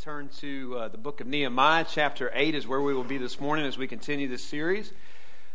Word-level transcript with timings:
turn 0.00 0.30
to 0.30 0.78
uh, 0.78 0.88
the 0.88 0.96
book 0.96 1.20
of 1.20 1.26
Nehemiah. 1.26 1.84
Chapter 1.86 2.30
8 2.32 2.54
is 2.54 2.66
where 2.66 2.80
we 2.80 2.94
will 2.94 3.04
be 3.04 3.18
this 3.18 3.38
morning 3.38 3.66
as 3.66 3.76
we 3.76 3.86
continue 3.86 4.28
this 4.28 4.42
series 4.42 4.94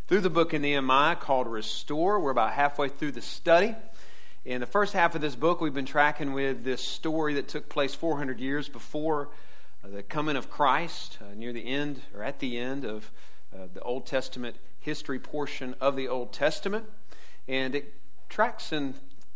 through 0.07 0.21
the 0.21 0.29
book 0.29 0.53
of 0.53 0.61
Nehemiah 0.61 1.15
called 1.15 1.47
Restore. 1.47 2.19
We're 2.19 2.29
about 2.29 2.53
halfway 2.53 2.89
through 2.89 3.13
the 3.13 3.23
study. 3.23 3.73
In 4.43 4.61
the 4.61 4.67
first 4.67 4.93
half 4.93 5.15
of 5.15 5.21
this 5.21 5.35
book, 5.35 5.61
we've 5.61 5.73
been 5.73 5.87
tracking 5.87 6.31
with 6.33 6.63
this 6.63 6.83
story 6.83 7.33
that 7.33 7.47
took 7.47 7.69
place 7.69 7.95
400 7.95 8.39
years 8.39 8.69
before 8.69 9.29
uh, 9.83 9.87
the 9.87 10.03
coming 10.03 10.35
of 10.35 10.51
Christ, 10.51 11.17
uh, 11.21 11.33
near 11.33 11.51
the 11.51 11.65
end 11.65 12.01
or 12.13 12.21
at 12.21 12.37
the 12.37 12.59
end 12.59 12.85
of 12.85 13.09
uh, 13.51 13.65
the 13.73 13.81
Old 13.81 14.05
Testament 14.05 14.57
history 14.79 15.17
portion 15.17 15.73
of 15.81 15.95
the 15.95 16.07
Old 16.07 16.33
Testament. 16.33 16.85
And 17.47 17.73
it 17.73 17.95
tracks 18.29 18.71
and 18.71 18.93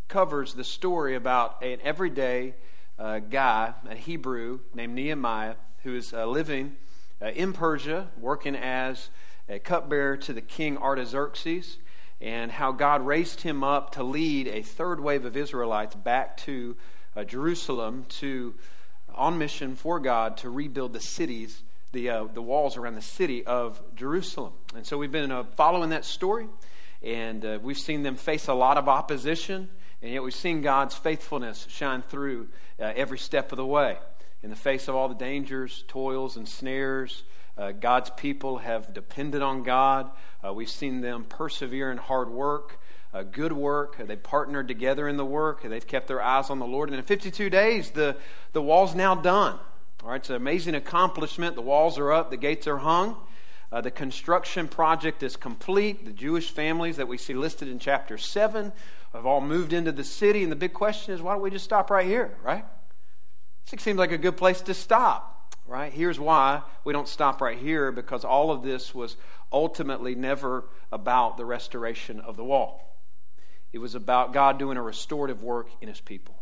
covers 0.07 0.53
the 0.53 0.63
story 0.63 1.15
about 1.15 1.63
an 1.63 1.79
everyday 1.81 2.53
uh, 2.99 3.19
guy, 3.19 3.73
a 3.89 3.95
Hebrew 3.95 4.59
named 4.73 4.93
Nehemiah, 4.93 5.55
who 5.83 5.95
is 5.95 6.13
uh, 6.13 6.25
living 6.25 6.75
uh, 7.21 7.27
in 7.27 7.53
Persia, 7.53 8.09
working 8.19 8.55
as 8.55 9.09
a 9.47 9.57
cupbearer 9.57 10.17
to 10.17 10.33
the 10.33 10.41
king 10.41 10.77
Artaxerxes, 10.77 11.77
and 12.21 12.51
how 12.51 12.73
God 12.73 13.05
raised 13.05 13.41
him 13.41 13.63
up 13.63 13.91
to 13.93 14.03
lead 14.03 14.47
a 14.49 14.61
third 14.61 14.99
wave 14.99 15.23
of 15.23 15.37
Israelites 15.37 15.95
back 15.95 16.35
to 16.37 16.75
uh, 17.15 17.23
Jerusalem 17.23 18.05
to 18.09 18.53
on 19.15 19.37
mission 19.37 19.75
for 19.75 19.99
God 19.99 20.37
to 20.37 20.49
rebuild 20.49 20.93
the 20.93 20.99
cities, 20.99 21.63
the 21.93 22.09
uh, 22.09 22.23
the 22.25 22.41
walls 22.41 22.77
around 22.77 22.95
the 22.95 23.01
city 23.01 23.45
of 23.45 23.81
Jerusalem. 23.95 24.53
And 24.75 24.85
so 24.85 24.97
we've 24.97 25.11
been 25.11 25.31
uh, 25.31 25.45
following 25.55 25.89
that 25.91 26.03
story, 26.03 26.47
and 27.01 27.63
we've 27.63 27.77
seen 27.77 28.03
them 28.03 28.15
face 28.15 28.47
a 28.49 28.53
lot 28.53 28.77
of 28.77 28.89
opposition. 28.89 29.69
And 30.01 30.11
yet 30.11 30.23
we've 30.23 30.33
seen 30.33 30.61
God's 30.61 30.95
faithfulness 30.95 31.67
shine 31.69 32.01
through 32.01 32.47
uh, 32.79 32.93
every 32.95 33.17
step 33.17 33.51
of 33.51 33.57
the 33.57 33.65
way. 33.65 33.97
In 34.41 34.49
the 34.49 34.55
face 34.55 34.87
of 34.87 34.95
all 34.95 35.09
the 35.09 35.15
dangers, 35.15 35.83
toils, 35.87 36.37
and 36.37 36.47
snares, 36.47 37.23
uh, 37.57 37.73
God's 37.73 38.09
people 38.11 38.59
have 38.59 38.93
depended 38.93 39.41
on 39.41 39.63
God. 39.63 40.09
Uh, 40.45 40.53
we've 40.53 40.69
seen 40.69 41.01
them 41.01 41.25
persevere 41.25 41.91
in 41.91 41.97
hard 41.97 42.29
work, 42.29 42.79
uh, 43.13 43.23
good 43.23 43.51
work. 43.51 43.97
They've 43.97 44.21
partnered 44.21 44.69
together 44.69 45.09
in 45.09 45.17
the 45.17 45.25
work. 45.25 45.63
They've 45.63 45.85
kept 45.85 46.07
their 46.07 46.21
eyes 46.21 46.49
on 46.49 46.59
the 46.59 46.65
Lord. 46.65 46.89
And 46.89 46.97
in 46.97 47.03
52 47.03 47.49
days, 47.49 47.91
the, 47.91 48.15
the 48.53 48.61
wall's 48.61 48.95
now 48.95 49.15
done. 49.15 49.59
All 50.01 50.11
right, 50.11 50.21
it's 50.21 50.29
an 50.29 50.37
amazing 50.37 50.75
accomplishment. 50.75 51.55
The 51.55 51.61
walls 51.61 51.97
are 51.97 52.13
up, 52.13 52.29
the 52.29 52.37
gates 52.37 52.65
are 52.67 52.77
hung. 52.77 53.17
Uh, 53.71 53.81
the 53.81 53.91
construction 53.91 54.69
project 54.69 55.21
is 55.21 55.35
complete. 55.35 56.05
The 56.05 56.13
Jewish 56.13 56.49
families 56.51 56.95
that 56.95 57.09
we 57.09 57.17
see 57.17 57.33
listed 57.33 57.67
in 57.67 57.77
chapter 57.77 58.17
7 58.17 58.71
have 59.13 59.25
all 59.25 59.41
moved 59.41 59.73
into 59.73 59.91
the 59.91 60.03
city. 60.03 60.43
And 60.43 60.51
the 60.51 60.55
big 60.55 60.73
question 60.73 61.13
is 61.13 61.21
why 61.21 61.33
don't 61.33 61.41
we 61.41 61.49
just 61.49 61.65
stop 61.65 61.89
right 61.89 62.05
here, 62.05 62.35
right? 62.43 62.65
It 63.71 63.79
seems 63.79 63.97
like 63.97 64.11
a 64.11 64.17
good 64.17 64.37
place 64.37 64.61
to 64.61 64.73
stop, 64.73 65.55
right? 65.67 65.93
Here's 65.93 66.19
why 66.19 66.63
we 66.83 66.93
don't 66.93 67.07
stop 67.07 67.41
right 67.41 67.57
here 67.57 67.91
because 67.91 68.25
all 68.25 68.51
of 68.51 68.63
this 68.63 68.95
was 68.95 69.15
ultimately 69.51 70.15
never 70.15 70.65
about 70.91 71.37
the 71.37 71.45
restoration 71.45 72.19
of 72.19 72.35
the 72.35 72.43
wall. 72.43 72.97
It 73.71 73.79
was 73.79 73.93
about 73.93 74.33
God 74.33 74.57
doing 74.57 74.77
a 74.77 74.81
restorative 74.81 75.43
work 75.43 75.69
in 75.81 75.87
his 75.87 76.01
people. 76.01 76.35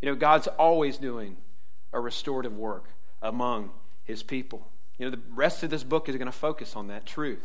You 0.00 0.08
know, 0.08 0.16
God's 0.16 0.48
always 0.48 0.98
doing 0.98 1.36
a 1.92 2.00
restorative 2.00 2.56
work 2.56 2.88
among 3.20 3.70
his 4.04 4.22
people. 4.22 4.68
You 4.98 5.06
know, 5.06 5.10
the 5.10 5.22
rest 5.32 5.62
of 5.62 5.70
this 5.70 5.84
book 5.84 6.08
is 6.08 6.16
going 6.16 6.26
to 6.26 6.32
focus 6.32 6.74
on 6.74 6.88
that 6.88 7.06
truth. 7.06 7.44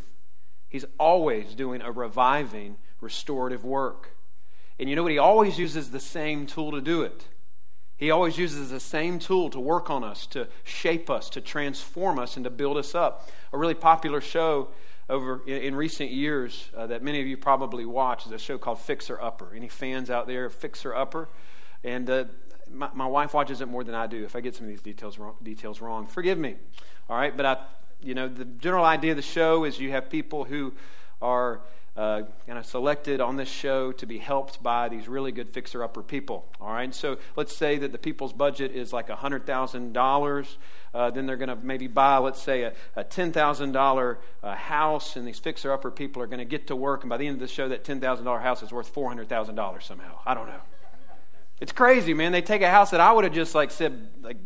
He's 0.69 0.85
always 0.99 1.53
doing 1.53 1.81
a 1.81 1.91
reviving, 1.91 2.77
restorative 3.01 3.63
work. 3.63 4.15
And 4.79 4.89
you 4.89 4.95
know 4.95 5.03
what? 5.03 5.11
He 5.11 5.17
always 5.17 5.57
uses 5.57 5.91
the 5.91 5.99
same 5.99 6.45
tool 6.45 6.71
to 6.71 6.81
do 6.81 7.01
it. 7.01 7.25
He 7.97 8.11
always 8.11 8.37
uses 8.37 8.69
the 8.69 8.79
same 8.79 9.17
tool 9.17 9.49
to 9.49 9.59
work 9.59 9.89
on 9.89 10.03
us, 10.03 10.27
to 10.27 10.47
shape 10.63 11.09
us, 11.09 11.29
to 11.31 11.41
transform 11.41 12.19
us, 12.19 12.35
and 12.35 12.43
to 12.43 12.51
build 12.51 12.77
us 12.77 12.93
up. 12.93 13.29
A 13.51 13.57
really 13.57 13.73
popular 13.73 14.21
show 14.21 14.69
over 15.09 15.41
in, 15.47 15.73
recent 15.73 16.11
years 16.11 16.69
uh, 16.75 16.85
that 16.87 17.01
many 17.01 17.21
of 17.21 17.27
you 17.27 17.37
probably 17.37 17.85
watch 17.85 18.25
is 18.25 18.31
a 18.31 18.37
show 18.37 18.57
called 18.57 18.79
Fixer 18.79 19.19
Upper. 19.19 19.53
Any 19.55 19.67
fans 19.67 20.11
out 20.11 20.27
there, 20.27 20.49
Fixer 20.49 20.93
Upper? 20.93 21.27
And 21.83 22.09
uh, 22.09 22.25
my, 22.69 22.89
my, 22.93 23.07
wife 23.07 23.33
watches 23.33 23.61
it 23.61 23.67
more 23.67 23.83
than 23.83 23.95
I 23.95 24.05
do. 24.05 24.23
If 24.23 24.35
I 24.35 24.41
get 24.41 24.55
some 24.55 24.65
of 24.65 24.69
these 24.69 24.81
details 24.81 25.17
wrong, 25.17 25.35
details 25.41 25.81
wrong, 25.81 26.05
forgive 26.05 26.37
me. 26.37 26.55
All 27.09 27.17
right, 27.17 27.35
but 27.35 27.45
I, 27.45 27.57
you 28.01 28.13
know, 28.13 28.27
the 28.27 28.45
general 28.45 28.85
idea 28.85 29.11
of 29.11 29.17
the 29.17 29.23
show 29.23 29.63
is 29.63 29.79
you 29.79 29.91
have 29.91 30.09
people 30.09 30.43
who 30.43 30.73
are 31.21 31.61
uh, 31.97 32.21
kind 32.45 32.59
of 32.59 32.65
selected 32.65 33.19
on 33.19 33.37
this 33.37 33.49
show 33.49 33.91
to 33.91 34.05
be 34.05 34.19
helped 34.19 34.61
by 34.61 34.87
these 34.87 35.07
really 35.07 35.31
good 35.31 35.49
fixer 35.49 35.83
upper 35.83 36.03
people. 36.03 36.45
All 36.61 36.71
right, 36.71 36.93
so 36.93 37.17
let's 37.35 37.55
say 37.55 37.77
that 37.79 37.91
the 37.91 37.97
people's 37.97 38.33
budget 38.33 38.71
is 38.71 38.93
like 38.93 39.07
$100,000. 39.07 40.47
Uh, 40.93 41.09
then 41.09 41.25
they're 41.25 41.37
going 41.37 41.49
to 41.49 41.55
maybe 41.55 41.87
buy, 41.87 42.17
let's 42.17 42.41
say, 42.41 42.63
a, 42.63 42.73
a 42.95 43.03
$10,000 43.03 44.17
uh, 44.43 44.55
house, 44.55 45.15
and 45.15 45.27
these 45.27 45.39
fixer 45.39 45.73
upper 45.73 45.89
people 45.89 46.21
are 46.21 46.27
going 46.27 46.39
to 46.39 46.45
get 46.45 46.67
to 46.67 46.75
work, 46.75 47.01
and 47.01 47.09
by 47.09 47.17
the 47.17 47.25
end 47.25 47.35
of 47.35 47.39
the 47.39 47.47
show, 47.47 47.67
that 47.67 47.83
$10,000 47.83 48.41
house 48.41 48.61
is 48.61 48.71
worth 48.71 48.93
$400,000 48.93 49.81
somehow. 49.81 50.19
I 50.23 50.35
don't 50.35 50.47
know. 50.47 50.61
It's 51.59 51.71
crazy, 51.71 52.13
man. 52.13 52.31
They 52.31 52.43
take 52.43 52.61
a 52.61 52.69
house 52.69 52.91
that 52.91 52.99
I 52.99 53.11
would 53.11 53.23
have 53.23 53.33
just 53.33 53.55
like 53.55 53.71
said, 53.71 54.09
like 54.21 54.37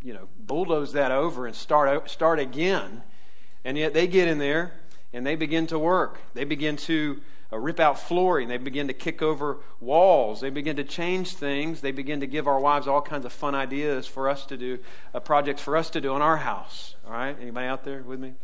you 0.00 0.14
know, 0.14 0.28
bulldoze 0.38 0.92
that 0.92 1.10
over 1.10 1.46
and 1.46 1.56
start, 1.56 2.08
start 2.08 2.38
again. 2.38 3.02
And 3.64 3.76
yet 3.76 3.92
they 3.92 4.06
get 4.06 4.28
in 4.28 4.38
there 4.38 4.72
and 5.12 5.26
they 5.26 5.36
begin 5.36 5.66
to 5.68 5.78
work. 5.78 6.20
They 6.34 6.44
begin 6.44 6.76
to 6.76 7.20
uh, 7.52 7.58
rip 7.58 7.80
out 7.80 7.98
flooring. 7.98 8.48
They 8.48 8.58
begin 8.58 8.86
to 8.88 8.92
kick 8.92 9.22
over 9.22 9.58
walls. 9.80 10.40
They 10.40 10.50
begin 10.50 10.76
to 10.76 10.84
change 10.84 11.34
things. 11.34 11.80
They 11.80 11.90
begin 11.90 12.20
to 12.20 12.26
give 12.26 12.46
our 12.46 12.60
wives 12.60 12.86
all 12.86 13.02
kinds 13.02 13.24
of 13.24 13.32
fun 13.32 13.54
ideas 13.54 14.06
for 14.06 14.28
us 14.28 14.46
to 14.46 14.56
do, 14.56 14.78
uh, 15.14 15.20
projects 15.20 15.60
for 15.60 15.76
us 15.76 15.90
to 15.90 16.00
do 16.00 16.14
in 16.14 16.22
our 16.22 16.36
house. 16.36 16.94
All 17.06 17.12
right? 17.12 17.36
Anybody 17.40 17.66
out 17.66 17.84
there 17.84 18.02
with 18.02 18.20
me? 18.20 18.34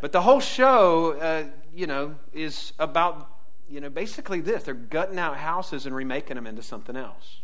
But 0.00 0.12
the 0.12 0.22
whole 0.22 0.40
show, 0.40 1.12
uh, 1.12 1.44
you 1.74 1.86
know, 1.86 2.14
is 2.32 2.72
about, 2.78 3.28
you 3.68 3.80
know, 3.80 3.90
basically 3.90 4.40
this. 4.40 4.62
They're 4.62 4.74
gutting 4.74 5.18
out 5.18 5.36
houses 5.36 5.84
and 5.84 5.94
remaking 5.94 6.36
them 6.36 6.46
into 6.46 6.62
something 6.62 6.96
else. 6.96 7.40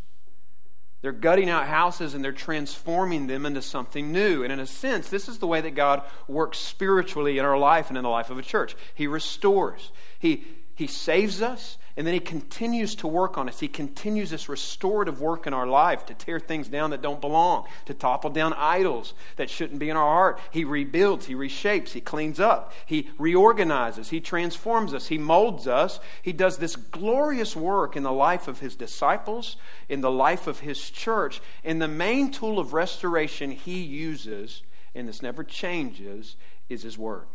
They're 1.06 1.12
gutting 1.12 1.48
out 1.48 1.68
houses 1.68 2.14
and 2.14 2.24
they're 2.24 2.32
transforming 2.32 3.28
them 3.28 3.46
into 3.46 3.62
something 3.62 4.10
new. 4.10 4.42
And 4.42 4.52
in 4.52 4.58
a 4.58 4.66
sense, 4.66 5.08
this 5.08 5.28
is 5.28 5.38
the 5.38 5.46
way 5.46 5.60
that 5.60 5.76
God 5.76 6.02
works 6.26 6.58
spiritually 6.58 7.38
in 7.38 7.44
our 7.44 7.56
life 7.56 7.90
and 7.90 7.96
in 7.96 8.02
the 8.02 8.10
life 8.10 8.28
of 8.28 8.38
a 8.38 8.42
church. 8.42 8.74
He 8.92 9.06
restores, 9.06 9.92
He, 10.18 10.44
he 10.74 10.88
saves 10.88 11.40
us, 11.42 11.78
and 11.96 12.06
then 12.06 12.12
He 12.12 12.20
continues 12.20 12.94
to 12.96 13.06
work 13.06 13.38
on 13.38 13.48
us. 13.48 13.60
He 13.60 13.68
continues 13.68 14.30
this 14.30 14.48
restorative 14.48 15.20
work 15.20 15.46
in 15.46 15.54
our 15.54 15.66
life 15.66 16.04
to 16.06 16.14
tear 16.14 16.38
things 16.38 16.68
down 16.68 16.90
that 16.90 17.00
don't 17.00 17.20
belong, 17.20 17.66
to 17.86 17.94
topple 17.94 18.28
down 18.28 18.52
idols 18.52 19.14
that 19.36 19.48
shouldn't 19.48 19.78
be 19.78 19.88
in 19.88 19.96
our 19.96 20.12
heart. 20.12 20.38
He 20.50 20.64
rebuilds, 20.64 21.26
He 21.26 21.34
reshapes, 21.34 21.90
He 21.90 22.02
cleans 22.02 22.38
up, 22.38 22.72
He 22.84 23.08
reorganizes, 23.18 24.10
He 24.10 24.20
transforms 24.20 24.92
us, 24.92 25.06
He 25.06 25.16
molds 25.16 25.66
us. 25.66 25.98
He 26.20 26.32
does 26.32 26.58
this 26.58 26.76
glorious 26.76 27.56
work 27.56 27.96
in 27.96 28.02
the 28.02 28.12
life 28.12 28.46
of 28.46 28.60
His 28.60 28.76
disciples, 28.76 29.56
in 29.88 30.02
the 30.02 30.10
life 30.10 30.46
of 30.46 30.60
His 30.60 30.90
church. 30.90 31.40
And 31.64 31.80
the 31.80 31.88
main 31.88 32.30
tool 32.30 32.58
of 32.58 32.74
restoration 32.74 33.52
He 33.52 33.82
uses, 33.82 34.62
and 34.94 35.08
this 35.08 35.22
never 35.22 35.42
changes, 35.42 36.36
is 36.68 36.82
His 36.82 36.98
Word. 36.98 37.26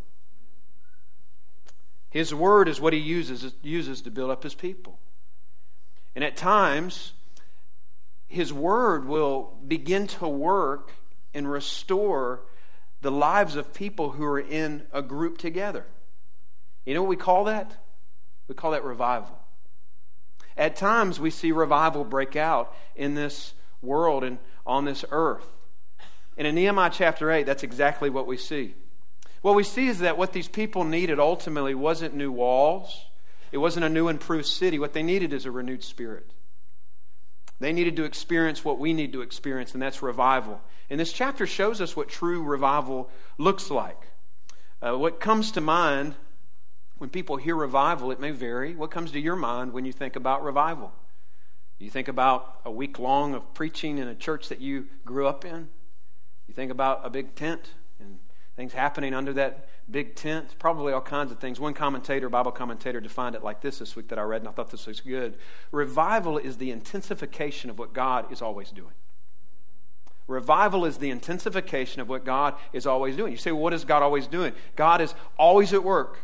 His 2.12 2.36
word 2.36 2.68
is 2.68 2.80
what 2.80 2.94
he 2.94 3.00
uses, 3.00 3.54
uses 3.64 4.02
to 4.02 4.12
build 4.12 4.30
up 4.30 4.44
his 4.44 4.54
people. 4.54 5.00
And 6.14 6.24
at 6.24 6.36
times, 6.36 7.14
his 8.28 8.54
word 8.54 9.08
will 9.08 9.58
begin 9.66 10.08
to 10.08 10.28
work 10.28 10.92
and 11.34 11.50
restore 11.50 12.42
the 13.00 13.12
lives 13.12 13.56
of 13.56 13.74
people 13.74 14.12
who 14.12 14.26
are 14.26 14.40
in 14.40 14.84
a 14.92 15.02
group 15.02 15.38
together. 15.38 15.86
You 16.86 16.94
know 16.94 17.02
what 17.02 17.10
we 17.10 17.16
call 17.16 17.46
that? 17.46 17.78
We 18.50 18.56
call 18.56 18.72
that 18.72 18.84
revival. 18.84 19.40
At 20.58 20.76
times, 20.76 21.18
we 21.18 21.30
see 21.30 21.54
revival 21.54 22.04
break 22.04 22.36
out 22.36 22.76
in 22.94 23.16
this 23.16 23.54
world 23.82 24.26
and 24.26 24.38
on 24.66 24.84
this 24.84 25.06
earth. 25.12 25.48
And 26.38 26.46
in 26.46 26.56
Nehemiah 26.56 26.90
chapter 26.92 27.32
8, 27.32 27.46
that's 27.46 27.64
exactly 27.64 28.10
what 28.10 28.28
we 28.28 28.36
see. 28.36 28.76
What 29.42 29.56
we 29.56 29.64
see 29.64 29.88
is 29.88 30.00
that 30.00 30.18
what 30.18 30.34
these 30.34 30.48
people 30.48 30.84
needed 30.84 31.20
ultimately 31.20 31.74
wasn't 31.74 32.16
new 32.16 32.32
walls, 32.32 33.06
it 33.52 33.58
wasn't 33.58 33.86
a 33.86 33.90
new 33.90 34.08
improved 34.08 34.46
city. 34.46 34.80
What 34.80 34.94
they 34.94 35.04
needed 35.04 35.34
is 35.34 35.46
a 35.46 35.52
renewed 35.52 35.84
spirit. 35.84 36.32
They 37.60 37.74
needed 37.74 37.96
to 37.98 38.06
experience 38.06 38.64
what 38.64 38.80
we 38.80 38.94
need 38.94 39.14
to 39.14 39.22
experience, 39.22 39.74
and 39.74 39.82
that's 39.82 40.02
revival. 40.02 40.62
And 40.90 41.00
this 41.00 41.14
chapter 41.14 41.46
shows 41.46 41.80
us 41.80 41.96
what 41.96 42.10
true 42.10 42.42
revival 42.42 43.10
looks 43.38 43.70
like. 43.70 44.00
Uh, 44.82 44.98
what 44.98 45.20
comes 45.20 45.52
to 45.52 45.62
mind 45.62 46.16
when 46.98 47.10
people 47.10 47.38
hear 47.38 47.56
revival, 47.56 48.12
it 48.12 48.20
may 48.20 48.32
vary. 48.32 48.76
What 48.76 48.90
comes 48.90 49.12
to 49.12 49.20
your 49.20 49.36
mind 49.36 49.74
when 49.74 49.86
you 49.86 49.92
think 49.92 50.16
about 50.16 50.44
revival? 50.44 50.92
You 51.78 51.90
think 51.90 52.08
about 52.08 52.62
a 52.64 52.72
week 52.72 53.00
long 53.00 53.34
of 53.34 53.54
preaching 53.54 53.98
in 53.98 54.08
a 54.08 54.16
church 54.16 54.50
that 54.50 54.62
you 54.62 54.88
grew 55.04 55.28
up 55.28 55.46
in? 55.46 55.70
You 56.48 56.54
think 56.54 56.72
about 56.72 57.02
a 57.04 57.10
big 57.10 57.36
tent 57.36 57.72
things 58.56 58.74
happening 58.74 59.14
under 59.14 59.34
that 59.34 59.68
big 59.90 60.16
tent, 60.16 60.56
probably 60.60 60.94
all 60.94 61.02
kinds 61.02 61.32
of 61.32 61.40
things. 61.40 61.60
One 61.60 61.74
commentator, 61.74 62.30
Bible 62.30 62.52
commentator, 62.52 63.00
defined 63.00 63.36
it 63.36 63.44
like 63.44 63.62
this 63.62 63.80
this 63.80 63.96
week 63.96 64.10
that 64.10 64.20
I 64.20 64.24
read, 64.24 64.42
and 64.42 64.48
I 64.48 64.52
thought 64.52 64.72
this 64.72 64.88
was 64.88 65.00
good. 65.00 65.38
Revival 65.72 66.38
is 66.38 66.58
the 66.58 66.72
intensification 66.72 67.70
of 67.70 67.80
what 67.80 67.94
God 67.94 68.32
is 68.32 68.42
always 68.42 68.72
doing. 68.72 68.94
Revival 70.28 70.86
is 70.86 70.98
the 70.98 71.10
intensification 71.10 72.02
of 72.02 72.08
what 72.08 72.24
God 72.24 72.56
is 72.72 72.86
always 72.86 73.16
doing. 73.16 73.32
You 73.32 73.38
say, 73.38 73.52
well, 73.52 73.64
what 73.64 73.74
is 73.74 73.84
God 73.84 74.02
always 74.04 74.28
doing? 74.28 74.54
God 74.76 75.02
is 75.02 75.14
always 75.38 75.74
at 75.74 75.84
work. 75.84 76.20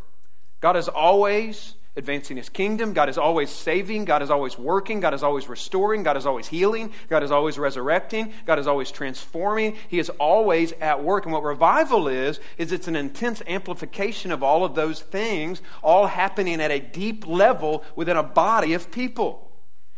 God 0.61 0.77
is 0.77 0.87
always 0.87 1.75
advancing 1.97 2.37
his 2.37 2.47
kingdom. 2.47 2.93
God 2.93 3.09
is 3.09 3.17
always 3.17 3.49
saving. 3.49 4.05
God 4.05 4.21
is 4.21 4.29
always 4.29 4.57
working. 4.57 4.99
God 4.99 5.13
is 5.13 5.23
always 5.23 5.49
restoring. 5.49 6.03
God 6.03 6.15
is 6.15 6.25
always 6.25 6.47
healing. 6.47 6.93
God 7.09 7.23
is 7.23 7.31
always 7.31 7.57
resurrecting. 7.57 8.31
God 8.45 8.59
is 8.59 8.67
always 8.67 8.91
transforming. 8.91 9.75
He 9.89 9.99
is 9.99 10.09
always 10.11 10.71
at 10.73 11.03
work. 11.03 11.25
And 11.25 11.33
what 11.33 11.43
revival 11.43 12.07
is, 12.07 12.39
is 12.57 12.71
it's 12.71 12.87
an 12.87 12.95
intense 12.95 13.41
amplification 13.47 14.31
of 14.31 14.43
all 14.43 14.63
of 14.63 14.75
those 14.75 15.01
things, 15.01 15.61
all 15.83 16.07
happening 16.07 16.61
at 16.61 16.71
a 16.71 16.79
deep 16.79 17.27
level 17.27 17.83
within 17.95 18.15
a 18.15 18.23
body 18.23 18.73
of 18.73 18.91
people 18.91 19.51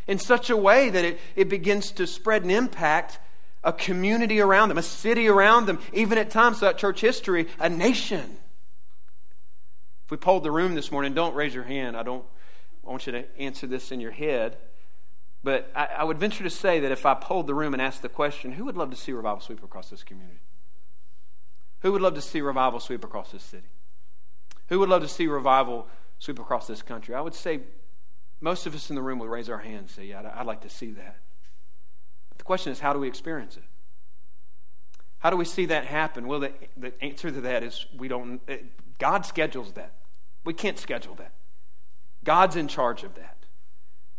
in 0.08 0.18
such 0.18 0.50
a 0.50 0.58
way 0.58 0.90
that 0.90 1.06
it, 1.06 1.20
it 1.36 1.50
begins 1.50 1.92
to 1.92 2.08
spread 2.08 2.42
and 2.42 2.52
impact 2.52 3.20
a 3.64 3.74
community 3.74 4.40
around 4.40 4.70
them, 4.70 4.78
a 4.78 4.84
city 4.84 5.28
around 5.28 5.66
them, 5.66 5.80
even 5.94 6.18
at 6.18 6.32
times 6.32 6.60
throughout 6.60 6.78
church 6.78 7.02
history, 7.02 7.48
a 7.60 7.70
nation. 7.70 8.38
If 10.10 10.12
we 10.12 10.18
polled 10.18 10.42
the 10.42 10.50
room 10.50 10.74
this 10.74 10.92
morning, 10.92 11.14
don't 11.14 11.36
raise 11.36 11.54
your 11.54 11.66
hand. 11.66 11.96
I 11.96 12.02
don't 12.02 12.26
want 12.82 13.06
you 13.06 13.12
to 13.12 13.26
answer 13.40 13.68
this 13.68 13.92
in 13.92 14.00
your 14.00 14.10
head. 14.10 14.58
But 15.44 15.72
I, 15.76 15.86
I 16.00 16.04
would 16.04 16.18
venture 16.18 16.44
to 16.44 16.50
say 16.50 16.80
that 16.80 16.92
if 16.92 17.06
I 17.06 17.14
polled 17.14 17.46
the 17.46 17.54
room 17.54 17.74
and 17.74 17.80
asked 17.80 18.02
the 18.02 18.10
question, 18.10 18.54
who 18.54 18.66
would 18.66 18.76
love 18.76 18.90
to 18.90 18.96
see 18.96 19.12
revival 19.12 19.40
sweep 19.40 19.64
across 19.64 19.92
this 19.92 20.02
community? 20.02 20.40
Who 21.82 21.92
would 21.92 22.02
love 22.02 22.16
to 22.16 22.24
see 22.24 22.42
revival 22.42 22.80
sweep 22.80 23.04
across 23.04 23.34
this 23.34 23.44
city? 23.44 23.68
Who 24.70 24.80
would 24.80 24.90
love 24.90 25.04
to 25.04 25.08
see 25.08 25.28
revival 25.28 25.86
sweep 26.18 26.40
across 26.40 26.66
this 26.66 26.82
country? 26.82 27.14
I 27.14 27.22
would 27.22 27.36
say 27.36 27.60
most 28.42 28.66
of 28.66 28.74
us 28.74 28.90
in 28.90 28.96
the 28.96 29.04
room 29.04 29.20
would 29.20 29.30
raise 29.30 29.48
our 29.48 29.60
hands 29.60 29.80
and 29.82 29.90
say, 29.92 30.06
Yeah, 30.06 30.28
I'd 30.34 30.48
like 30.48 30.62
to 30.62 30.70
see 30.70 30.90
that. 30.94 31.18
But 32.30 32.40
the 32.40 32.46
question 32.46 32.72
is, 32.72 32.80
how 32.80 32.94
do 32.94 33.00
we 33.00 33.08
experience 33.08 33.58
it? 33.58 33.64
How 35.20 35.30
do 35.30 35.38
we 35.38 35.46
see 35.46 35.68
that 35.68 35.86
happen? 35.86 36.26
Well, 36.26 36.40
the, 36.40 36.54
the 36.76 37.00
answer 37.00 37.30
to 37.30 37.42
that 37.42 37.62
is 37.62 37.86
we 37.96 38.08
don't. 38.08 38.42
God 38.98 39.24
schedules 39.28 39.74
that. 39.74 39.94
We 40.50 40.56
can't 40.56 40.80
schedule 40.80 41.14
that. 41.20 41.32
God's 42.24 42.56
in 42.56 42.68
charge 42.68 43.04
of 43.04 43.14
that. 43.14 43.38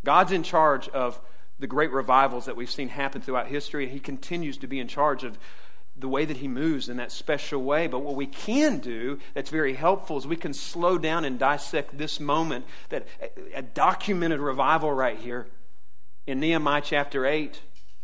God's 0.05 0.31
in 0.31 0.45
charge 0.45 0.89
of 0.91 1.21
the 1.59 1.67
great 1.67 1.91
revivals 1.91 2.45
that 2.45 2.55
we've 2.55 2.71
seen 2.71 2.89
happen 2.89 3.21
throughout 3.21 3.49
history, 3.49 3.83
and 3.83 3.93
He 3.93 3.99
continues 3.99 4.57
to 4.59 4.69
be 4.69 4.79
in 4.79 4.87
charge 4.87 5.25
of 5.25 5.41
the 5.97 6.07
way 6.07 6.25
that 6.25 6.37
He 6.37 6.47
moves 6.47 6.89
in 6.89 6.99
that 6.99 7.11
special 7.11 7.65
way. 7.65 7.89
But 7.89 8.05
what 8.05 8.15
we 8.15 8.27
can 8.27 8.79
do 8.79 9.19
that's 9.35 9.51
very 9.51 9.75
helpful 9.75 10.19
is 10.19 10.25
we 10.25 10.37
can 10.37 10.55
slow 10.55 10.99
down 10.99 11.25
and 11.25 11.37
dissect 11.37 11.99
this 11.99 12.21
moment 12.21 12.65
that 12.91 13.09
a 13.53 13.63
documented 13.63 14.39
revival 14.39 14.93
right 14.93 15.19
here 15.19 15.49
in 16.29 16.39
Nehemiah 16.39 16.83
chapter 16.85 17.27
8 17.27 17.61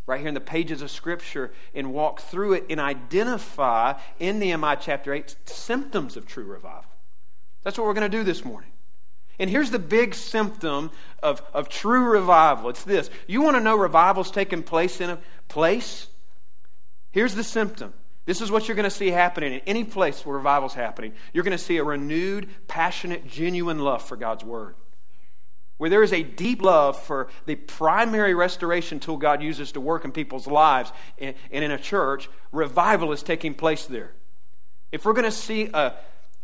right 0.09 0.19
here 0.19 0.27
in 0.27 0.35
the 0.35 0.41
pages 0.41 0.83
of 0.83 0.91
Scripture 0.91 1.53
and 1.77 1.95
walk 1.95 2.19
through 2.19 2.55
it 2.55 2.65
and 2.69 2.81
identify 2.81 3.93
in 4.19 4.41
Nehemiah 4.41 4.79
chapter 4.81 5.15
8 5.15 5.37
symptoms 5.45 6.17
of 6.17 6.27
true 6.27 6.43
revival. 6.43 6.91
That's 7.67 7.77
what 7.77 7.89
we're 7.89 7.95
going 7.95 8.09
to 8.09 8.17
do 8.17 8.23
this 8.23 8.45
morning. 8.45 8.71
And 9.41 9.51
here's 9.51 9.73
the 9.73 9.81
big 9.81 10.15
symptom 10.15 10.93
of, 11.21 11.43
of 11.53 11.69
true 11.69 12.05
revival 12.05 12.71
it's 12.71 12.85
this. 12.85 13.11
You 13.27 13.43
want 13.43 13.57
to 13.57 13.61
know 13.61 13.77
revival's 13.77 14.31
taking 14.31 14.63
place 14.63 15.01
in 15.01 15.11
a 15.11 15.19
place? 15.49 16.07
Here's 17.11 17.35
the 17.35 17.43
symptom. 17.43 17.93
This 18.25 18.41
is 18.41 18.53
what 18.53 18.69
you're 18.69 18.77
going 18.77 18.89
to 18.89 18.97
see 18.97 19.09
happening 19.09 19.53
in 19.53 19.63
any 19.67 19.83
place 19.83 20.25
where 20.25 20.37
revival's 20.37 20.75
happening. 20.75 21.13
You're 21.33 21.43
going 21.43 21.59
to 21.59 21.63
see 21.63 21.79
a 21.79 21.83
renewed, 21.83 22.49
passionate, 22.69 23.27
genuine 23.27 23.81
love 23.81 24.01
for 24.01 24.17
God's 24.17 24.45
Word 24.45 24.77
where 25.79 25.91
there 25.91 26.05
is 26.05 26.13
a 26.13 26.23
deep 26.23 26.63
love 26.63 26.99
for 26.99 27.29
the 27.47 27.57
primary 27.57 28.33
restoration 28.33 29.01
tool 29.01 29.17
God 29.17 29.43
uses 29.43 29.73
to 29.73 29.81
work 29.81 30.05
in 30.05 30.13
people's 30.13 30.47
lives 30.47 30.93
and 31.19 31.35
in 31.51 31.73
a 31.73 31.79
church, 31.79 32.31
revival 32.53 33.11
is 33.11 33.25
taking 33.25 33.55
place 33.55 33.87
there. 33.87 34.13
If 34.93 35.05
we're 35.05 35.15
going 35.15 35.25
to 35.25 35.31
see 35.33 35.69
a, 35.75 35.95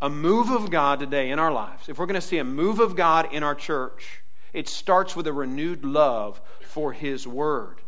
a 0.02 0.10
move 0.10 0.50
of 0.50 0.68
God 0.68 0.98
today 0.98 1.30
in 1.30 1.38
our 1.38 1.52
lives, 1.52 1.88
if 1.88 1.96
we're 1.96 2.06
going 2.06 2.20
to 2.20 2.26
see 2.26 2.38
a 2.38 2.44
move 2.44 2.80
of 2.80 2.96
God 2.96 3.32
in 3.32 3.44
our 3.44 3.54
church, 3.54 4.20
it 4.52 4.68
starts 4.68 5.14
with 5.14 5.28
a 5.28 5.32
renewed 5.32 5.84
love 5.84 6.42
for 6.60 6.92
His 6.92 7.24
Word. 7.24 7.80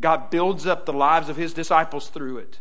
God 0.00 0.28
builds 0.28 0.66
up 0.66 0.84
the 0.84 0.92
lives 0.92 1.28
of 1.28 1.36
His 1.36 1.54
disciples 1.54 2.08
through 2.08 2.38
it. 2.38 2.58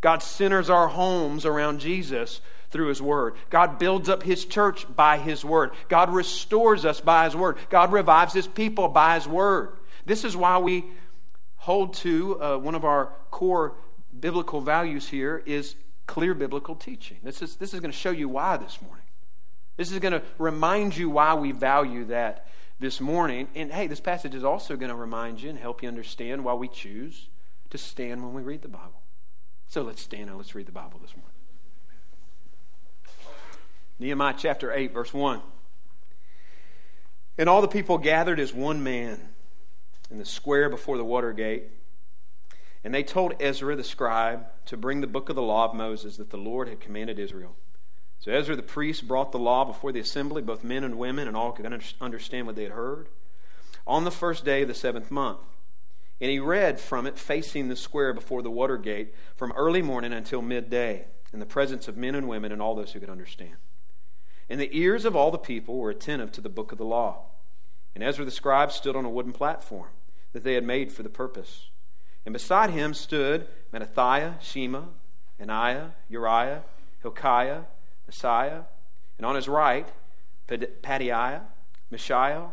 God 0.00 0.22
centers 0.22 0.70
our 0.70 0.86
homes 0.86 1.44
around 1.44 1.80
Jesus 1.80 2.40
through 2.70 2.88
His 2.88 3.02
Word. 3.02 3.34
God 3.50 3.80
builds 3.80 4.08
up 4.08 4.22
His 4.22 4.44
church 4.44 4.86
by 4.94 5.18
His 5.18 5.44
Word. 5.44 5.72
God 5.88 6.10
restores 6.10 6.84
us 6.84 7.00
by 7.00 7.24
His 7.24 7.34
Word. 7.34 7.58
God 7.70 7.92
revives 7.92 8.34
His 8.34 8.46
people 8.46 8.86
by 8.86 9.16
His 9.16 9.26
Word. 9.26 9.76
This 10.06 10.24
is 10.24 10.36
why 10.36 10.58
we 10.58 10.84
hold 11.56 11.94
to 11.94 12.40
uh, 12.40 12.56
one 12.58 12.76
of 12.76 12.84
our 12.84 13.10
core 13.32 13.74
biblical 14.20 14.60
values 14.60 15.08
here 15.08 15.42
is 15.44 15.74
clear 16.06 16.34
biblical 16.34 16.74
teaching. 16.74 17.18
This 17.22 17.42
is, 17.42 17.56
this 17.56 17.74
is 17.74 17.80
going 17.80 17.90
to 17.90 17.96
show 17.96 18.10
you 18.10 18.28
why 18.28 18.56
this 18.56 18.80
morning. 18.82 19.04
This 19.76 19.90
is 19.90 19.98
going 19.98 20.12
to 20.12 20.22
remind 20.38 20.96
you 20.96 21.10
why 21.10 21.34
we 21.34 21.52
value 21.52 22.04
that 22.06 22.46
this 22.78 23.00
morning. 23.00 23.48
And 23.54 23.72
hey, 23.72 23.86
this 23.86 24.00
passage 24.00 24.34
is 24.34 24.44
also 24.44 24.76
going 24.76 24.90
to 24.90 24.96
remind 24.96 25.42
you 25.42 25.50
and 25.50 25.58
help 25.58 25.82
you 25.82 25.88
understand 25.88 26.44
why 26.44 26.54
we 26.54 26.68
choose 26.68 27.28
to 27.70 27.78
stand 27.78 28.22
when 28.22 28.34
we 28.34 28.42
read 28.42 28.62
the 28.62 28.68
Bible. 28.68 29.02
So 29.66 29.82
let's 29.82 30.02
stand 30.02 30.28
and 30.28 30.36
let's 30.36 30.54
read 30.54 30.66
the 30.66 30.72
Bible 30.72 31.00
this 31.00 31.14
morning. 31.16 31.30
Nehemiah 33.98 34.34
chapter 34.36 34.72
8, 34.72 34.92
verse 34.92 35.14
1. 35.14 35.40
And 37.38 37.48
all 37.48 37.60
the 37.60 37.68
people 37.68 37.98
gathered 37.98 38.38
as 38.38 38.52
one 38.52 38.82
man 38.84 39.20
in 40.10 40.18
the 40.18 40.24
square 40.24 40.68
before 40.68 40.96
the 40.96 41.04
water 41.04 41.32
gate. 41.32 41.64
And 42.84 42.94
they 42.94 43.02
told 43.02 43.34
Ezra 43.40 43.74
the 43.74 43.82
scribe 43.82 44.46
to 44.66 44.76
bring 44.76 45.00
the 45.00 45.06
book 45.06 45.30
of 45.30 45.36
the 45.36 45.42
law 45.42 45.64
of 45.64 45.74
Moses 45.74 46.18
that 46.18 46.28
the 46.28 46.36
Lord 46.36 46.68
had 46.68 46.80
commanded 46.80 47.18
Israel. 47.18 47.56
So 48.20 48.30
Ezra 48.30 48.54
the 48.54 48.62
priest 48.62 49.08
brought 49.08 49.32
the 49.32 49.38
law 49.38 49.64
before 49.64 49.90
the 49.90 50.00
assembly, 50.00 50.42
both 50.42 50.62
men 50.62 50.84
and 50.84 50.98
women, 50.98 51.26
and 51.26 51.36
all 51.36 51.52
could 51.52 51.66
understand 52.00 52.46
what 52.46 52.56
they 52.56 52.62
had 52.62 52.72
heard, 52.72 53.08
on 53.86 54.04
the 54.04 54.10
first 54.10 54.44
day 54.44 54.62
of 54.62 54.68
the 54.68 54.74
seventh 54.74 55.10
month. 55.10 55.40
And 56.20 56.30
he 56.30 56.38
read 56.38 56.78
from 56.78 57.06
it 57.06 57.18
facing 57.18 57.68
the 57.68 57.76
square 57.76 58.12
before 58.12 58.42
the 58.42 58.50
water 58.50 58.78
gate 58.78 59.14
from 59.34 59.52
early 59.56 59.82
morning 59.82 60.12
until 60.12 60.42
midday, 60.42 61.06
in 61.32 61.40
the 61.40 61.46
presence 61.46 61.88
of 61.88 61.96
men 61.96 62.14
and 62.14 62.28
women 62.28 62.52
and 62.52 62.62
all 62.62 62.74
those 62.74 62.92
who 62.92 63.00
could 63.00 63.10
understand. 63.10 63.56
And 64.48 64.60
the 64.60 64.70
ears 64.78 65.04
of 65.04 65.16
all 65.16 65.30
the 65.30 65.38
people 65.38 65.78
were 65.78 65.90
attentive 65.90 66.30
to 66.32 66.40
the 66.40 66.48
book 66.48 66.70
of 66.70 66.78
the 66.78 66.84
law. 66.84 67.24
And 67.94 68.04
Ezra 68.04 68.24
the 68.24 68.30
scribe 68.30 68.72
stood 68.72 68.94
on 68.94 69.04
a 69.04 69.10
wooden 69.10 69.32
platform 69.32 69.88
that 70.32 70.44
they 70.44 70.54
had 70.54 70.64
made 70.64 70.92
for 70.92 71.02
the 71.02 71.08
purpose. 71.08 71.68
And 72.24 72.32
beside 72.32 72.70
him 72.70 72.94
stood 72.94 73.46
Mattithiah, 73.72 74.40
Shema, 74.40 74.82
Ananiah, 75.40 75.90
Uriah, 76.08 76.62
Hilkiah, 77.02 77.62
Maaseiah, 78.10 78.64
and 79.18 79.26
on 79.26 79.36
his 79.36 79.48
right, 79.48 79.88
Pedaiah, 80.48 81.42
Mishael, 81.90 82.52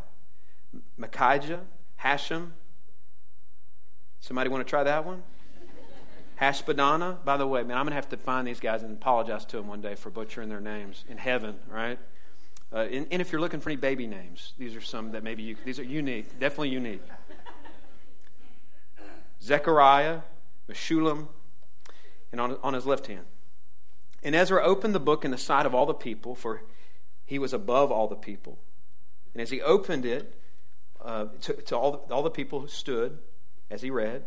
Malchijah, 1.00 1.62
Hashum. 2.04 2.52
Somebody 4.20 4.50
want 4.50 4.66
to 4.66 4.70
try 4.70 4.84
that 4.84 5.06
one? 5.06 5.24
Hashbaddanah, 6.40 7.24
by 7.24 7.38
the 7.38 7.46
way, 7.46 7.62
man, 7.64 7.78
I'm 7.78 7.84
going 7.84 7.92
to 7.92 7.96
have 7.96 8.10
to 8.10 8.18
find 8.18 8.48
these 8.48 8.60
guys 8.60 8.82
and 8.82 8.98
apologize 8.98 9.46
to 9.46 9.58
them 9.58 9.68
one 9.68 9.82
day 9.82 9.94
for 9.94 10.10
butchering 10.10 10.50
their 10.50 10.60
names 10.60 11.06
in 11.08 11.18
heaven, 11.18 11.56
right? 11.70 12.00
Uh, 12.74 12.80
and, 12.92 13.06
and, 13.12 13.22
if 13.22 13.32
you're 13.32 13.42
looking 13.42 13.60
for 13.60 13.70
any 13.70 13.76
baby 13.76 14.08
names, 14.08 14.54
these 14.58 14.76
are 14.76 14.82
some 14.82 15.12
that 15.12 15.24
maybe 15.24 15.44
you, 15.44 15.58
these 15.66 15.78
are 15.78 15.84
unique, 15.84 16.40
definitely 16.40 16.70
unique. 16.70 17.02
Zechariah, 19.42 20.22
Meshullam, 20.70 21.28
and 22.32 22.40
on, 22.40 22.58
on 22.64 22.74
his 22.74 22.86
left 22.86 23.08
hand. 23.08 23.26
And 24.24 24.36
Ezra 24.36 24.64
opened 24.64 24.94
the 24.94 25.00
book 25.00 25.26
in 25.26 25.32
the 25.32 25.38
sight 25.38 25.66
of 25.66 25.74
all 25.74 25.86
the 25.86 25.94
people, 25.94 26.36
for 26.36 26.62
he 27.26 27.40
was 27.40 27.54
above 27.54 27.92
all 27.92 28.08
the 28.08 28.16
people. 28.16 28.60
And 29.34 29.42
as 29.42 29.50
he 29.50 29.62
opened 29.62 30.06
it 30.06 30.36
uh, 31.04 31.26
to, 31.42 31.54
to 31.54 31.78
all, 31.78 31.92
the, 31.92 32.14
all 32.14 32.24
the 32.24 32.30
people 32.30 32.60
who 32.60 32.68
stood 32.68 33.18
as 33.70 33.82
he 33.82 33.90
read, 33.90 34.26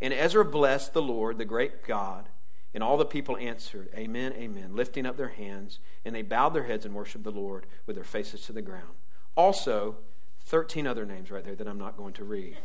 and 0.00 0.12
Ezra 0.12 0.44
blessed 0.44 0.92
the 0.92 1.02
Lord, 1.02 1.38
the 1.38 1.44
great 1.44 1.84
God. 1.84 2.28
And 2.74 2.82
all 2.82 2.96
the 2.96 3.06
people 3.06 3.36
answered, 3.38 3.88
Amen, 3.94 4.32
Amen, 4.34 4.76
lifting 4.76 5.06
up 5.06 5.16
their 5.16 5.28
hands. 5.28 5.78
And 6.04 6.14
they 6.14 6.22
bowed 6.22 6.50
their 6.50 6.64
heads 6.64 6.84
and 6.84 6.94
worshiped 6.94 7.24
the 7.24 7.30
Lord 7.30 7.66
with 7.86 7.96
their 7.96 8.04
faces 8.04 8.42
to 8.42 8.52
the 8.52 8.62
ground. 8.62 8.94
Also, 9.36 9.96
13 10.40 10.86
other 10.86 11.06
names 11.06 11.30
right 11.30 11.44
there 11.44 11.54
that 11.54 11.66
I'm 11.66 11.78
not 11.78 11.96
going 11.96 12.12
to 12.14 12.24
read. 12.24 12.56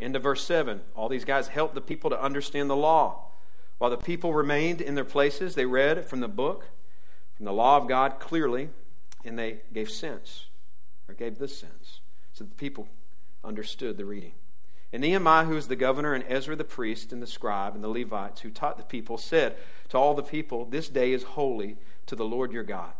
Into 0.00 0.18
verse 0.18 0.44
7. 0.44 0.80
All 0.94 1.08
these 1.08 1.24
guys 1.24 1.48
helped 1.48 1.74
the 1.74 1.80
people 1.80 2.10
to 2.10 2.20
understand 2.20 2.68
the 2.68 2.76
law. 2.76 3.30
While 3.78 3.90
the 3.90 3.96
people 3.96 4.32
remained 4.32 4.80
in 4.80 4.94
their 4.94 5.04
places, 5.04 5.54
they 5.54 5.66
read 5.66 6.06
from 6.06 6.20
the 6.20 6.28
book, 6.28 6.68
from 7.36 7.46
the 7.46 7.52
law 7.52 7.76
of 7.76 7.88
God 7.88 8.18
clearly, 8.20 8.70
and 9.24 9.38
they 9.38 9.60
gave 9.72 9.90
sense, 9.90 10.46
or 11.08 11.14
gave 11.14 11.38
this 11.38 11.58
sense, 11.58 12.00
so 12.32 12.44
that 12.44 12.50
the 12.50 12.56
people 12.56 12.88
understood 13.42 13.96
the 13.96 14.04
reading. 14.04 14.32
And 14.92 15.02
Nehemiah, 15.02 15.44
who 15.44 15.56
was 15.56 15.66
the 15.66 15.76
governor, 15.76 16.14
and 16.14 16.24
Ezra 16.28 16.54
the 16.54 16.62
priest, 16.62 17.12
and 17.12 17.20
the 17.20 17.26
scribe, 17.26 17.74
and 17.74 17.82
the 17.82 17.88
Levites 17.88 18.42
who 18.42 18.50
taught 18.50 18.78
the 18.78 18.84
people, 18.84 19.18
said 19.18 19.56
to 19.88 19.98
all 19.98 20.14
the 20.14 20.22
people, 20.22 20.64
This 20.64 20.88
day 20.88 21.12
is 21.12 21.24
holy 21.24 21.76
to 22.06 22.14
the 22.14 22.24
Lord 22.24 22.52
your 22.52 22.62
God. 22.62 22.92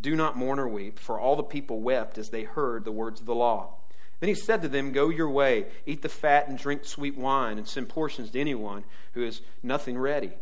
Do 0.00 0.16
not 0.16 0.36
mourn 0.36 0.58
or 0.58 0.68
weep, 0.68 0.98
for 0.98 1.18
all 1.18 1.36
the 1.36 1.42
people 1.42 1.80
wept 1.80 2.18
as 2.18 2.30
they 2.30 2.42
heard 2.42 2.84
the 2.84 2.92
words 2.92 3.20
of 3.20 3.26
the 3.26 3.34
law. 3.34 3.77
Then 4.20 4.28
he 4.28 4.34
said 4.34 4.62
to 4.62 4.68
them, 4.68 4.92
Go 4.92 5.10
your 5.10 5.30
way, 5.30 5.66
eat 5.86 6.02
the 6.02 6.08
fat 6.08 6.48
and 6.48 6.58
drink 6.58 6.84
sweet 6.84 7.16
wine, 7.16 7.58
and 7.58 7.68
send 7.68 7.88
portions 7.88 8.30
to 8.32 8.40
anyone 8.40 8.84
who 9.12 9.22
has 9.22 9.42
nothing 9.62 9.96
ready. 9.96 10.32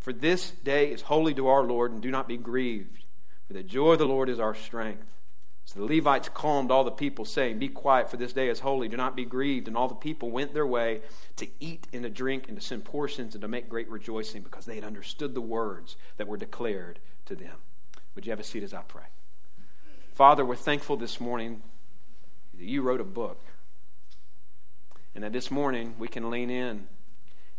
For 0.00 0.12
this 0.12 0.50
day 0.50 0.90
is 0.90 1.02
holy 1.02 1.34
to 1.34 1.48
our 1.48 1.62
Lord, 1.62 1.92
and 1.92 2.00
do 2.00 2.10
not 2.10 2.28
be 2.28 2.38
grieved, 2.38 3.04
for 3.46 3.52
the 3.52 3.62
joy 3.62 3.92
of 3.92 3.98
the 3.98 4.06
Lord 4.06 4.28
is 4.28 4.40
our 4.40 4.54
strength. 4.54 5.04
So 5.66 5.80
the 5.80 5.96
Levites 5.96 6.30
calmed 6.30 6.70
all 6.70 6.84
the 6.84 6.90
people, 6.90 7.26
saying, 7.26 7.58
Be 7.58 7.68
quiet, 7.68 8.10
for 8.10 8.16
this 8.16 8.32
day 8.32 8.48
is 8.48 8.60
holy, 8.60 8.88
do 8.88 8.96
not 8.96 9.14
be 9.14 9.26
grieved. 9.26 9.68
And 9.68 9.76
all 9.76 9.88
the 9.88 9.94
people 9.94 10.30
went 10.30 10.54
their 10.54 10.66
way 10.66 11.02
to 11.36 11.46
eat 11.60 11.86
and 11.92 12.04
to 12.04 12.08
drink 12.08 12.48
and 12.48 12.58
to 12.58 12.66
send 12.66 12.86
portions 12.86 13.34
and 13.34 13.42
to 13.42 13.48
make 13.48 13.68
great 13.68 13.90
rejoicing, 13.90 14.40
because 14.40 14.64
they 14.64 14.76
had 14.76 14.84
understood 14.84 15.34
the 15.34 15.42
words 15.42 15.96
that 16.16 16.26
were 16.26 16.38
declared 16.38 17.00
to 17.26 17.36
them. 17.36 17.56
Would 18.14 18.24
you 18.24 18.30
have 18.30 18.40
a 18.40 18.44
seat 18.44 18.62
as 18.62 18.72
I 18.72 18.80
pray? 18.80 19.04
Father, 20.14 20.42
we're 20.42 20.56
thankful 20.56 20.96
this 20.96 21.20
morning 21.20 21.60
you 22.58 22.82
wrote 22.82 23.00
a 23.00 23.04
book. 23.04 23.40
And 25.14 25.24
that 25.24 25.32
this 25.32 25.50
morning 25.50 25.94
we 25.98 26.08
can 26.08 26.30
lean 26.30 26.50
in 26.50 26.86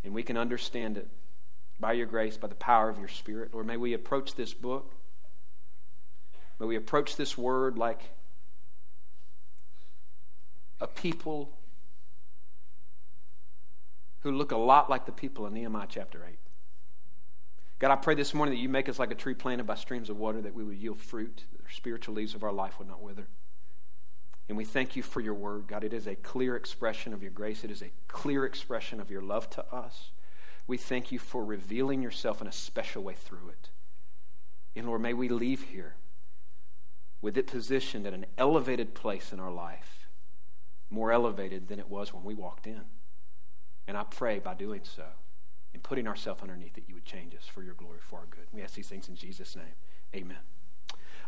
and 0.04 0.14
we 0.14 0.24
can 0.24 0.38
understand 0.38 0.98
it 0.98 1.08
by 1.80 1.94
your 1.94 2.06
grace, 2.06 2.38
by 2.38 2.48
the 2.48 2.56
power 2.56 2.90
of 2.90 3.00
your 3.00 3.08
Spirit. 3.08 3.54
Lord, 3.54 3.66
may 3.66 3.78
we 3.78 3.94
approach 3.94 4.36
this 4.36 4.54
book. 4.54 4.94
May 6.60 6.66
we 6.66 6.76
approach 6.76 7.16
this 7.16 7.38
word 7.38 7.78
like 7.78 8.12
a 10.82 10.88
people 10.88 11.58
who 14.22 14.32
look 14.32 14.52
a 14.52 14.58
lot 14.58 14.90
like 14.90 15.06
the 15.06 15.12
people 15.12 15.46
in 15.46 15.54
Nehemiah 15.54 15.88
chapter 15.90 16.26
8. 16.28 16.38
God, 17.80 17.92
I 17.92 17.96
pray 17.96 18.16
this 18.16 18.34
morning 18.34 18.56
that 18.56 18.62
you 18.62 18.68
make 18.68 18.90
us 18.90 19.00
like 19.00 19.12
a 19.12 19.16
tree 19.16 19.34
planted 19.34 19.66
by 19.66 19.76
streams 19.76 20.10
of 20.10 20.18
water, 20.18 20.42
that 20.42 20.54
we 20.54 20.66
would 20.66 20.78
yield 20.78 21.00
fruit, 21.00 21.46
that 21.54 21.66
the 21.66 21.74
spiritual 21.74 22.16
leaves 22.16 22.36
of 22.36 22.44
our 22.44 22.52
life 22.52 22.78
would 22.78 22.90
not 22.90 23.02
wither. 23.02 23.28
And 24.50 24.58
we 24.58 24.66
thank 24.66 24.96
you 24.96 25.04
for 25.04 25.22
your 25.22 25.36
word, 25.36 25.68
God. 25.68 25.84
It 25.84 25.94
is 25.94 26.08
a 26.08 26.16
clear 26.16 26.56
expression 26.56 27.14
of 27.14 27.22
your 27.22 27.32
grace, 27.32 27.64
it 27.64 27.72
is 27.72 27.84
a 27.84 27.92
clear 28.08 28.46
expression 28.46 29.00
of 29.00 29.12
your 29.12 29.22
love 29.22 29.50
to 29.52 29.74
us. 29.74 30.10
We 30.68 30.78
thank 30.78 31.12
you 31.12 31.20
for 31.20 31.46
revealing 31.46 32.02
yourself 32.02 32.42
in 32.42 32.48
a 32.48 32.52
special 32.52 33.04
way 33.04 33.14
through 33.14 33.50
it. 33.50 33.70
And 34.76 34.88
Lord, 34.88 35.02
may 35.02 35.14
we 35.14 35.30
leave 35.30 35.64
here 35.64 35.96
with 37.22 37.38
it 37.38 37.48
positioned 37.48 38.06
at 38.06 38.14
an 38.14 38.26
elevated 38.38 38.94
place 38.94 39.34
in 39.34 39.40
our 39.40 39.52
life, 39.52 40.08
more 40.90 41.12
elevated 41.12 41.68
than 41.68 41.80
it 41.80 41.90
was 41.90 42.14
when 42.14 42.24
we 42.24 42.34
walked 42.34 42.66
in. 42.66 42.82
And 43.88 43.98
I 43.98 44.04
pray 44.04 44.40
by 44.40 44.54
doing 44.54 44.82
so 44.84 45.06
and 45.74 45.84
putting 45.84 46.08
ourselves 46.08 46.42
underneath 46.42 46.78
it, 46.78 46.84
you 46.88 46.96
would 46.96 47.06
change 47.06 47.36
us 47.36 47.46
for 47.46 47.62
your 47.62 47.74
glory, 47.74 48.00
for 48.02 48.20
our 48.20 48.26
good. 48.30 48.46
We 48.52 48.62
ask 48.62 48.76
these 48.76 48.88
things 48.88 49.10
in 49.10 49.16
Jesus' 49.16 49.56
name. 49.56 49.76
Amen. 50.16 50.38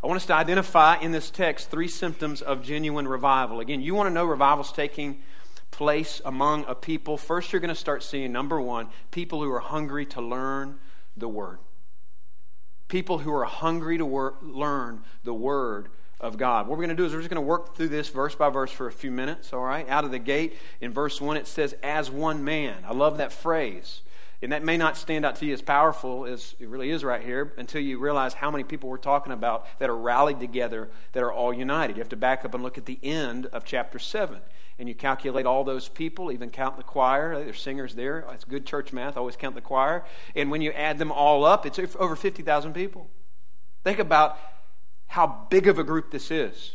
I 0.03 0.07
want 0.07 0.17
us 0.17 0.25
to 0.27 0.33
identify 0.33 0.97
in 0.97 1.11
this 1.11 1.29
text 1.29 1.69
three 1.69 1.87
symptoms 1.87 2.41
of 2.41 2.63
genuine 2.63 3.07
revival. 3.07 3.59
Again, 3.59 3.81
you 3.81 3.93
want 3.93 4.07
to 4.07 4.13
know 4.13 4.25
revival's 4.25 4.71
taking 4.71 5.21
place 5.69 6.21
among 6.25 6.65
a 6.67 6.73
people. 6.73 7.17
First, 7.17 7.53
you're 7.53 7.59
going 7.59 7.69
to 7.69 7.75
start 7.75 8.01
seeing, 8.01 8.31
number 8.31 8.59
one, 8.59 8.89
people 9.11 9.43
who 9.43 9.51
are 9.51 9.59
hungry 9.59 10.07
to 10.07 10.21
learn 10.21 10.79
the 11.15 11.27
Word. 11.27 11.59
People 12.87 13.19
who 13.19 13.31
are 13.31 13.45
hungry 13.45 13.99
to 13.99 14.05
wor- 14.05 14.35
learn 14.41 15.03
the 15.23 15.35
Word 15.35 15.89
of 16.19 16.35
God. 16.35 16.67
What 16.67 16.77
we're 16.77 16.85
going 16.85 16.95
to 16.97 17.01
do 17.01 17.05
is 17.05 17.13
we're 17.13 17.19
just 17.19 17.29
going 17.29 17.41
to 17.41 17.47
work 17.47 17.75
through 17.75 17.89
this 17.89 18.09
verse 18.09 18.33
by 18.33 18.49
verse 18.49 18.71
for 18.71 18.87
a 18.87 18.91
few 18.91 19.11
minutes, 19.11 19.53
all 19.53 19.63
right? 19.63 19.87
Out 19.87 20.03
of 20.03 20.09
the 20.09 20.19
gate, 20.19 20.57
in 20.81 20.91
verse 20.91 21.21
1, 21.21 21.37
it 21.37 21.45
says, 21.45 21.75
as 21.83 22.09
one 22.09 22.43
man. 22.43 22.83
I 22.87 22.93
love 22.93 23.17
that 23.17 23.31
phrase. 23.31 24.01
And 24.41 24.51
that 24.51 24.63
may 24.63 24.75
not 24.75 24.97
stand 24.97 25.23
out 25.23 25.35
to 25.37 25.45
you 25.45 25.53
as 25.53 25.61
powerful 25.61 26.25
as 26.25 26.55
it 26.59 26.67
really 26.67 26.89
is 26.89 27.03
right 27.03 27.21
here 27.21 27.53
until 27.57 27.81
you 27.81 27.99
realize 27.99 28.33
how 28.33 28.49
many 28.49 28.63
people 28.63 28.89
we're 28.89 28.97
talking 28.97 29.31
about 29.31 29.67
that 29.79 29.89
are 29.89 29.95
rallied 29.95 30.39
together 30.39 30.89
that 31.11 31.21
are 31.21 31.31
all 31.31 31.53
united. 31.53 31.95
You 31.95 32.01
have 32.01 32.09
to 32.09 32.15
back 32.15 32.43
up 32.43 32.55
and 32.55 32.63
look 32.63 32.77
at 32.77 32.85
the 32.85 32.97
end 33.03 33.45
of 33.47 33.65
chapter 33.65 33.99
7. 33.99 34.39
And 34.79 34.89
you 34.89 34.95
calculate 34.95 35.45
all 35.45 35.63
those 35.63 35.89
people, 35.89 36.31
even 36.31 36.49
count 36.49 36.77
the 36.77 36.83
choir. 36.83 37.35
There's 37.43 37.61
singers 37.61 37.93
there. 37.93 38.25
It's 38.31 38.43
good 38.43 38.65
church 38.65 38.91
math. 38.91 39.15
Always 39.15 39.35
count 39.35 39.53
the 39.53 39.61
choir. 39.61 40.03
And 40.35 40.49
when 40.49 40.61
you 40.61 40.71
add 40.71 40.97
them 40.97 41.11
all 41.11 41.45
up, 41.45 41.67
it's 41.67 41.77
over 41.99 42.15
50,000 42.15 42.73
people. 42.73 43.07
Think 43.83 43.99
about 43.99 44.39
how 45.05 45.45
big 45.51 45.67
of 45.67 45.77
a 45.77 45.83
group 45.83 46.09
this 46.09 46.31
is. 46.31 46.73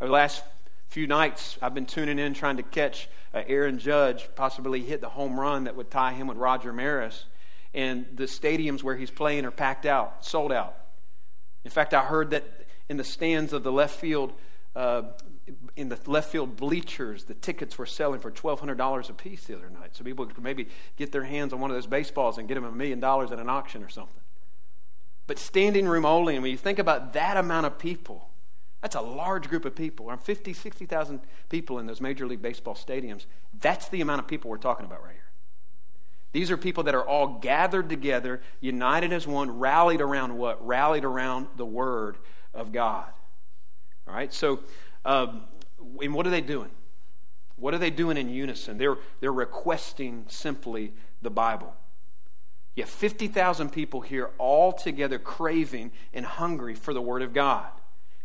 Over 0.00 0.08
the 0.08 0.14
last 0.14 0.42
few 0.88 1.06
nights, 1.06 1.58
I've 1.60 1.74
been 1.74 1.86
tuning 1.86 2.18
in 2.18 2.32
trying 2.32 2.56
to 2.56 2.62
catch 2.62 3.10
Aaron 3.46 3.78
Judge 3.78 4.28
possibly 4.34 4.82
hit 4.82 5.00
the 5.00 5.08
home 5.08 5.38
run 5.38 5.64
that 5.64 5.76
would 5.76 5.90
tie 5.90 6.12
him 6.12 6.26
with 6.26 6.36
Roger 6.36 6.72
Maris. 6.72 7.24
And 7.72 8.06
the 8.14 8.24
stadiums 8.24 8.82
where 8.82 8.94
he's 8.94 9.10
playing 9.10 9.44
are 9.44 9.50
packed 9.50 9.86
out, 9.86 10.24
sold 10.24 10.52
out. 10.52 10.76
In 11.64 11.70
fact, 11.70 11.92
I 11.92 12.02
heard 12.02 12.30
that 12.30 12.44
in 12.88 12.96
the 12.96 13.04
stands 13.04 13.52
of 13.52 13.64
the 13.64 13.72
left 13.72 13.98
field, 13.98 14.32
uh, 14.76 15.02
in 15.76 15.88
the 15.88 15.98
left 16.06 16.30
field 16.30 16.56
bleachers, 16.56 17.24
the 17.24 17.34
tickets 17.34 17.76
were 17.76 17.86
selling 17.86 18.20
for 18.20 18.30
$1,200 18.30 19.10
a 19.10 19.12
piece 19.12 19.44
the 19.44 19.56
other 19.56 19.70
night. 19.70 19.96
So 19.96 20.04
people 20.04 20.26
could 20.26 20.42
maybe 20.42 20.68
get 20.96 21.10
their 21.10 21.24
hands 21.24 21.52
on 21.52 21.60
one 21.60 21.70
of 21.70 21.76
those 21.76 21.86
baseballs 21.86 22.38
and 22.38 22.46
get 22.46 22.54
them 22.54 22.64
a 22.64 22.70
million 22.70 23.00
dollars 23.00 23.32
at 23.32 23.38
an 23.38 23.48
auction 23.48 23.82
or 23.82 23.88
something. 23.88 24.20
But 25.26 25.38
standing 25.38 25.88
room 25.88 26.04
only, 26.04 26.34
and 26.34 26.42
when 26.42 26.52
you 26.52 26.58
think 26.58 26.78
about 26.78 27.14
that 27.14 27.36
amount 27.36 27.66
of 27.66 27.78
people, 27.78 28.28
that's 28.84 28.96
a 28.96 29.00
large 29.00 29.48
group 29.48 29.64
of 29.64 29.74
people. 29.74 30.10
Around 30.10 30.18
50, 30.24 30.52
60,000 30.52 31.22
people 31.48 31.78
in 31.78 31.86
those 31.86 32.02
Major 32.02 32.26
League 32.26 32.42
Baseball 32.42 32.74
stadiums. 32.74 33.24
That's 33.58 33.88
the 33.88 34.02
amount 34.02 34.20
of 34.20 34.26
people 34.26 34.50
we're 34.50 34.58
talking 34.58 34.84
about 34.84 35.02
right 35.02 35.14
here. 35.14 35.30
These 36.32 36.50
are 36.50 36.58
people 36.58 36.84
that 36.84 36.94
are 36.94 37.02
all 37.02 37.38
gathered 37.38 37.88
together, 37.88 38.42
united 38.60 39.10
as 39.14 39.26
one, 39.26 39.58
rallied 39.58 40.02
around 40.02 40.36
what? 40.36 40.66
Rallied 40.66 41.02
around 41.02 41.46
the 41.56 41.64
Word 41.64 42.18
of 42.52 42.72
God. 42.72 43.06
All 44.06 44.12
right? 44.12 44.30
So, 44.30 44.60
um, 45.06 45.44
and 46.02 46.12
what 46.12 46.26
are 46.26 46.30
they 46.30 46.42
doing? 46.42 46.70
What 47.56 47.72
are 47.72 47.78
they 47.78 47.88
doing 47.88 48.18
in 48.18 48.28
unison? 48.28 48.76
They're, 48.76 48.98
they're 49.20 49.32
requesting 49.32 50.26
simply 50.28 50.92
the 51.22 51.30
Bible. 51.30 51.72
You 52.76 52.82
have 52.82 52.90
50,000 52.90 53.70
people 53.70 54.02
here 54.02 54.28
all 54.36 54.74
together 54.74 55.18
craving 55.18 55.90
and 56.12 56.26
hungry 56.26 56.74
for 56.74 56.92
the 56.92 57.00
Word 57.00 57.22
of 57.22 57.32
God. 57.32 57.70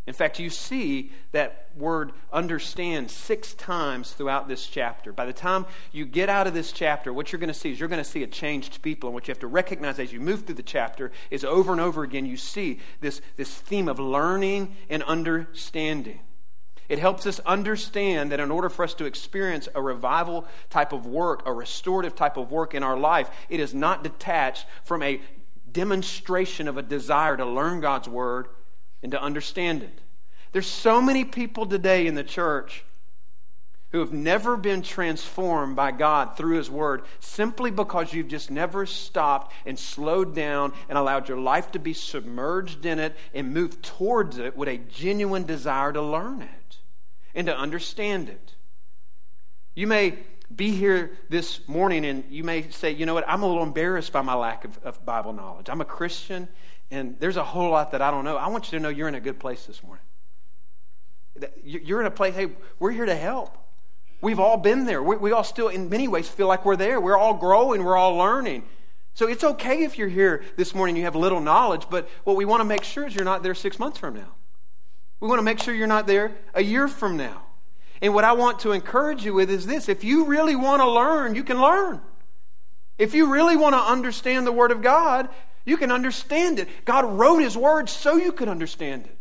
In 0.10 0.16
fact, 0.16 0.40
you 0.40 0.50
see 0.50 1.12
that 1.34 1.68
word 1.78 2.14
understand 2.34 3.12
six 3.12 3.54
times 3.54 4.12
throughout 4.12 4.48
this 4.48 4.66
chapter. 4.66 5.14
By 5.14 5.28
the 5.28 5.34
time 5.34 5.68
you 5.92 6.04
get 6.08 6.30
out 6.30 6.48
of 6.48 6.56
this 6.56 6.72
chapter, 6.72 7.14
what 7.14 7.32
you're 7.32 7.40
going 7.40 7.50
to 7.50 7.54
see 7.54 7.72
is 7.72 7.80
you're 7.80 7.88
going 7.88 8.04
to 8.04 8.10
see 8.10 8.24
a 8.24 8.28
changed 8.28 8.82
people. 8.82 9.10
And 9.10 9.14
what 9.14 9.28
you 9.28 9.32
have 9.32 9.40
to 9.42 9.48
recognize 9.48 10.00
as 10.00 10.12
you 10.12 10.20
move 10.20 10.48
through 10.48 10.56
the 10.56 10.64
chapter 10.64 11.12
is 11.30 11.46
over 11.46 11.72
and 11.72 11.80
over 11.80 12.02
again, 12.02 12.26
you 12.26 12.38
see 12.38 12.80
this, 13.02 13.22
this 13.36 13.54
theme 13.54 13.88
of 13.88 14.00
learning 14.00 14.76
and 14.90 15.04
understanding. 15.04 16.22
It 16.90 16.98
helps 16.98 17.28
us 17.28 17.40
understand 17.42 18.32
that 18.32 18.40
in 18.40 18.50
order 18.50 18.70
for 18.70 18.82
us 18.82 18.96
to 18.96 19.06
experience 19.06 19.70
a 19.76 19.82
revival 19.84 20.48
type 20.72 20.92
of 20.92 21.06
work, 21.06 21.44
a 21.46 21.54
restorative 21.54 22.16
type 22.16 22.36
of 22.36 22.52
work 22.52 22.74
in 22.74 22.82
our 22.82 22.98
life, 22.98 23.30
it 23.48 23.60
is 23.60 23.76
not 23.76 24.02
detached 24.02 24.66
from 24.84 25.04
a 25.04 25.22
demonstration 25.72 26.68
of 26.68 26.78
a 26.78 26.82
desire 26.82 27.38
to 27.38 27.46
learn 27.46 27.80
God's 27.80 28.10
word 28.10 28.48
and 29.04 29.12
to 29.12 29.22
understand 29.22 29.84
it. 29.84 30.02
There's 30.52 30.68
so 30.68 31.02
many 31.02 31.26
people 31.26 31.66
today 31.66 32.08
in 32.08 32.16
the 32.16 32.24
church 32.24 32.84
who 33.92 34.00
have 34.00 34.14
never 34.14 34.56
been 34.56 34.82
transformed 34.82 35.76
by 35.76 35.92
God 35.92 36.38
through 36.38 36.58
His 36.58 36.70
Word 36.70 37.04
simply 37.20 37.72
because 37.72 38.14
you've 38.14 38.28
just 38.28 38.52
never 38.52 38.86
stopped 38.86 39.54
and 39.66 39.80
slowed 39.80 40.36
down 40.36 40.74
and 40.88 40.98
allowed 40.98 41.28
your 41.28 41.40
life 41.40 41.72
to 41.72 41.80
be 41.80 41.94
submerged 41.94 42.86
in 42.86 43.00
it 43.00 43.16
and 43.34 43.54
moved 43.54 43.84
towards 43.84 44.38
it 44.38 44.56
with 44.56 44.70
a 44.70 44.78
genuine 44.78 45.46
desire 45.46 45.92
to 45.92 46.02
learn 46.02 46.42
it 46.42 46.78
and 47.34 47.48
to 47.48 47.58
understand 47.58 48.30
it. 48.30 48.54
You 49.74 49.88
may 49.88 50.20
be 50.56 50.72
here 50.72 51.12
this 51.30 51.68
morning 51.68 52.06
and 52.06 52.24
you 52.30 52.44
may 52.44 52.70
say, 52.70 52.92
you 52.92 53.06
know 53.06 53.14
what, 53.14 53.26
I'm 53.28 53.44
a 53.44 53.48
little 53.48 53.64
embarrassed 53.64 54.12
by 54.12 54.22
my 54.22 54.36
lack 54.36 54.66
of, 54.66 54.78
of 54.84 55.04
Bible 55.06 55.34
knowledge. 55.34 55.70
I'm 55.70 55.82
a 55.82 55.86
Christian 55.86 56.48
and 56.92 57.16
there's 57.20 57.38
a 57.38 57.44
whole 57.44 57.70
lot 57.70 57.92
that 57.92 58.02
I 58.02 58.12
don't 58.12 58.24
know. 58.24 58.38
I 58.38 58.48
want 58.48 58.72
you 58.72 58.80
to 58.80 58.84
know 58.84 58.90
you're 58.90 59.08
in 59.08 59.16
a 59.16 59.20
good 59.20 59.40
place 59.40 59.66
this 59.66 59.84
morning. 59.84 60.04
You're 61.64 62.02
in 62.02 62.08
a 62.08 62.12
place, 62.12 62.36
hey, 62.36 62.48
we're 62.80 62.92
here 62.92 63.06
to 63.06 63.16
help. 63.16 63.58
We've 64.22 64.40
all 64.40 64.58
been 64.58 64.86
there. 64.86 65.02
We, 65.02 65.16
we 65.16 65.32
all 65.32 65.44
still, 65.44 65.70
in 65.70 65.90
many 65.90 66.08
ways, 66.08 66.28
feel 66.28 66.48
like 66.48 66.66
we're 66.66 66.76
there. 66.76 67.00
We're 67.00 67.18
all 67.18 67.36
growing, 67.36 67.84
we're 67.84 67.96
all 67.96 68.16
learning. 68.16 68.64
So 69.14 69.28
it's 69.28 69.44
okay 69.44 69.84
if 69.84 69.98
you're 69.98 70.10
here 70.10 70.44
this 70.56 70.74
morning 70.74 70.96
you 70.96 71.04
have 71.04 71.16
little 71.16 71.42
knowledge, 71.42 71.88
but 71.90 72.10
what 72.24 72.36
we 72.36 72.46
want 72.46 72.62
to 72.62 72.66
make 72.66 72.84
sure 72.84 73.06
is 73.06 73.16
you're 73.16 73.26
not 73.26 73.44
there 73.44 73.56
six 73.56 73.80
months 73.80 73.98
from 73.98 74.14
now. 74.14 74.34
We 75.20 75.28
want 75.28 75.40
to 75.40 75.44
make 75.44 75.60
sure 75.60 75.74
you're 75.74 75.88
not 75.88 76.08
there 76.08 76.36
a 76.54 76.64
year 76.64 76.88
from 76.88 77.18
now. 77.18 77.44
And 78.02 78.14
what 78.14 78.24
I 78.24 78.32
want 78.32 78.60
to 78.60 78.72
encourage 78.72 79.26
you 79.26 79.34
with 79.34 79.50
is 79.50 79.66
this 79.66 79.90
if 79.90 80.04
you 80.04 80.26
really 80.26 80.56
want 80.56 80.82
to 80.82 80.90
learn, 80.90 81.36
you 81.36 81.44
can 81.44 81.60
learn. 81.60 82.02
If 82.98 83.14
you 83.14 83.32
really 83.32 83.56
want 83.56 83.76
to 83.76 83.80
understand 83.80 84.46
the 84.48 84.52
Word 84.52 84.72
of 84.72 84.82
God, 84.82 85.30
you 85.70 85.78
can 85.78 85.92
understand 85.92 86.60
it. 86.60 86.68
God 86.86 87.06
wrote 87.06 87.38
His 87.38 87.56
Word 87.56 87.90
so 87.90 88.16
you 88.18 88.32
could 88.32 88.50
understand 88.50 89.06
it. 89.06 89.20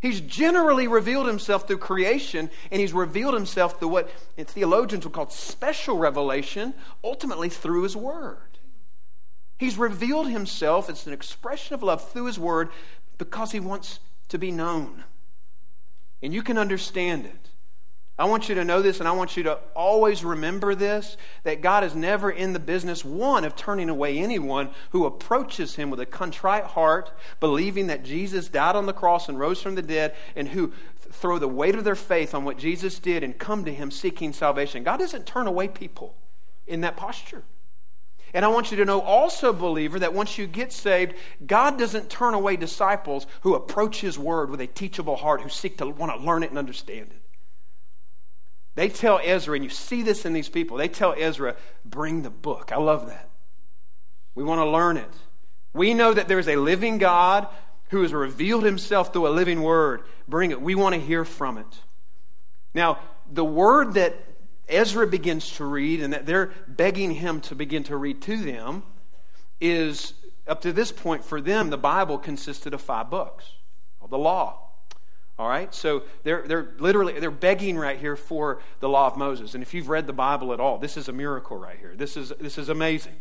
He's 0.00 0.20
generally 0.20 0.86
revealed 0.86 1.26
himself 1.26 1.66
through 1.66 1.78
creation, 1.78 2.50
and 2.70 2.80
he's 2.80 2.92
revealed 2.92 3.34
himself 3.34 3.78
through 3.78 3.88
what 3.88 4.10
theologians 4.36 5.04
would 5.04 5.14
call 5.14 5.30
special 5.30 5.96
revelation, 5.96 6.74
ultimately 7.02 7.48
through 7.48 7.82
his 7.82 7.96
word. 7.96 8.58
He's 9.58 9.78
revealed 9.78 10.28
himself, 10.28 10.90
it's 10.90 11.06
an 11.06 11.12
expression 11.14 11.74
of 11.74 11.82
love 11.82 12.08
through 12.10 12.26
his 12.26 12.38
word 12.38 12.68
because 13.16 13.52
he 13.52 13.58
wants 13.60 14.00
to 14.28 14.38
be 14.38 14.50
known. 14.50 15.04
And 16.22 16.34
you 16.34 16.42
can 16.42 16.58
understand 16.58 17.24
it 17.24 17.50
I 18.18 18.24
want 18.24 18.48
you 18.48 18.54
to 18.54 18.64
know 18.64 18.80
this, 18.80 18.98
and 18.98 19.06
I 19.06 19.12
want 19.12 19.36
you 19.36 19.42
to 19.42 19.58
always 19.74 20.24
remember 20.24 20.74
this 20.74 21.18
that 21.44 21.60
God 21.60 21.84
is 21.84 21.94
never 21.94 22.30
in 22.30 22.54
the 22.54 22.58
business, 22.58 23.04
one, 23.04 23.44
of 23.44 23.54
turning 23.54 23.90
away 23.90 24.18
anyone 24.18 24.70
who 24.90 25.04
approaches 25.04 25.74
Him 25.76 25.90
with 25.90 26.00
a 26.00 26.06
contrite 26.06 26.64
heart, 26.64 27.10
believing 27.40 27.88
that 27.88 28.04
Jesus 28.04 28.48
died 28.48 28.74
on 28.74 28.86
the 28.86 28.94
cross 28.94 29.28
and 29.28 29.38
rose 29.38 29.60
from 29.60 29.74
the 29.74 29.82
dead, 29.82 30.14
and 30.34 30.48
who 30.48 30.72
throw 30.96 31.38
the 31.38 31.46
weight 31.46 31.74
of 31.74 31.84
their 31.84 31.94
faith 31.94 32.34
on 32.34 32.44
what 32.44 32.56
Jesus 32.56 32.98
did 32.98 33.22
and 33.22 33.38
come 33.38 33.66
to 33.66 33.74
Him 33.74 33.90
seeking 33.90 34.32
salvation. 34.32 34.82
God 34.82 34.98
doesn't 34.98 35.26
turn 35.26 35.46
away 35.46 35.68
people 35.68 36.14
in 36.66 36.80
that 36.80 36.96
posture. 36.96 37.42
And 38.32 38.46
I 38.46 38.48
want 38.48 38.70
you 38.70 38.78
to 38.78 38.84
know 38.86 39.00
also, 39.00 39.52
believer, 39.52 39.98
that 39.98 40.14
once 40.14 40.38
you 40.38 40.46
get 40.46 40.72
saved, 40.72 41.14
God 41.46 41.78
doesn't 41.78 42.08
turn 42.10 42.34
away 42.34 42.56
disciples 42.56 43.26
who 43.42 43.54
approach 43.54 44.00
His 44.00 44.18
Word 44.18 44.48
with 44.48 44.60
a 44.62 44.66
teachable 44.66 45.16
heart, 45.16 45.42
who 45.42 45.48
seek 45.50 45.76
to 45.78 45.86
want 45.86 46.18
to 46.18 46.26
learn 46.26 46.42
it 46.42 46.48
and 46.50 46.58
understand 46.58 47.08
it. 47.10 47.25
They 48.76 48.88
tell 48.88 49.18
Ezra, 49.24 49.56
and 49.56 49.64
you 49.64 49.70
see 49.70 50.02
this 50.02 50.24
in 50.24 50.34
these 50.34 50.48
people, 50.48 50.76
they 50.76 50.88
tell 50.88 51.14
Ezra, 51.16 51.56
bring 51.84 52.22
the 52.22 52.30
book. 52.30 52.70
I 52.72 52.76
love 52.76 53.08
that. 53.08 53.28
We 54.34 54.44
want 54.44 54.60
to 54.60 54.66
learn 54.66 54.98
it. 54.98 55.10
We 55.72 55.94
know 55.94 56.12
that 56.14 56.28
there 56.28 56.38
is 56.38 56.46
a 56.46 56.56
living 56.56 56.98
God 56.98 57.48
who 57.88 58.02
has 58.02 58.12
revealed 58.12 58.64
himself 58.64 59.12
through 59.12 59.28
a 59.28 59.30
living 59.30 59.62
word. 59.62 60.02
Bring 60.28 60.50
it. 60.50 60.60
We 60.60 60.74
want 60.74 60.94
to 60.94 61.00
hear 61.00 61.24
from 61.24 61.56
it. 61.56 61.80
Now, 62.74 62.98
the 63.32 63.44
word 63.44 63.94
that 63.94 64.14
Ezra 64.68 65.06
begins 65.06 65.50
to 65.56 65.64
read 65.64 66.02
and 66.02 66.12
that 66.12 66.26
they're 66.26 66.52
begging 66.68 67.12
him 67.12 67.40
to 67.42 67.54
begin 67.54 67.82
to 67.84 67.96
read 67.96 68.20
to 68.22 68.36
them 68.36 68.82
is, 69.58 70.12
up 70.46 70.60
to 70.62 70.72
this 70.72 70.92
point, 70.92 71.24
for 71.24 71.40
them, 71.40 71.70
the 71.70 71.78
Bible 71.78 72.18
consisted 72.18 72.74
of 72.74 72.82
five 72.82 73.08
books, 73.08 73.52
the 74.10 74.18
law. 74.18 74.65
All 75.38 75.48
right? 75.48 75.74
So 75.74 76.02
they're, 76.22 76.46
they're 76.46 76.74
literally, 76.78 77.20
they're 77.20 77.30
begging 77.30 77.76
right 77.78 77.98
here 77.98 78.16
for 78.16 78.60
the 78.80 78.88
law 78.88 79.06
of 79.06 79.16
Moses. 79.16 79.54
And 79.54 79.62
if 79.62 79.74
you've 79.74 79.88
read 79.88 80.06
the 80.06 80.12
Bible 80.12 80.52
at 80.52 80.60
all, 80.60 80.78
this 80.78 80.96
is 80.96 81.08
a 81.08 81.12
miracle 81.12 81.56
right 81.56 81.78
here. 81.78 81.94
This 81.94 82.16
is, 82.16 82.32
this 82.40 82.58
is 82.58 82.68
amazing. 82.68 83.16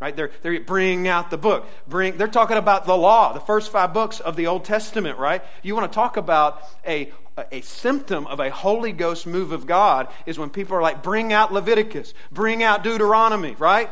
Right? 0.00 0.16
They're, 0.16 0.32
they're 0.42 0.60
bringing 0.60 1.06
out 1.06 1.30
the 1.30 1.38
book. 1.38 1.66
Bring, 1.86 2.16
they're 2.16 2.28
talking 2.28 2.56
about 2.56 2.84
the 2.84 2.96
law, 2.96 3.32
the 3.32 3.40
first 3.40 3.70
five 3.70 3.94
books 3.94 4.20
of 4.20 4.36
the 4.36 4.48
Old 4.48 4.64
Testament, 4.64 5.18
right? 5.18 5.42
You 5.62 5.74
want 5.74 5.90
to 5.90 5.94
talk 5.94 6.16
about 6.16 6.62
a, 6.86 7.12
a 7.52 7.60
symptom 7.60 8.26
of 8.26 8.40
a 8.40 8.50
Holy 8.50 8.92
Ghost 8.92 9.26
move 9.26 9.52
of 9.52 9.66
God 9.66 10.08
is 10.26 10.38
when 10.38 10.50
people 10.50 10.76
are 10.76 10.82
like, 10.82 11.02
bring 11.02 11.32
out 11.32 11.52
Leviticus, 11.52 12.12
bring 12.32 12.62
out 12.62 12.82
Deuteronomy, 12.82 13.54
right? 13.58 13.88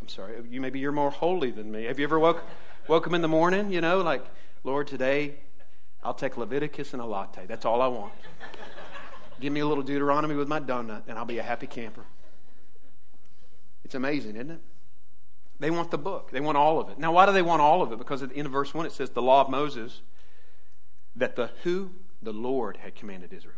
I'm 0.00 0.08
sorry, 0.08 0.34
you 0.50 0.60
maybe 0.60 0.80
you're 0.80 0.92
more 0.92 1.10
holy 1.10 1.50
than 1.50 1.70
me. 1.70 1.84
Have 1.84 1.98
you 1.98 2.04
ever 2.04 2.18
woke, 2.18 2.42
woke 2.88 3.06
up 3.06 3.12
in 3.12 3.22
the 3.22 3.28
morning, 3.28 3.72
you 3.72 3.80
know, 3.80 4.00
like, 4.00 4.24
Lord, 4.64 4.86
today 4.88 5.36
I'll 6.02 6.14
take 6.14 6.36
Leviticus 6.36 6.92
and 6.92 7.02
a 7.02 7.06
latte. 7.06 7.46
That's 7.46 7.64
all 7.64 7.80
I 7.80 7.86
want. 7.86 8.12
Give 9.40 9.52
me 9.52 9.60
a 9.60 9.66
little 9.66 9.84
Deuteronomy 9.84 10.34
with 10.34 10.48
my 10.48 10.60
donut, 10.60 11.02
and 11.08 11.18
I'll 11.18 11.24
be 11.24 11.38
a 11.38 11.42
happy 11.42 11.66
camper. 11.66 12.04
It's 13.84 13.94
amazing, 13.94 14.36
isn't 14.36 14.50
it? 14.50 14.60
They 15.58 15.70
want 15.70 15.90
the 15.90 15.98
book. 15.98 16.30
They 16.30 16.40
want 16.40 16.56
all 16.56 16.80
of 16.80 16.88
it. 16.88 16.98
Now, 16.98 17.12
why 17.12 17.26
do 17.26 17.32
they 17.32 17.42
want 17.42 17.62
all 17.62 17.82
of 17.82 17.92
it? 17.92 17.98
Because 17.98 18.22
at 18.22 18.30
the 18.30 18.36
end 18.36 18.46
of 18.46 18.52
verse 18.52 18.74
1, 18.74 18.86
it 18.86 18.92
says, 18.92 19.10
the 19.10 19.22
law 19.22 19.40
of 19.40 19.48
Moses, 19.48 20.02
that 21.14 21.36
the 21.36 21.50
who? 21.62 21.90
The 22.20 22.32
Lord 22.32 22.78
had 22.78 22.94
commanded 22.94 23.32
Israel. 23.32 23.56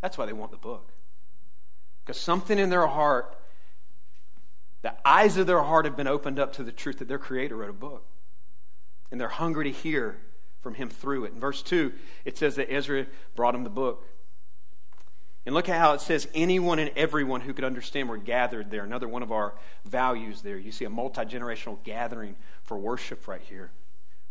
That's 0.00 0.16
why 0.16 0.26
they 0.26 0.32
want 0.32 0.50
the 0.50 0.56
book. 0.56 0.92
Because 2.04 2.20
something 2.20 2.58
in 2.58 2.70
their 2.70 2.86
heart, 2.86 3.36
the 4.82 4.94
eyes 5.04 5.36
of 5.36 5.46
their 5.46 5.62
heart 5.62 5.84
have 5.84 5.96
been 5.96 6.06
opened 6.06 6.38
up 6.38 6.52
to 6.54 6.62
the 6.62 6.72
truth 6.72 6.98
that 6.98 7.08
their 7.08 7.18
Creator 7.18 7.56
wrote 7.56 7.70
a 7.70 7.74
book. 7.74 8.04
And 9.10 9.20
they're 9.20 9.28
hungry 9.28 9.64
to 9.64 9.78
hear 9.78 10.18
from 10.66 10.74
him 10.74 10.88
through 10.88 11.26
it. 11.26 11.32
In 11.32 11.38
verse 11.38 11.62
2, 11.62 11.92
it 12.24 12.36
says 12.36 12.56
that 12.56 12.72
Ezra 12.72 13.06
brought 13.36 13.54
him 13.54 13.62
the 13.62 13.70
book. 13.70 14.04
And 15.46 15.54
look 15.54 15.68
at 15.68 15.78
how 15.78 15.92
it 15.92 16.00
says 16.00 16.26
anyone 16.34 16.80
and 16.80 16.90
everyone 16.96 17.40
who 17.40 17.54
could 17.54 17.62
understand 17.62 18.08
were 18.08 18.16
gathered 18.16 18.68
there. 18.68 18.82
Another 18.82 19.06
one 19.06 19.22
of 19.22 19.30
our 19.30 19.54
values 19.84 20.42
there. 20.42 20.58
You 20.58 20.72
see 20.72 20.84
a 20.84 20.90
multi 20.90 21.20
generational 21.20 21.80
gathering 21.84 22.34
for 22.64 22.76
worship 22.76 23.28
right 23.28 23.40
here. 23.42 23.70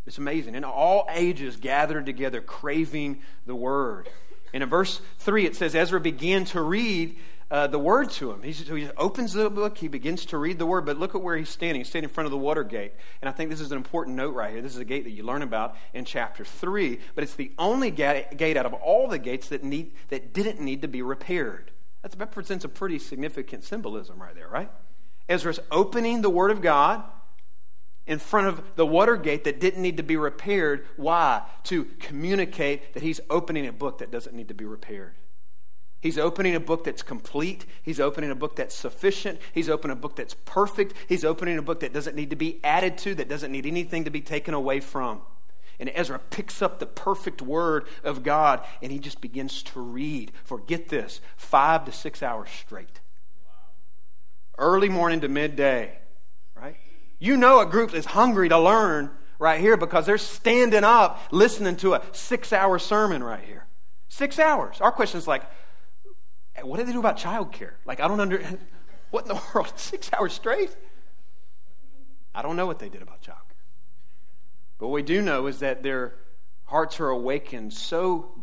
It's 0.05 0.17
amazing. 0.17 0.57
And 0.57 0.65
all 0.65 1.07
ages 1.09 1.55
gathered 1.55 2.05
together, 2.05 2.41
craving 2.41 3.21
the 3.45 3.55
word. 3.55 4.09
And 4.53 4.61
in 4.61 4.67
verse 4.67 4.99
3, 5.19 5.45
it 5.45 5.55
says 5.55 5.73
Ezra 5.73 6.01
began 6.01 6.43
to 6.45 6.61
read 6.61 7.15
uh, 7.51 7.67
the 7.67 7.79
word 7.79 8.09
to 8.09 8.31
him. 8.31 8.41
He's, 8.41 8.67
he 8.67 8.89
opens 8.97 9.33
the 9.33 9.49
book, 9.49 9.77
he 9.77 9.87
begins 9.87 10.25
to 10.27 10.37
read 10.37 10.57
the 10.57 10.65
word, 10.65 10.85
but 10.85 10.97
look 10.97 11.13
at 11.13 11.21
where 11.21 11.37
he's 11.37 11.49
standing. 11.49 11.79
He's 11.79 11.89
standing 11.89 12.09
in 12.09 12.13
front 12.13 12.25
of 12.25 12.31
the 12.31 12.37
water 12.37 12.63
gate. 12.63 12.93
And 13.21 13.29
I 13.29 13.31
think 13.31 13.49
this 13.49 13.61
is 13.61 13.71
an 13.71 13.77
important 13.77 14.15
note 14.15 14.33
right 14.33 14.51
here. 14.51 14.61
This 14.61 14.73
is 14.73 14.79
a 14.79 14.85
gate 14.85 15.03
that 15.03 15.11
you 15.11 15.23
learn 15.23 15.43
about 15.43 15.75
in 15.93 16.05
chapter 16.05 16.43
3, 16.43 16.99
but 17.13 17.23
it's 17.23 17.35
the 17.35 17.51
only 17.59 17.91
gate, 17.91 18.57
out 18.57 18.65
of 18.65 18.73
all 18.73 19.07
the 19.07 19.19
gates 19.19 19.49
that, 19.49 19.63
need, 19.63 19.93
that 20.09 20.33
didn't 20.33 20.59
need 20.59 20.81
to 20.81 20.87
be 20.87 21.01
repaired. 21.01 21.71
That 22.01 22.15
represents 22.17 22.65
a 22.65 22.69
pretty 22.69 22.97
significant 22.97 23.63
symbolism 23.63 24.21
right 24.21 24.35
there, 24.35 24.49
right? 24.49 24.71
Ezra's 25.29 25.59
opening 25.71 26.21
the 26.21 26.29
word 26.29 26.51
of 26.51 26.61
God 26.61 27.03
in 28.07 28.19
front 28.19 28.47
of 28.47 28.63
the 28.75 28.85
water 28.85 29.17
gate 29.17 29.43
that 29.43 29.59
didn't 29.59 29.81
need 29.81 29.97
to 29.97 30.03
be 30.03 30.17
repaired. 30.17 30.85
Why? 30.95 31.41
To 31.65 31.85
communicate 31.99 32.93
that 32.93 33.03
he's 33.03 33.19
opening 33.29 33.67
a 33.67 33.73
book 33.73 33.99
that 33.99 34.11
doesn't 34.11 34.35
need 34.35 34.47
to 34.47 34.53
be 34.53 34.65
repaired. 34.65 35.15
He's 36.05 36.19
opening 36.19 36.53
a 36.53 36.59
book 36.59 36.83
that's 36.83 37.01
complete. 37.01 37.65
He's 37.81 37.99
opening 37.99 38.29
a 38.29 38.35
book 38.35 38.57
that's 38.57 38.75
sufficient. 38.75 39.39
He's 39.55 39.67
opening 39.67 39.97
a 39.97 39.99
book 39.99 40.15
that's 40.15 40.35
perfect. 40.45 40.93
He's 41.09 41.25
opening 41.25 41.57
a 41.57 41.63
book 41.63 41.79
that 41.79 41.93
doesn't 41.93 42.15
need 42.15 42.29
to 42.29 42.35
be 42.35 42.59
added 42.63 42.99
to, 42.99 43.15
that 43.15 43.27
doesn't 43.27 43.51
need 43.51 43.65
anything 43.65 44.03
to 44.03 44.11
be 44.11 44.21
taken 44.21 44.53
away 44.53 44.81
from. 44.81 45.23
And 45.79 45.89
Ezra 45.95 46.19
picks 46.19 46.61
up 46.61 46.77
the 46.77 46.85
perfect 46.85 47.41
word 47.41 47.87
of 48.03 48.21
God 48.21 48.63
and 48.83 48.91
he 48.91 48.99
just 48.99 49.19
begins 49.19 49.63
to 49.63 49.79
read 49.79 50.31
for, 50.43 50.59
get 50.59 50.89
this, 50.89 51.21
five 51.37 51.85
to 51.85 51.91
six 51.91 52.21
hours 52.21 52.49
straight. 52.51 52.99
Early 54.59 54.89
morning 54.89 55.21
to 55.21 55.27
midday, 55.27 55.97
right? 56.55 56.77
You 57.17 57.35
know 57.35 57.61
a 57.61 57.65
group 57.65 57.95
is 57.95 58.05
hungry 58.05 58.47
to 58.49 58.59
learn 58.59 59.09
right 59.39 59.59
here 59.59 59.75
because 59.75 60.05
they're 60.05 60.19
standing 60.19 60.83
up 60.83 61.19
listening 61.31 61.77
to 61.77 61.95
a 61.95 62.03
six 62.11 62.53
hour 62.53 62.77
sermon 62.77 63.23
right 63.23 63.43
here. 63.43 63.65
Six 64.07 64.37
hours. 64.37 64.79
Our 64.81 64.91
question 64.91 65.17
is 65.17 65.27
like, 65.27 65.41
what 66.63 66.77
do 66.77 66.85
they 66.85 66.93
do 66.93 66.99
about 66.99 67.17
childcare? 67.17 67.73
Like, 67.85 67.99
I 67.99 68.07
don't 68.07 68.19
understand. 68.19 68.59
What 69.11 69.29
in 69.29 69.29
the 69.29 69.41
world? 69.53 69.71
Six 69.77 70.09
hours 70.11 70.33
straight? 70.33 70.75
I 72.33 72.41
don't 72.41 72.57
know 72.57 72.65
what 72.65 72.79
they 72.79 72.89
did 72.89 73.01
about 73.01 73.21
childcare. 73.21 73.61
But 74.77 74.87
what 74.87 74.95
we 74.95 75.03
do 75.03 75.21
know 75.21 75.47
is 75.47 75.59
that 75.59 75.83
their 75.83 76.15
hearts 76.65 76.99
are 76.99 77.07
awakened 77.07 77.71
so 77.71 78.33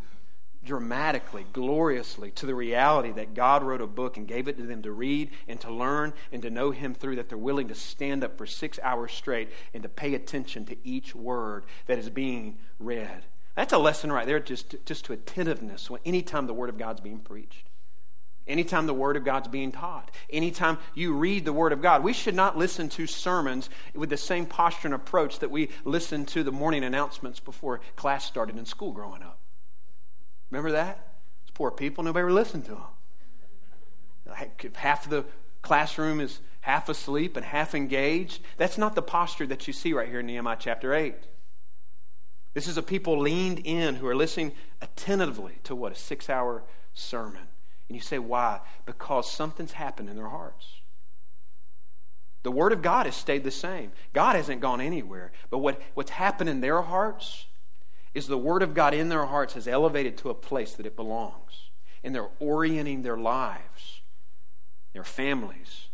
dramatically, 0.64 1.44
gloriously 1.53 2.31
to 2.31 2.46
the 2.46 2.55
reality 2.55 3.11
that 3.12 3.35
God 3.35 3.62
wrote 3.62 3.81
a 3.81 3.87
book 3.87 4.16
and 4.16 4.27
gave 4.27 4.48
it 4.48 4.57
to 4.59 4.62
them 4.62 4.83
to 4.83 4.92
read 4.92 5.31
and 5.48 5.61
to 5.61 5.72
learn 5.72 6.14
and 6.31 6.40
to 6.42 6.51
know 6.51 6.70
Him 6.70 6.94
through, 6.94 7.16
that 7.16 7.29
they're 7.29 7.37
willing 7.37 7.68
to 7.68 7.75
stand 7.75 8.22
up 8.22 8.38
for 8.38 8.46
six 8.46 8.79
hours 8.83 9.12
straight 9.12 9.51
and 9.75 9.83
to 9.83 9.88
pay 9.88 10.14
attention 10.14 10.64
to 10.66 10.77
each 10.85 11.14
word 11.14 11.64
that 11.87 11.98
is 11.98 12.09
being 12.09 12.59
read. 12.79 13.25
That's 13.57 13.72
a 13.72 13.79
lesson 13.79 14.11
right 14.11 14.27
there, 14.27 14.40
just, 14.40 14.77
just 14.87 15.05
to 15.07 15.12
attentiveness 15.12 15.90
when 15.90 16.01
anytime 16.05 16.46
the 16.46 16.55
Word 16.55 16.70
of 16.70 16.79
God's 16.79 17.01
being 17.01 17.18
preached. 17.18 17.66
Anytime 18.47 18.87
the 18.87 18.95
Word 18.95 19.17
of 19.17 19.25
God's 19.25 19.47
being 19.49 19.71
taught, 19.71 20.11
anytime 20.29 20.79
you 20.95 21.13
read 21.15 21.45
the 21.45 21.53
Word 21.53 21.73
of 21.73 21.81
God, 21.81 22.03
we 22.03 22.13
should 22.13 22.35
not 22.35 22.59
listen 22.59 22.89
to 22.91 23.07
sermons 23.07 23.71
with 23.95 24.11
the 24.11 24.17
same 24.17 24.47
posture 24.47 24.89
and 24.89 24.95
approach 24.95 25.39
that 25.39 25.51
we 25.51 25.69
listened 25.85 26.27
to 26.29 26.43
the 26.43 26.51
morning 26.51 26.83
announcements 26.83 27.39
before 27.39 27.81
class 27.95 28.25
started 28.25 28.59
in 28.59 28.67
school 28.67 28.93
growing 28.93 29.23
up. 29.23 29.39
Remember 30.51 30.73
that? 30.73 31.07
It's 31.43 31.53
poor 31.53 31.71
people, 31.71 32.03
nobody 32.03 32.23
ever 32.23 32.33
listened 32.33 32.65
to 32.65 32.73
them. 32.73 32.83
Half 34.75 35.09
the 35.09 35.25
classroom 35.63 36.21
is 36.21 36.41
half 36.63 36.89
asleep 36.89 37.37
and 37.37 37.47
half 37.47 37.75
engaged. 37.75 38.43
That's 38.57 38.79
not 38.79 38.95
the 38.95 39.03
posture 39.03 39.47
that 39.47 39.67
you 39.69 39.73
see 39.73 39.93
right 39.93 40.09
here 40.09 40.21
in 40.21 40.27
Nehemiah 40.27 40.57
chapter 40.59 40.95
8. 40.95 41.15
This 42.55 42.67
is 42.67 42.77
a 42.77 42.83
people 42.83 43.19
leaned 43.19 43.61
in 43.61 43.95
who 43.95 44.07
are 44.07 44.17
listening 44.17 44.53
attentively 44.81 45.59
to 45.65 45.75
what? 45.75 45.93
A 45.93 45.95
six 45.95 46.29
hour 46.29 46.65
sermon. 46.93 47.43
And 47.93 47.97
you 47.99 48.01
say, 48.01 48.19
why? 48.19 48.61
Because 48.87 49.31
something's 49.31 49.73
happened 49.73 50.09
in 50.09 50.17
their 50.17 50.31
hearts. 50.31 50.81
The 52.43 52.51
Word 52.51 52.73
of 52.73 52.81
God 52.81 53.05
has 53.05 53.15
stayed 53.15 53.45
the 53.45 53.51
same. 53.51 53.93
God 54.15 54.35
hasn't 54.35 54.63
gone 54.63 54.81
anywhere. 54.81 55.31
But 55.51 55.59
what, 55.59 55.79
what's 55.93 56.13
happened 56.13 56.49
in 56.49 56.63
their 56.63 56.81
hearts 56.81 57.45
is 58.15 58.29
the 58.29 58.39
Word 58.39 58.63
of 58.63 58.73
God 58.73 58.95
in 58.95 59.11
their 59.11 59.27
hearts 59.27 59.53
has 59.53 59.69
elevated 59.69 60.17
to 60.19 60.31
a 60.31 60.35
place 60.35 60.73
that 60.73 60.87
it 60.87 60.97
belongs. 60.97 61.69
And 62.03 62.15
they're 62.15 62.31
orienting 62.41 63.03
their 63.03 63.19
lives, 63.19 64.01
their 64.95 65.05
families, 65.05 65.89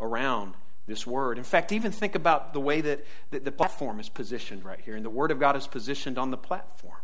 around 0.00 0.54
this 0.86 1.06
Word. 1.06 1.36
In 1.36 1.44
fact, 1.44 1.70
even 1.70 1.92
think 1.92 2.14
about 2.14 2.54
the 2.54 2.60
way 2.60 2.80
that, 2.80 3.04
that 3.30 3.44
the 3.44 3.52
platform 3.52 4.00
is 4.00 4.08
positioned 4.08 4.64
right 4.64 4.80
here. 4.80 4.96
And 4.96 5.04
the 5.04 5.10
Word 5.10 5.30
of 5.30 5.38
God 5.38 5.54
is 5.54 5.66
positioned 5.66 6.16
on 6.16 6.30
the 6.30 6.38
platform. 6.38 6.96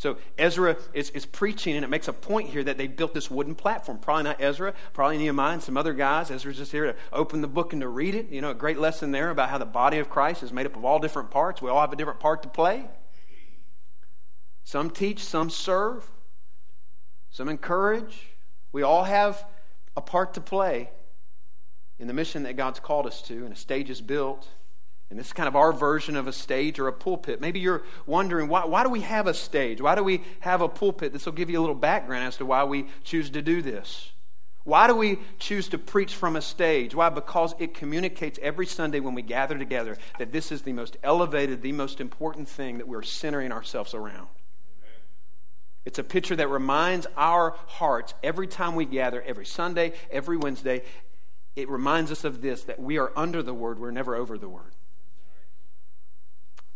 So 0.00 0.16
Ezra 0.38 0.78
is, 0.94 1.10
is 1.10 1.26
preaching, 1.26 1.76
and 1.76 1.84
it 1.84 1.88
makes 1.88 2.08
a 2.08 2.14
point 2.14 2.48
here 2.48 2.64
that 2.64 2.78
they 2.78 2.86
built 2.86 3.12
this 3.12 3.30
wooden 3.30 3.54
platform. 3.54 3.98
Probably 3.98 4.22
not 4.22 4.40
Ezra, 4.40 4.72
probably 4.94 5.18
Nehemiah 5.18 5.52
and 5.52 5.62
some 5.62 5.76
other 5.76 5.92
guys. 5.92 6.30
Ezra's 6.30 6.56
just 6.56 6.72
here 6.72 6.86
to 6.86 6.96
open 7.12 7.42
the 7.42 7.46
book 7.46 7.74
and 7.74 7.82
to 7.82 7.88
read 7.88 8.14
it. 8.14 8.30
You 8.30 8.40
know, 8.40 8.48
a 8.48 8.54
great 8.54 8.78
lesson 8.78 9.12
there 9.12 9.28
about 9.28 9.50
how 9.50 9.58
the 9.58 9.66
body 9.66 9.98
of 9.98 10.08
Christ 10.08 10.42
is 10.42 10.54
made 10.54 10.64
up 10.64 10.74
of 10.74 10.86
all 10.86 11.00
different 11.00 11.30
parts. 11.30 11.60
We 11.60 11.68
all 11.68 11.82
have 11.82 11.92
a 11.92 11.96
different 11.96 12.18
part 12.18 12.42
to 12.44 12.48
play. 12.48 12.88
Some 14.64 14.88
teach, 14.88 15.22
some 15.22 15.50
serve. 15.50 16.10
some 17.30 17.50
encourage. 17.50 18.30
We 18.72 18.82
all 18.82 19.04
have 19.04 19.44
a 19.98 20.00
part 20.00 20.32
to 20.32 20.40
play 20.40 20.88
in 21.98 22.06
the 22.06 22.14
mission 22.14 22.44
that 22.44 22.56
God's 22.56 22.80
called 22.80 23.06
us 23.06 23.20
to, 23.24 23.44
and 23.44 23.52
a 23.52 23.56
stage 23.56 23.90
is 23.90 24.00
built. 24.00 24.48
And 25.10 25.18
this 25.18 25.26
is 25.26 25.32
kind 25.32 25.48
of 25.48 25.56
our 25.56 25.72
version 25.72 26.16
of 26.16 26.28
a 26.28 26.32
stage 26.32 26.78
or 26.78 26.86
a 26.86 26.92
pulpit. 26.92 27.40
Maybe 27.40 27.58
you're 27.58 27.82
wondering 28.06 28.48
why, 28.48 28.64
why 28.64 28.84
do 28.84 28.88
we 28.88 29.00
have 29.00 29.26
a 29.26 29.34
stage? 29.34 29.80
Why 29.80 29.96
do 29.96 30.04
we 30.04 30.22
have 30.38 30.60
a 30.60 30.68
pulpit? 30.68 31.12
This 31.12 31.26
will 31.26 31.32
give 31.32 31.50
you 31.50 31.58
a 31.58 31.62
little 31.62 31.74
background 31.74 32.24
as 32.24 32.36
to 32.36 32.46
why 32.46 32.62
we 32.62 32.86
choose 33.02 33.28
to 33.30 33.42
do 33.42 33.60
this. 33.60 34.12
Why 34.62 34.86
do 34.86 34.94
we 34.94 35.18
choose 35.38 35.68
to 35.70 35.78
preach 35.78 36.14
from 36.14 36.36
a 36.36 36.42
stage? 36.42 36.94
Why? 36.94 37.08
Because 37.08 37.54
it 37.58 37.74
communicates 37.74 38.38
every 38.40 38.66
Sunday 38.66 39.00
when 39.00 39.14
we 39.14 39.22
gather 39.22 39.58
together 39.58 39.96
that 40.18 40.32
this 40.32 40.52
is 40.52 40.62
the 40.62 40.72
most 40.72 40.96
elevated, 41.02 41.60
the 41.62 41.72
most 41.72 42.00
important 42.00 42.48
thing 42.48 42.78
that 42.78 42.86
we're 42.86 43.02
centering 43.02 43.50
ourselves 43.50 43.94
around. 43.94 44.28
It's 45.84 45.98
a 45.98 46.04
picture 46.04 46.36
that 46.36 46.48
reminds 46.48 47.06
our 47.16 47.56
hearts 47.66 48.14
every 48.22 48.46
time 48.46 48.74
we 48.76 48.84
gather, 48.84 49.22
every 49.22 49.46
Sunday, 49.46 49.94
every 50.10 50.36
Wednesday. 50.36 50.82
It 51.56 51.68
reminds 51.68 52.12
us 52.12 52.22
of 52.22 52.42
this 52.42 52.64
that 52.64 52.78
we 52.78 52.98
are 52.98 53.10
under 53.16 53.42
the 53.42 53.54
Word, 53.54 53.80
we're 53.80 53.90
never 53.90 54.14
over 54.14 54.38
the 54.38 54.48
Word. 54.48 54.74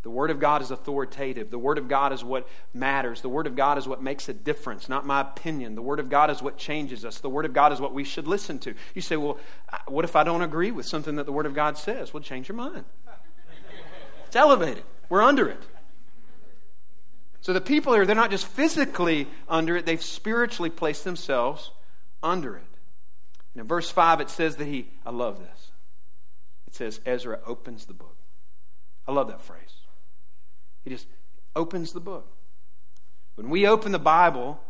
The 0.04 0.10
Word 0.10 0.30
of 0.30 0.38
God 0.38 0.60
is 0.60 0.70
authoritative. 0.70 1.50
The 1.50 1.58
Word 1.58 1.78
of 1.78 1.88
God 1.88 2.12
is 2.12 2.22
what 2.22 2.46
matters. 2.74 3.22
The 3.22 3.30
Word 3.30 3.46
of 3.46 3.56
God 3.56 3.78
is 3.78 3.88
what 3.88 4.02
makes 4.02 4.28
a 4.28 4.34
difference, 4.34 4.86
not 4.86 5.06
my 5.06 5.22
opinion. 5.22 5.74
The 5.74 5.82
Word 5.82 5.98
of 5.98 6.10
God 6.10 6.30
is 6.30 6.42
what 6.42 6.58
changes 6.58 7.06
us. 7.06 7.20
The 7.20 7.30
Word 7.30 7.46
of 7.46 7.54
God 7.54 7.72
is 7.72 7.80
what 7.80 7.94
we 7.94 8.04
should 8.04 8.28
listen 8.28 8.58
to. 8.60 8.74
You 8.94 9.00
say, 9.00 9.16
well, 9.16 9.38
what 9.88 10.04
if 10.04 10.14
I 10.14 10.22
don't 10.22 10.42
agree 10.42 10.70
with 10.70 10.84
something 10.84 11.16
that 11.16 11.24
the 11.24 11.32
Word 11.32 11.46
of 11.46 11.54
God 11.54 11.78
says? 11.78 12.12
Well, 12.12 12.22
change 12.22 12.50
your 12.50 12.56
mind. 12.56 12.84
It's 14.26 14.36
elevated. 14.36 14.84
We're 15.08 15.22
under 15.22 15.48
it. 15.48 15.62
So 17.40 17.54
the 17.54 17.62
people 17.62 17.94
here, 17.94 18.04
they're 18.04 18.14
not 18.14 18.30
just 18.30 18.46
physically 18.46 19.26
under 19.48 19.74
it, 19.74 19.86
they've 19.86 20.02
spiritually 20.02 20.70
placed 20.70 21.04
themselves 21.04 21.70
under 22.22 22.56
it. 22.56 22.78
And 23.54 23.62
in 23.62 23.66
verse 23.66 23.90
5, 23.90 24.20
it 24.20 24.28
says 24.28 24.56
that 24.56 24.66
he, 24.66 24.90
I 25.06 25.10
love 25.10 25.38
this. 25.38 25.70
It 26.66 26.74
says, 26.74 27.00
Ezra 27.06 27.40
opens 27.46 27.86
the 27.86 27.94
book. 27.94 28.16
I 29.08 29.12
love 29.12 29.28
that 29.28 29.40
phrase. 29.40 29.83
He 30.84 30.90
just 30.90 31.06
opens 31.56 31.92
the 31.92 32.00
book. 32.00 32.30
When 33.36 33.48
we 33.48 33.66
open 33.66 33.92
the 33.92 33.98
Bible, 33.98 34.60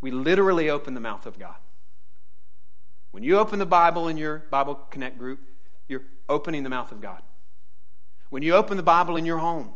we 0.00 0.10
literally 0.10 0.68
open 0.70 0.94
the 0.94 1.00
mouth 1.00 1.26
of 1.26 1.38
God. 1.38 1.56
When 3.10 3.22
you 3.22 3.38
open 3.38 3.58
the 3.58 3.66
Bible 3.66 4.08
in 4.08 4.16
your 4.16 4.44
Bible 4.50 4.74
Connect 4.90 5.18
group, 5.18 5.40
you're 5.88 6.02
opening 6.28 6.62
the 6.62 6.68
mouth 6.68 6.92
of 6.92 7.00
God. 7.00 7.22
When 8.28 8.42
you 8.42 8.54
open 8.54 8.76
the 8.76 8.82
Bible 8.82 9.16
in 9.16 9.24
your 9.24 9.38
home, 9.38 9.72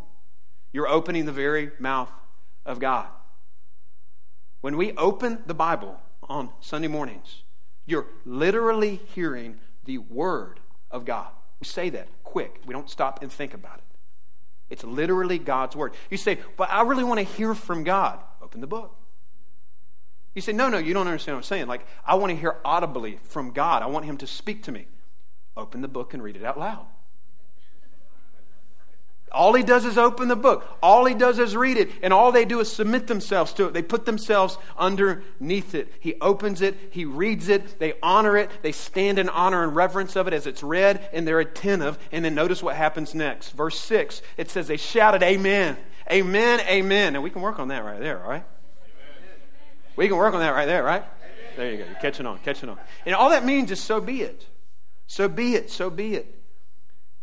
you're 0.73 0.89
opening 0.89 1.25
the 1.25 1.33
very 1.33 1.71
mouth 1.79 2.11
of 2.67 2.79
God. 2.79 3.07
When 4.61 4.77
we 4.77 4.93
open 4.93 5.43
the 5.47 5.55
Bible 5.55 6.01
on 6.23 6.51
Sunday 6.61 6.89
mornings, 6.89 7.43
you're 7.87 8.07
literally 8.25 9.01
hearing 9.15 9.59
the 9.85 9.99
Word 9.99 10.61
of 10.91 11.05
God. 11.05 11.29
We 11.61 11.67
say 11.67 11.91
that 11.91 12.09
quick. 12.25 12.61
We 12.67 12.73
don't 12.75 12.91
stop 12.91 13.23
and 13.23 13.33
think 13.33 13.55
about 13.55 13.79
it. 13.79 13.85
It's 14.71 14.85
literally 14.85 15.39
God's 15.39 15.77
word. 15.77 15.95
You 16.09 16.17
say, 16.17 16.39
but 16.57 16.71
I 16.71 16.83
really 16.83 17.05
want 17.05 17.19
to 17.19 17.25
hear 17.25 17.55
from 17.55 17.85
God. 17.85 18.21
Open 18.41 18.61
the 18.61 18.67
book. 18.67 18.97
You 20.35 20.41
say, 20.41 20.53
no, 20.53 20.69
no, 20.69 20.79
you 20.79 20.95
don't 20.95 21.09
understand 21.09 21.37
what 21.37 21.41
I'm 21.41 21.45
saying. 21.45 21.67
Like, 21.67 21.85
I 22.07 22.15
want 22.15 22.31
to 22.31 22.37
hear 22.37 22.57
audibly 22.65 23.19
from 23.25 23.51
God. 23.51 23.83
I 23.83 23.87
want 23.87 24.05
Him 24.05 24.17
to 24.19 24.27
speak 24.27 24.63
to 24.65 24.73
me. 24.73 24.87
Open 25.57 25.81
the 25.83 25.89
book 25.89 26.15
and 26.15 26.23
read 26.23 26.37
it 26.37 26.45
out 26.45 26.59
loud. 26.59 26.87
All 29.33 29.55
he 29.55 29.63
does 29.63 29.85
is 29.85 29.97
open 29.97 30.29
the 30.29 30.37
book. 30.37 30.67
All 30.83 31.05
he 31.05 31.15
does 31.15 31.39
is 31.39 31.57
read 31.57 31.77
it. 31.77 31.91
And 32.03 32.13
all 32.13 32.33
they 32.33 32.45
do 32.45 32.59
is 32.61 32.71
submit 32.71 33.07
themselves 33.07 33.53
to 33.55 33.67
it. 33.67 33.73
They 33.73 33.83
put 33.83 34.05
themselves 34.05 34.59
underneath 34.77 35.75
it. 35.75 35.93
He 36.01 36.15
opens 36.21 36.63
it. 36.63 36.77
He 36.91 37.05
reads 37.05 37.49
it. 37.49 37.79
They 37.79 37.95
honor 38.03 38.37
it. 38.37 38.51
They 38.63 38.73
stand 38.73 39.19
in 39.19 39.29
honor 39.29 39.63
and 39.63 39.77
reverence 39.77 40.17
of 40.17 40.27
it 40.27 40.35
as 40.35 40.47
it's 40.47 40.63
read, 40.63 41.09
and 41.13 41.29
they're 41.29 41.41
attentive. 41.41 41.99
And 42.11 42.25
then 42.25 42.35
notice 42.35 42.63
what 42.63 42.75
happens 42.75 43.15
next. 43.15 43.51
Verse 43.51 43.79
6, 43.81 44.21
it 44.37 44.51
says, 44.51 44.67
They 44.67 44.77
shouted, 44.77 45.23
Amen. 45.23 45.77
Amen. 46.11 46.61
Amen. 46.61 47.15
And 47.15 47.23
we 47.23 47.31
can 47.31 47.41
work 47.41 47.61
on 47.61 47.69
that 47.69 47.85
right 47.85 48.01
there, 48.01 48.23
all 48.23 48.31
right? 48.31 48.45
We 49.95 50.09
can 50.09 50.17
work 50.17 50.35
on 50.35 50.41
that 50.41 50.51
right 50.51 50.67
there, 50.67 50.83
right? 50.83 51.05
There 51.57 51.71
you 51.71 51.79
go. 51.79 51.85
You're 51.85 51.95
catching 51.97 52.27
on, 52.27 52.39
catching 52.39 52.69
on. 52.69 52.79
And 53.07 53.15
all 53.15 53.31
that 53.31 53.45
means 53.45 53.71
is 53.71 53.81
so 53.81 54.01
be 54.01 54.23
it. 54.23 54.47
So 55.07 55.29
be 55.29 55.55
it. 55.55 55.71
So 55.71 55.91
be 55.91 56.15
it. 56.15 56.40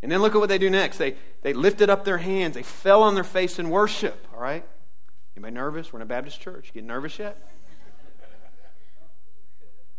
And 0.02 0.12
then 0.12 0.22
look 0.22 0.36
at 0.36 0.40
what 0.40 0.50
they 0.50 0.58
do 0.58 0.70
next. 0.70 0.98
They, 0.98 1.16
they 1.42 1.54
lifted 1.54 1.90
up 1.90 2.06
their 2.06 2.20
hands. 2.20 2.56
They 2.56 2.64
fell 2.64 3.04
on 3.04 3.16
their 3.16 3.24
face 3.24 3.58
in 3.60 3.70
worship. 3.70 4.28
All 4.34 4.40
right? 4.40 4.64
Anybody 5.36 5.54
nervous? 5.54 5.92
We're 5.92 6.00
in 6.00 6.04
a 6.04 6.06
Baptist 6.06 6.40
church. 6.40 6.72
Getting 6.74 6.88
nervous 6.88 7.18
yet? 7.20 7.38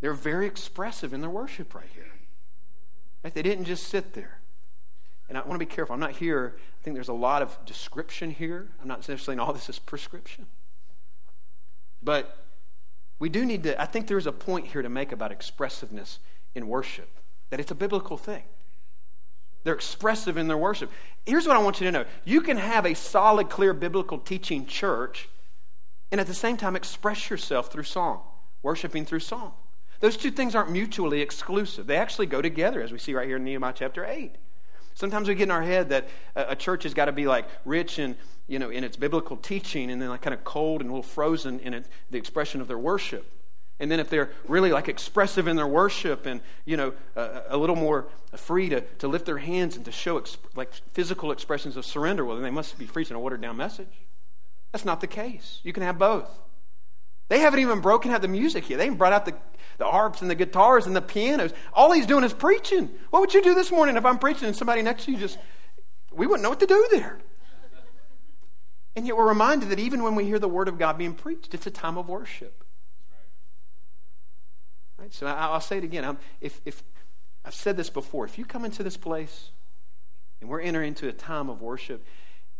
They're 0.01 0.15
very 0.15 0.47
expressive 0.47 1.13
in 1.13 1.21
their 1.21 1.31
worship 1.31 1.75
right 1.75 1.89
here. 1.93 2.07
Right? 3.25 3.35
They 3.35 3.43
didn't 3.43 3.65
just 3.65 3.89
sit 3.89 4.15
there. 4.15 4.39
And 5.29 5.37
I 5.37 5.41
want 5.41 5.53
to 5.55 5.59
be 5.59 5.67
careful. 5.67 5.95
I'm 5.95 6.01
not 6.01 6.13
here. 6.13 6.55
I 6.57 6.83
think 6.83 6.95
there's 6.95 7.09
a 7.09 7.13
lot 7.13 7.43
of 7.43 7.59
description 7.67 8.31
here. 8.31 8.69
I'm 8.81 8.89
not 8.89 8.99
necessarily 8.99 9.25
saying 9.25 9.41
all 9.41 9.53
this 9.53 9.69
is 9.69 9.79
prescription. 9.79 10.47
But 12.03 12.45
we 13.19 13.29
do 13.29 13.45
need 13.45 13.65
to, 13.65 13.81
I 13.81 13.85
think 13.85 14.07
there's 14.07 14.27
a 14.27 14.33
point 14.33 14.69
here 14.69 14.83
to 14.83 14.89
make 14.89 15.13
about 15.13 15.33
expressiveness 15.33 16.21
in 16.55 16.69
worship, 16.69 17.11
that 17.51 17.61
it's 17.61 17.71
a 17.71 17.75
biblical 17.75 18.17
thing. 18.17 18.45
They're 19.69 19.75
expressive 19.75 20.39
in 20.39 20.49
their 20.49 20.57
worship. 20.57 20.91
Here's 21.27 21.47
what 21.47 21.55
I 21.55 21.59
want 21.59 21.79
you 21.79 21.85
to 21.89 21.93
know 21.93 22.05
you 22.25 22.41
can 22.41 22.57
have 22.57 22.87
a 22.87 22.95
solid, 22.95 23.51
clear 23.51 23.75
biblical 23.75 24.17
teaching 24.19 24.65
church 24.65 25.29
and 26.11 26.23
at 26.23 26.27
the 26.27 26.33
same 26.33 26.57
time 26.57 26.75
express 26.75 27.29
yourself 27.29 27.71
through 27.71 27.83
song, 27.83 28.23
worshiping 28.63 29.05
through 29.05 29.21
song. 29.21 29.53
Those 30.01 30.17
two 30.17 30.31
things 30.31 30.55
aren't 30.55 30.71
mutually 30.71 31.21
exclusive, 31.21 31.87
they 31.87 31.99
actually 31.99 32.25
go 32.25 32.41
together, 32.41 32.81
as 32.81 32.93
we 32.93 32.99
see 32.99 33.13
right 33.13 33.27
here 33.27 33.37
in 33.37 33.45
Nehemiah 33.45 33.75
chapter 33.77 34.07
8. 34.07 34.37
Sometimes 34.95 35.29
we 35.29 35.35
get 35.35 35.43
in 35.43 35.51
our 35.51 35.61
head 35.61 35.91
that 35.91 36.09
a 36.35 36.57
church 36.57 36.85
has 36.85 36.95
got 36.95 37.05
to 37.05 37.13
be 37.13 37.27
like 37.27 37.47
rich 37.67 37.99
in, 37.99 38.17
you 38.47 38.59
know, 38.59 38.71
in 38.71 38.85
its 38.85 38.97
biblical 38.97 39.37
teaching 39.37 39.91
and 39.91 40.01
then 40.01 40.09
like 40.09 40.23
kind 40.23 40.33
of 40.33 40.45
cold 40.45 40.81
and 40.81 40.89
a 40.89 40.95
little 40.95 41.03
frozen 41.03 41.61
in 41.61 41.75
it, 41.75 41.85
the 42.11 42.17
expression 42.17 42.63
of 42.63 42.69
their 42.69 42.79
worship. 42.79 43.31
And 43.81 43.91
then 43.91 44.01
if 44.01 44.11
they're 44.11 44.31
really 44.49 44.73
like 44.73 44.89
expressive 44.89 45.47
in 45.47 45.57
their 45.57 45.67
worship 45.67 46.27
and, 46.27 46.41
you 46.65 46.77
know, 46.77 46.93
a, 47.15 47.57
little 47.57 47.77
more 47.77 48.09
free 48.37 48.69
to, 48.71 48.81
to 48.81 49.09
lift 49.09 49.25
their 49.25 49.39
hands 49.39 49.77
and 49.77 49.85
to 49.85 49.93
show 49.93 50.21
exp- 50.21 50.39
like 50.57 50.73
physical 50.93 51.31
expressions 51.31 51.77
of 51.77 51.87
surrender, 51.87 52.25
well, 52.25 52.37
then 52.37 52.43
they 52.43 52.51
must 52.51 52.77
be 52.77 52.87
preaching 52.87 53.17
a 53.17 53.21
watered 53.21 53.41
down 53.41 53.57
message. 53.57 54.03
That's 54.73 54.85
not 54.85 55.01
the 55.01 55.07
case. 55.07 55.61
You 55.63 55.73
can 55.73 55.85
have 55.85 55.99
both. 55.99 56.29
They 57.29 57.39
haven't 57.41 57.61
even 57.61 57.81
broken 57.81 58.11
out 58.11 58.23
the 58.23 58.29
music 58.29 58.65
here. 58.65 58.77
They 58.77 58.85
haven't 58.85 58.99
brought 58.99 59.13
out 59.13 59.27
the, 59.27 59.35
the 59.77 59.85
harps 59.85 60.23
and 60.23 60.31
the 60.31 60.35
guitars 60.35 60.87
and 60.87 60.97
the 60.97 61.03
pianos. 61.03 61.53
All 61.73 61.93
he's 61.93 62.07
doing 62.07 62.25
is 62.25 62.33
preaching. 62.33 62.91
What 63.11 63.21
would 63.21 63.35
you 63.35 63.43
do 63.43 63.55
this 63.55 63.71
morning 63.71 63.97
if 63.97 64.05
I'm 64.05 64.19
preaching 64.19 64.49
and 64.49 64.57
somebody 64.57 64.83
next 64.83 65.05
to 65.05 65.13
you 65.13 65.19
just, 65.19 65.39
we 66.11 66.27
wouldn't 66.27 66.43
know 66.43 66.51
what 66.51 66.61
to 66.61 66.67
do 66.67 66.89
there. 66.91 67.19
And 68.97 69.07
yet 69.07 69.17
we're 69.17 69.29
reminded 69.29 69.69
that 69.69 69.79
even 69.79 70.03
when 70.03 70.17
we 70.17 70.25
hear 70.25 70.41
the 70.41 70.49
word 70.49 70.67
of 70.67 70.79
God 70.79 70.99
being 70.99 71.15
preached, 71.15 71.55
it's 71.55 71.67
a 71.67 71.71
time 71.71 71.97
of 71.97 72.09
worship. 72.09 72.65
So 75.11 75.27
I'll 75.27 75.61
say 75.61 75.79
it 75.79 75.85
again. 75.85 76.17
if, 76.41 76.61
if, 76.65 76.83
I've 77.45 77.55
said 77.55 77.77
this 77.77 77.91
before. 77.91 78.25
If 78.25 78.39
you 78.39 78.45
come 78.45 78.65
into 78.65 78.83
this 78.83 78.97
place 78.97 79.51
and 80.41 80.49
we're 80.51 80.61
entering 80.61 80.89
into 80.89 81.09
a 81.09 81.13
time 81.13 81.49
of 81.49 81.63
worship 81.63 82.05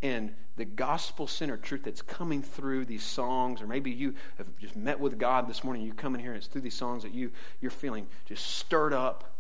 and 0.01 0.35
the 0.57 0.65
gospel 0.65 1.27
centered 1.27 1.63
truth 1.63 1.83
that's 1.85 2.03
coming 2.03 2.43
through 2.43 2.85
these 2.85 3.03
songs, 3.03 3.61
or 3.61 3.67
maybe 3.67 3.91
you 3.91 4.15
have 4.37 4.49
just 4.59 4.77
met 4.77 4.99
with 4.99 5.19
God 5.19 5.49
this 5.49 5.63
morning, 5.65 5.83
you 5.83 5.93
come 5.93 6.15
in 6.15 6.21
here 6.21 6.33
and 6.33 6.39
it's 6.39 6.47
through 6.47 6.63
these 6.63 6.75
songs 6.75 7.03
that 7.03 7.15
you, 7.15 7.33
you're 7.61 7.71
feeling 7.71 8.07
just 8.27 8.47
stirred 8.47 8.93
up 8.93 9.39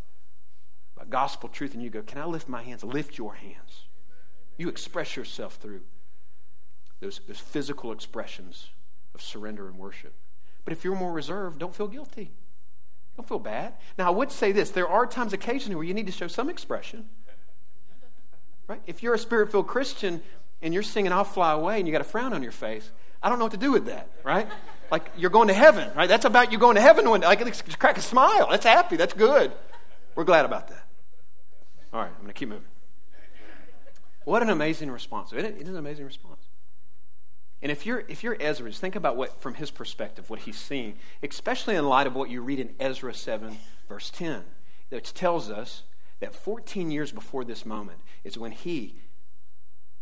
by 0.97 1.05
gospel 1.05 1.49
truth, 1.49 1.75
and 1.75 1.83
you 1.83 1.91
go, 1.91 2.03
Can 2.03 2.19
I 2.19 2.25
lift 2.25 2.49
my 2.49 2.63
hands? 2.63 2.83
Lift 2.83 3.19
your 3.19 3.35
hands. 3.35 3.85
You 4.57 4.69
express 4.69 5.17
yourself 5.17 5.55
through 5.55 5.83
those, 7.01 7.21
those 7.29 7.39
physical 7.39 7.93
expressions 7.93 8.71
of 9.15 9.23
surrender 9.23 9.69
and 9.69 9.79
worship. 9.79 10.15
But 10.65 10.73
if 10.73 10.85
you're 10.85 10.97
more 10.97 11.13
reserved, 11.13 11.61
don't 11.61 11.75
feel 11.75 11.87
guilty. 11.87 12.33
Don't 13.19 13.27
feel 13.27 13.41
bad. 13.41 13.75
Now, 13.99 14.07
I 14.07 14.11
would 14.11 14.31
say 14.31 14.53
this 14.53 14.71
there 14.71 14.89
are 14.89 15.05
times 15.05 15.33
occasionally 15.33 15.75
where 15.75 15.85
you 15.85 15.93
need 15.93 16.07
to 16.07 16.13
show 16.13 16.29
some 16.29 16.49
expression. 16.49 17.09
Right? 18.69 18.81
If 18.87 19.03
you're 19.03 19.15
a 19.15 19.19
spirit 19.19 19.51
filled 19.51 19.67
Christian 19.67 20.23
and 20.63 20.73
you're 20.73 20.85
singing 20.85 21.11
I'll 21.11 21.25
Fly 21.25 21.53
Away 21.53 21.79
and 21.79 21.89
you 21.89 21.91
got 21.91 22.01
a 22.01 22.05
frown 22.05 22.33
on 22.33 22.45
your 22.45 22.53
face, 22.53 22.89
I 23.21 23.29
don't 23.29 23.41
know 23.41 23.47
what 23.47 23.53
to 23.53 23.59
do 23.59 23.73
with 23.73 23.87
that, 23.87 24.09
right? 24.23 24.47
Like 24.93 25.11
you're 25.17 25.31
going 25.31 25.49
to 25.49 25.55
heaven, 25.55 25.91
right? 25.97 26.09
That's 26.09 26.27
about 26.27 26.53
you 26.53 26.59
going 26.59 26.77
to 26.77 26.81
heaven 26.81 27.11
one 27.11 27.23
Like 27.23 27.41
crack 27.81 27.99
a 27.99 28.03
smile. 28.03 28.47
That's 28.51 28.65
happy. 28.65 28.95
That's 28.95 29.15
good. 29.15 29.51
We're 30.15 30.23
glad 30.23 30.45
about 30.45 30.69
that. 30.69 30.85
All 31.93 32.01
right, 32.01 32.11
I'm 32.11 32.23
going 32.23 32.29
to 32.29 32.35
keep 32.35 32.51
moving. 32.51 32.69
What 34.27 34.45
an 34.45 34.51
amazing 34.51 34.93
response. 34.93 35.33
Isn't 35.33 35.45
it? 35.45 35.57
It 35.57 35.63
is 35.63 35.71
an 35.71 35.77
amazing 35.77 36.05
response. 36.05 36.48
And 37.61 37.73
if 37.73 37.85
you're, 37.85 38.05
if 38.09 38.23
you're 38.23 38.37
Ezra, 38.39 38.69
just 38.69 38.81
think 38.81 38.95
about 38.95 39.17
what, 39.17 39.41
from 39.43 39.55
his 39.55 39.71
perspective, 39.71 40.31
what 40.31 40.41
he's 40.41 40.59
seeing, 40.59 40.95
especially 41.23 41.75
in 41.75 41.89
light 41.89 42.07
of 42.07 42.15
what 42.15 42.31
you 42.31 42.41
read 42.41 42.61
in 42.61 42.75
Ezra 42.79 43.13
7, 43.13 43.59
verse 43.89 44.11
10, 44.11 44.45
which 44.91 45.13
tells 45.13 45.51
us 45.51 45.83
that 46.21 46.35
14 46.35 46.91
years 46.91 47.11
before 47.11 47.45
this 47.45 47.67
moment 47.67 47.99
is 48.23 48.39
when 48.39 48.53
he, 48.53 49.01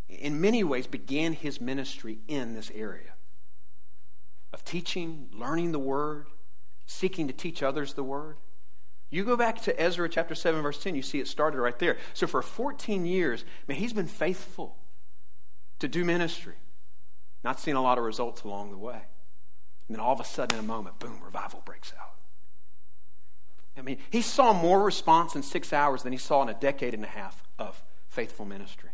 in 0.09 0.41
many 0.41 0.63
ways, 0.65 0.87
began 0.87 1.33
his 1.33 1.61
ministry 1.61 2.19
in 2.29 2.55
this 2.55 2.71
area. 2.75 3.13
of 4.57 4.65
teaching, 4.65 5.29
learning 5.33 5.73
the 5.73 5.79
word, 5.79 6.29
seeking 6.87 7.27
to 7.27 7.33
teach 7.35 7.63
others 7.63 7.93
the 7.93 8.03
word. 8.03 8.39
You 9.11 9.23
go 9.23 9.37
back 9.37 9.61
to 9.63 9.81
Ezra 9.81 10.09
chapter 10.09 10.35
7, 10.35 10.63
verse 10.63 10.83
10, 10.83 10.95
you 10.95 11.03
see 11.03 11.21
it 11.21 11.29
started 11.29 11.61
right 11.61 11.79
there. 11.79 11.99
So 12.15 12.27
for 12.27 12.41
14 12.41 13.05
years, 13.05 13.45
man, 13.69 13.77
he's 13.77 13.93
been 13.93 14.07
faithful 14.07 14.77
to 15.79 15.89
do 15.89 16.05
ministry. 16.07 16.55
Not 17.47 17.61
seeing 17.61 17.77
a 17.77 17.81
lot 17.81 17.97
of 17.97 18.03
results 18.03 18.43
along 18.43 18.73
the 18.73 18.77
way. 18.77 19.03
And 19.87 19.97
then 19.97 20.01
all 20.01 20.13
of 20.13 20.19
a 20.19 20.25
sudden, 20.25 20.59
in 20.59 20.65
a 20.65 20.67
moment, 20.67 20.99
boom, 20.99 21.21
revival 21.25 21.63
breaks 21.65 21.93
out. 21.97 22.15
I 23.79 23.83
mean, 23.83 23.99
he 24.11 24.21
saw 24.21 24.53
more 24.53 24.83
response 24.83 25.37
in 25.37 25.45
six 25.45 25.73
hours 25.73 26.03
than 26.03 26.11
he 26.11 26.19
saw 26.19 26.43
in 26.43 26.49
a 26.49 26.55
decade 26.55 26.93
and 26.93 27.05
a 27.05 27.09
half 27.09 27.45
of 27.57 27.85
faithful 28.09 28.47
ministry. 28.47 28.91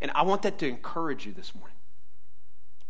And 0.00 0.10
I 0.16 0.22
want 0.22 0.42
that 0.42 0.58
to 0.58 0.66
encourage 0.66 1.26
you 1.26 1.32
this 1.32 1.54
morning. 1.54 1.76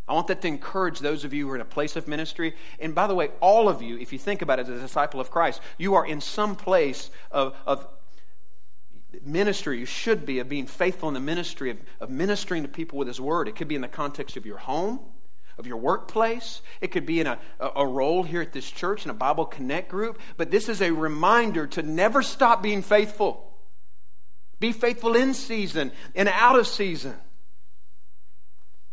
I 0.07 0.13
want 0.13 0.25
that 0.29 0.41
to 0.41 0.47
encourage 0.47 0.97
those 0.97 1.23
of 1.23 1.31
you 1.31 1.45
who 1.45 1.51
are 1.51 1.55
in 1.55 1.61
a 1.61 1.65
place 1.65 1.95
of 1.95 2.07
ministry. 2.07 2.55
And 2.79 2.95
by 2.95 3.05
the 3.05 3.13
way, 3.13 3.29
all 3.41 3.69
of 3.69 3.83
you, 3.83 3.99
if 3.99 4.11
you 4.11 4.17
think 4.17 4.41
about 4.41 4.57
it 4.57 4.63
as 4.67 4.79
a 4.79 4.81
disciple 4.81 5.19
of 5.19 5.29
Christ, 5.29 5.61
you 5.77 5.93
are 5.93 6.07
in 6.07 6.19
some 6.19 6.55
place 6.55 7.11
of, 7.29 7.55
of 7.67 7.85
ministry. 9.23 9.79
You 9.79 9.85
should 9.85 10.25
be 10.25 10.39
of 10.39 10.49
being 10.49 10.67
faithful 10.67 11.07
in 11.07 11.13
the 11.13 11.19
ministry, 11.19 11.69
of, 11.69 11.77
of 11.99 12.09
ministering 12.09 12.63
to 12.63 12.69
people 12.69 12.97
with 12.97 13.07
His 13.07 13.21
Word. 13.21 13.47
It 13.47 13.55
could 13.55 13.67
be 13.67 13.75
in 13.75 13.81
the 13.81 13.87
context 13.87 14.37
of 14.37 14.45
your 14.45 14.57
home, 14.57 14.99
of 15.57 15.67
your 15.67 15.77
workplace. 15.77 16.61
It 16.81 16.91
could 16.91 17.05
be 17.05 17.19
in 17.19 17.27
a, 17.27 17.39
a 17.59 17.85
role 17.85 18.23
here 18.23 18.41
at 18.41 18.53
this 18.53 18.69
church 18.69 19.05
in 19.05 19.11
a 19.11 19.13
Bible 19.13 19.45
Connect 19.45 19.89
group. 19.89 20.19
But 20.37 20.51
this 20.51 20.69
is 20.69 20.81
a 20.81 20.91
reminder 20.91 21.67
to 21.67 21.81
never 21.81 22.21
stop 22.21 22.61
being 22.61 22.81
faithful. 22.81 23.53
Be 24.59 24.71
faithful 24.71 25.15
in 25.15 25.33
season 25.33 25.91
and 26.15 26.29
out 26.29 26.57
of 26.57 26.67
season. 26.67 27.15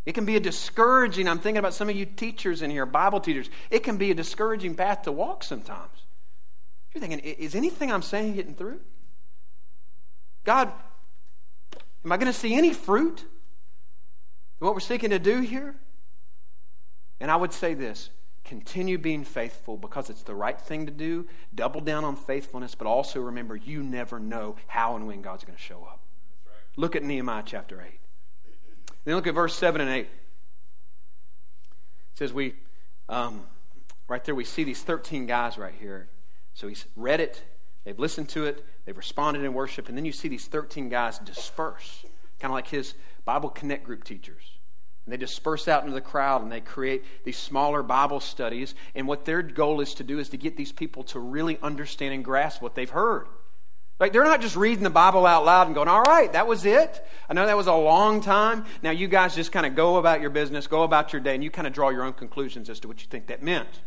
It 0.05 0.15
can 0.15 0.25
be 0.25 0.35
a 0.37 0.41
discouraging, 0.41 1.29
I'm 1.29 1.39
thinking 1.39 1.59
about 1.59 1.75
some 1.75 1.89
of 1.89 1.95
you 1.95 2.05
teachers 2.05 2.61
in 2.63 2.71
here, 2.71 2.85
Bible 2.85 3.21
teachers. 3.21 3.49
It 3.71 3.85
can 3.85 3.99
be 3.99 4.11
a 4.11 4.15
discouraging 4.15 4.75
path 4.75 5.03
to 5.03 5.13
walk 5.13 5.45
sometimes. 5.45 6.03
You're 6.93 7.01
thinking, 7.01 7.21
is 7.21 7.55
anything 7.55 7.93
I'm 7.93 8.03
saying 8.03 8.35
getting 8.35 8.55
through? 8.55 8.81
God, 10.44 10.72
am 12.05 12.12
I 12.12 12.16
going 12.16 12.33
to 12.33 12.38
see 12.38 12.55
any 12.55 12.72
fruit? 12.72 13.24
What 14.59 14.74
we're 14.74 14.81
seeking 14.81 15.11
to 15.11 15.18
do 15.18 15.40
here? 15.40 15.74
And 17.20 17.31
I 17.31 17.37
would 17.37 17.52
say 17.52 17.74
this 17.74 18.11
continue 18.44 18.98
being 18.98 19.22
faithful 19.22 19.76
because 19.76 20.11
it's 20.11 20.22
the 20.22 20.35
right 20.35 20.61
thing 20.61 20.87
to 20.87 20.92
do. 20.92 21.26
Double 21.55 21.81
down 21.81 22.05
on 22.05 22.16
faithfulness, 22.16 22.74
but 22.74 22.87
also 22.87 23.20
remember 23.20 23.57
you 23.57 23.83
never 23.83 24.18
know 24.18 24.57
how 24.66 24.96
and 24.96 25.07
when 25.07 25.22
God's 25.22 25.44
going 25.44 25.57
to 25.57 25.62
show 25.62 25.85
up. 25.85 26.00
Right. 26.44 26.55
Look 26.76 26.96
at 26.96 27.02
Nehemiah 27.02 27.44
chapter 27.46 27.81
8. 27.81 28.00
Then 29.05 29.14
look 29.14 29.26
at 29.26 29.35
verse 29.35 29.55
7 29.55 29.81
and 29.81 29.90
8. 29.90 30.00
It 30.00 30.09
says, 32.14 32.33
We, 32.33 32.55
um, 33.09 33.44
right 34.09 34.24
there, 34.24 34.35
we 34.35 34.44
see 34.44 34.64
these 34.64 34.83
13 34.83 35.26
guys 35.26 35.57
right 35.59 35.74
here. 35.78 36.09
So 36.55 36.68
he's 36.68 36.87
read 36.96 37.20
it, 37.20 37.42
they've 37.85 37.99
listened 37.99 38.29
to 38.31 38.45
it, 38.45 38.64
they've 38.85 38.97
responded 38.97 39.45
in 39.45 39.55
worship, 39.55 39.88
and 39.88 39.97
then 39.97 40.05
you 40.05 40.12
see 40.12 40.29
these 40.29 40.47
13 40.47 40.88
guys 40.88 41.18
disperse, 41.18 42.05
kind 42.38 42.51
of 42.51 42.55
like 42.55 42.68
his 42.68 42.95
Bible 43.25 43.49
Connect 43.49 43.85
group 43.85 44.05
teachers. 44.05 44.59
And 45.05 45.12
they 45.12 45.16
disperse 45.16 45.66
out 45.66 45.83
into 45.83 45.95
the 45.95 46.01
crowd 46.01 46.42
and 46.42 46.53
they 46.53 46.61
create 46.61 47.05
these 47.25 47.37
smaller 47.37 47.83
Bible 47.83 48.21
studies. 48.21 48.75
And 48.95 49.09
what 49.09 49.25
their 49.25 49.42
goal 49.42 49.81
is 49.81 49.95
to 49.95 50.05
do 50.05 50.21
is 50.21 50.29
to 50.29 50.37
get 50.37 50.57
these 50.57 50.71
people 50.71 51.03
to 51.05 51.18
really 51.18 51.59
understand 51.61 52.14
and 52.14 52.25
grasp 52.25 52.62
what 52.62 52.77
they've 52.77 52.88
heard. 52.88 53.27
Like 53.99 54.12
they're 54.12 54.25
not 54.25 54.40
just 54.40 54.57
reading 54.57 54.85
the 54.85 54.90
Bible 54.90 55.27
out 55.27 55.45
loud 55.45 55.66
and 55.66 55.75
going, 55.75 55.88
all 55.88 56.03
right, 56.03 56.33
that 56.33 56.47
was 56.47 56.64
it. 56.64 57.05
I 57.29 57.35
know 57.35 57.47
that 57.47 57.57
was 57.57 57.66
a 57.66 57.75
long 57.75 58.21
time. 58.21 58.64
Now 58.83 58.90
you 58.90 59.09
guys 59.09 59.35
just 59.35 59.53
kind 59.53 59.66
of 59.66 59.75
go 59.75 59.97
about 59.97 60.21
your 60.21 60.31
business, 60.31 60.66
go 60.66 60.83
about 60.83 61.12
your 61.12 61.21
day, 61.21 61.35
and 61.35 61.45
you 61.45 61.51
kind 61.51 61.66
of 61.66 61.73
draw 61.73 61.90
your 61.90 62.05
own 62.05 62.12
conclusions 62.12 62.68
as 62.71 62.81
to 62.81 62.88
what 62.88 63.01
you 63.01 63.09
think 63.09 63.27
that 63.27 63.42
meant. 63.42 63.81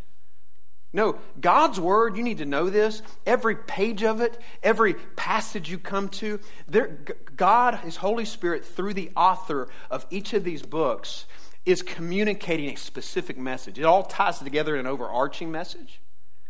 No, 0.96 1.20
God's 1.42 1.78
Word, 1.78 2.16
you 2.16 2.24
need 2.24 2.38
to 2.38 2.46
know 2.46 2.70
this. 2.70 3.02
Every 3.26 3.58
page 3.58 4.02
of 4.02 4.22
it, 4.22 4.40
every 4.64 4.94
passage 4.94 5.70
you 5.70 5.78
come 5.78 6.08
to, 6.08 6.40
there, 6.70 6.98
God, 7.36 7.76
His 7.80 7.98
Holy 7.98 8.24
Spirit, 8.24 8.64
through 8.64 8.94
the 8.94 9.12
author 9.14 9.68
of 9.92 10.06
each 10.10 10.32
of 10.32 10.46
these 10.46 10.62
books, 10.62 11.26
is 11.66 11.82
communicating 11.82 12.70
a 12.70 12.78
specific 12.78 13.38
message. 13.38 13.78
It 13.78 13.84
all 13.84 14.04
ties 14.04 14.40
together 14.40 14.74
in 14.74 14.86
an 14.86 14.88
overarching 14.88 15.52
message, 15.52 16.00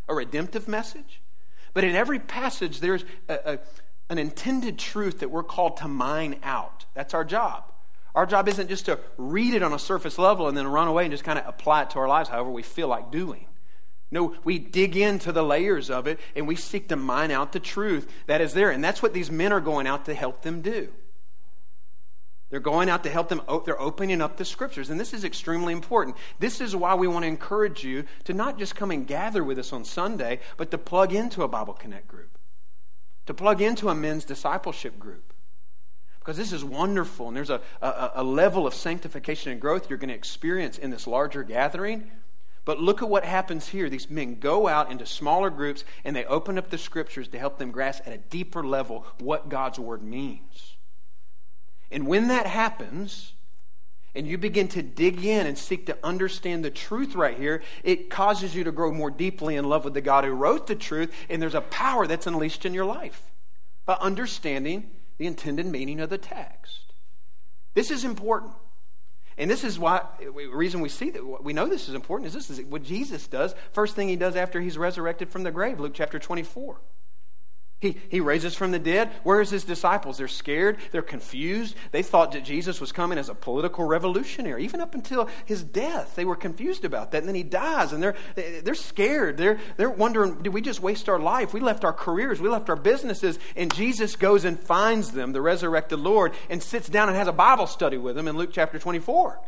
a 0.07 0.13
redemptive 0.13 0.67
message. 0.67 1.23
But 1.73 1.83
in 1.83 1.95
every 1.95 2.19
passage, 2.19 2.81
there's 2.81 3.03
a, 3.27 3.53
a, 3.53 3.59
an 4.11 4.19
intended 4.19 4.77
truth 4.77 5.21
that 5.21 5.31
we're 5.31 5.41
called 5.41 5.77
to 5.77 5.87
mine 5.87 6.37
out. 6.43 6.85
That's 6.93 7.15
our 7.15 7.25
job. 7.25 7.63
Our 8.13 8.27
job 8.27 8.47
isn't 8.47 8.69
just 8.69 8.85
to 8.85 8.99
read 9.17 9.55
it 9.55 9.63
on 9.63 9.73
a 9.73 9.79
surface 9.79 10.19
level 10.19 10.47
and 10.47 10.55
then 10.55 10.67
run 10.67 10.87
away 10.87 11.05
and 11.05 11.11
just 11.11 11.23
kind 11.23 11.39
of 11.39 11.47
apply 11.47 11.81
it 11.81 11.89
to 11.89 11.99
our 11.99 12.07
lives 12.07 12.29
however 12.29 12.51
we 12.51 12.61
feel 12.61 12.87
like 12.87 13.09
doing. 13.09 13.47
No, 14.15 14.33
we 14.45 14.59
dig 14.59 14.95
into 14.95 15.33
the 15.33 15.43
layers 15.43 15.89
of 15.89 16.07
it 16.07 16.21
and 16.37 16.47
we 16.47 16.55
seek 16.55 16.87
to 16.87 16.95
mine 16.95 17.31
out 17.31 17.51
the 17.51 17.59
truth 17.59 18.09
that 18.27 18.39
is 18.39 18.53
there. 18.53 18.71
And 18.71 18.81
that's 18.81 19.03
what 19.03 19.13
these 19.13 19.29
men 19.29 19.51
are 19.51 19.59
going 19.59 19.87
out 19.87 20.05
to 20.05 20.13
help 20.13 20.41
them 20.41 20.61
do. 20.61 20.87
They're 22.49 22.61
going 22.61 22.89
out 22.89 23.03
to 23.03 23.09
help 23.09 23.27
them, 23.27 23.41
they're 23.65 23.79
opening 23.79 24.21
up 24.21 24.37
the 24.37 24.45
scriptures. 24.45 24.89
And 24.89 24.97
this 24.97 25.13
is 25.13 25.25
extremely 25.25 25.73
important. 25.73 26.15
This 26.39 26.61
is 26.61 26.73
why 26.73 26.95
we 26.95 27.09
want 27.09 27.23
to 27.23 27.27
encourage 27.27 27.83
you 27.83 28.05
to 28.23 28.33
not 28.33 28.57
just 28.57 28.73
come 28.73 28.89
and 28.89 29.05
gather 29.05 29.43
with 29.43 29.59
us 29.59 29.73
on 29.73 29.83
Sunday, 29.83 30.39
but 30.55 30.71
to 30.71 30.77
plug 30.77 31.11
into 31.11 31.43
a 31.43 31.49
Bible 31.49 31.73
Connect 31.73 32.07
group, 32.07 32.37
to 33.25 33.33
plug 33.33 33.61
into 33.61 33.89
a 33.89 33.95
men's 33.95 34.23
discipleship 34.23 34.97
group. 34.97 35.33
Because 36.19 36.37
this 36.37 36.53
is 36.53 36.63
wonderful, 36.63 37.27
and 37.27 37.35
there's 37.35 37.49
a, 37.49 37.59
a, 37.81 38.11
a 38.15 38.23
level 38.23 38.65
of 38.65 38.73
sanctification 38.73 39.51
and 39.51 39.59
growth 39.59 39.89
you're 39.89 39.99
going 39.99 40.07
to 40.07 40.15
experience 40.15 40.77
in 40.77 40.89
this 40.89 41.05
larger 41.05 41.43
gathering. 41.43 42.09
But 42.65 42.79
look 42.79 43.03
at 43.03 43.09
what 43.09 43.23
happens 43.23 43.67
here. 43.67 43.89
These 43.89 44.09
men 44.09 44.39
go 44.39 44.67
out 44.67 44.91
into 44.91 45.05
smaller 45.05 45.51
groups 45.51 45.85
and 46.03 46.15
they 46.15 46.25
open 46.25 46.57
up 46.57 46.71
the 46.71 46.79
scriptures 46.79 47.27
to 47.29 47.39
help 47.39 47.59
them 47.59 47.71
grasp 47.71 48.01
at 48.05 48.13
a 48.13 48.17
deeper 48.17 48.63
level 48.63 49.05
what 49.19 49.49
God's 49.49 49.79
word 49.79 50.03
means. 50.03 50.75
And 51.91 52.07
when 52.07 52.27
that 52.29 52.47
happens, 52.47 53.33
and 54.15 54.25
you 54.25 54.37
begin 54.37 54.67
to 54.69 54.81
dig 54.81 55.23
in 55.23 55.45
and 55.45 55.57
seek 55.57 55.85
to 55.85 55.97
understand 56.03 56.65
the 56.65 56.71
truth 56.71 57.15
right 57.15 57.37
here, 57.37 57.61
it 57.83 58.09
causes 58.09 58.55
you 58.55 58.63
to 58.63 58.71
grow 58.71 58.91
more 58.91 59.11
deeply 59.11 59.55
in 59.55 59.65
love 59.65 59.83
with 59.83 59.93
the 59.93 60.01
God 60.01 60.23
who 60.23 60.31
wrote 60.31 60.67
the 60.67 60.75
truth, 60.75 61.13
and 61.29 61.41
there's 61.41 61.53
a 61.53 61.61
power 61.61 62.07
that's 62.07 62.25
unleashed 62.25 62.65
in 62.65 62.73
your 62.73 62.85
life 62.85 63.31
by 63.85 63.95
understanding 63.99 64.89
the 65.17 65.27
intended 65.27 65.65
meaning 65.65 65.99
of 65.99 66.09
the 66.09 66.17
text. 66.17 66.93
This 67.73 67.91
is 67.91 68.03
important. 68.03 68.53
And 69.37 69.51
this 69.51 69.63
is 69.63 69.77
why 69.77 70.05
the 70.19 70.47
reason 70.47 70.79
we 70.79 70.89
see 70.89 71.09
that 71.09 71.43
we 71.43 71.51
know 71.51 71.67
this 71.67 71.89
is 71.89 71.95
important 71.95 72.27
is 72.27 72.33
this 72.33 72.49
is 72.49 72.65
what 72.65 72.83
Jesus 72.83 73.27
does. 73.27 73.53
First 73.73 73.95
thing 73.95 74.07
he 74.07 74.15
does 74.15 74.35
after 74.35 74.61
he's 74.61 74.77
resurrected 74.77 75.29
from 75.29 75.43
the 75.43 75.51
grave, 75.51 75.79
Luke 75.79 75.93
chapter 75.93 76.19
24. 76.19 76.77
He, 77.81 77.97
he 78.09 78.21
raises 78.21 78.55
from 78.55 78.71
the 78.71 78.79
dead. 78.79 79.11
Where's 79.23 79.49
his 79.49 79.65
disciples? 79.65 80.17
They're 80.17 80.29
scared. 80.29 80.77
They're 80.91 81.01
confused. 81.01 81.75
They 81.91 82.03
thought 82.03 82.31
that 82.31 82.45
Jesus 82.45 82.79
was 82.79 82.93
coming 82.93 83.17
as 83.17 83.27
a 83.27 83.35
political 83.35 83.83
revolutionary. 83.83 84.63
Even 84.63 84.79
up 84.79 84.95
until 84.95 85.29
his 85.45 85.61
death, 85.61 86.15
they 86.15 86.23
were 86.23 86.37
confused 86.37 86.85
about 86.85 87.11
that. 87.11 87.19
And 87.19 87.27
then 87.27 87.35
he 87.35 87.43
dies, 87.43 87.91
and 87.91 88.01
they're, 88.01 88.15
they're 88.35 88.75
scared. 88.75 89.37
They're, 89.37 89.59
they're 89.75 89.89
wondering, 89.89 90.41
did 90.41 90.53
we 90.53 90.61
just 90.61 90.81
waste 90.81 91.09
our 91.09 91.19
life? 91.19 91.53
We 91.53 91.59
left 91.59 91.83
our 91.83 91.93
careers. 91.93 92.39
We 92.39 92.49
left 92.49 92.69
our 92.69 92.77
businesses. 92.77 93.37
And 93.57 93.73
Jesus 93.75 94.15
goes 94.15 94.45
and 94.45 94.57
finds 94.57 95.11
them, 95.11 95.33
the 95.33 95.41
resurrected 95.41 95.99
Lord, 95.99 96.33
and 96.49 96.63
sits 96.63 96.87
down 96.87 97.09
and 97.09 97.17
has 97.17 97.27
a 97.27 97.33
Bible 97.33 97.67
study 97.67 97.97
with 97.97 98.15
them 98.15 98.29
in 98.29 98.37
Luke 98.37 98.51
chapter 98.53 98.79
24. 98.79 99.39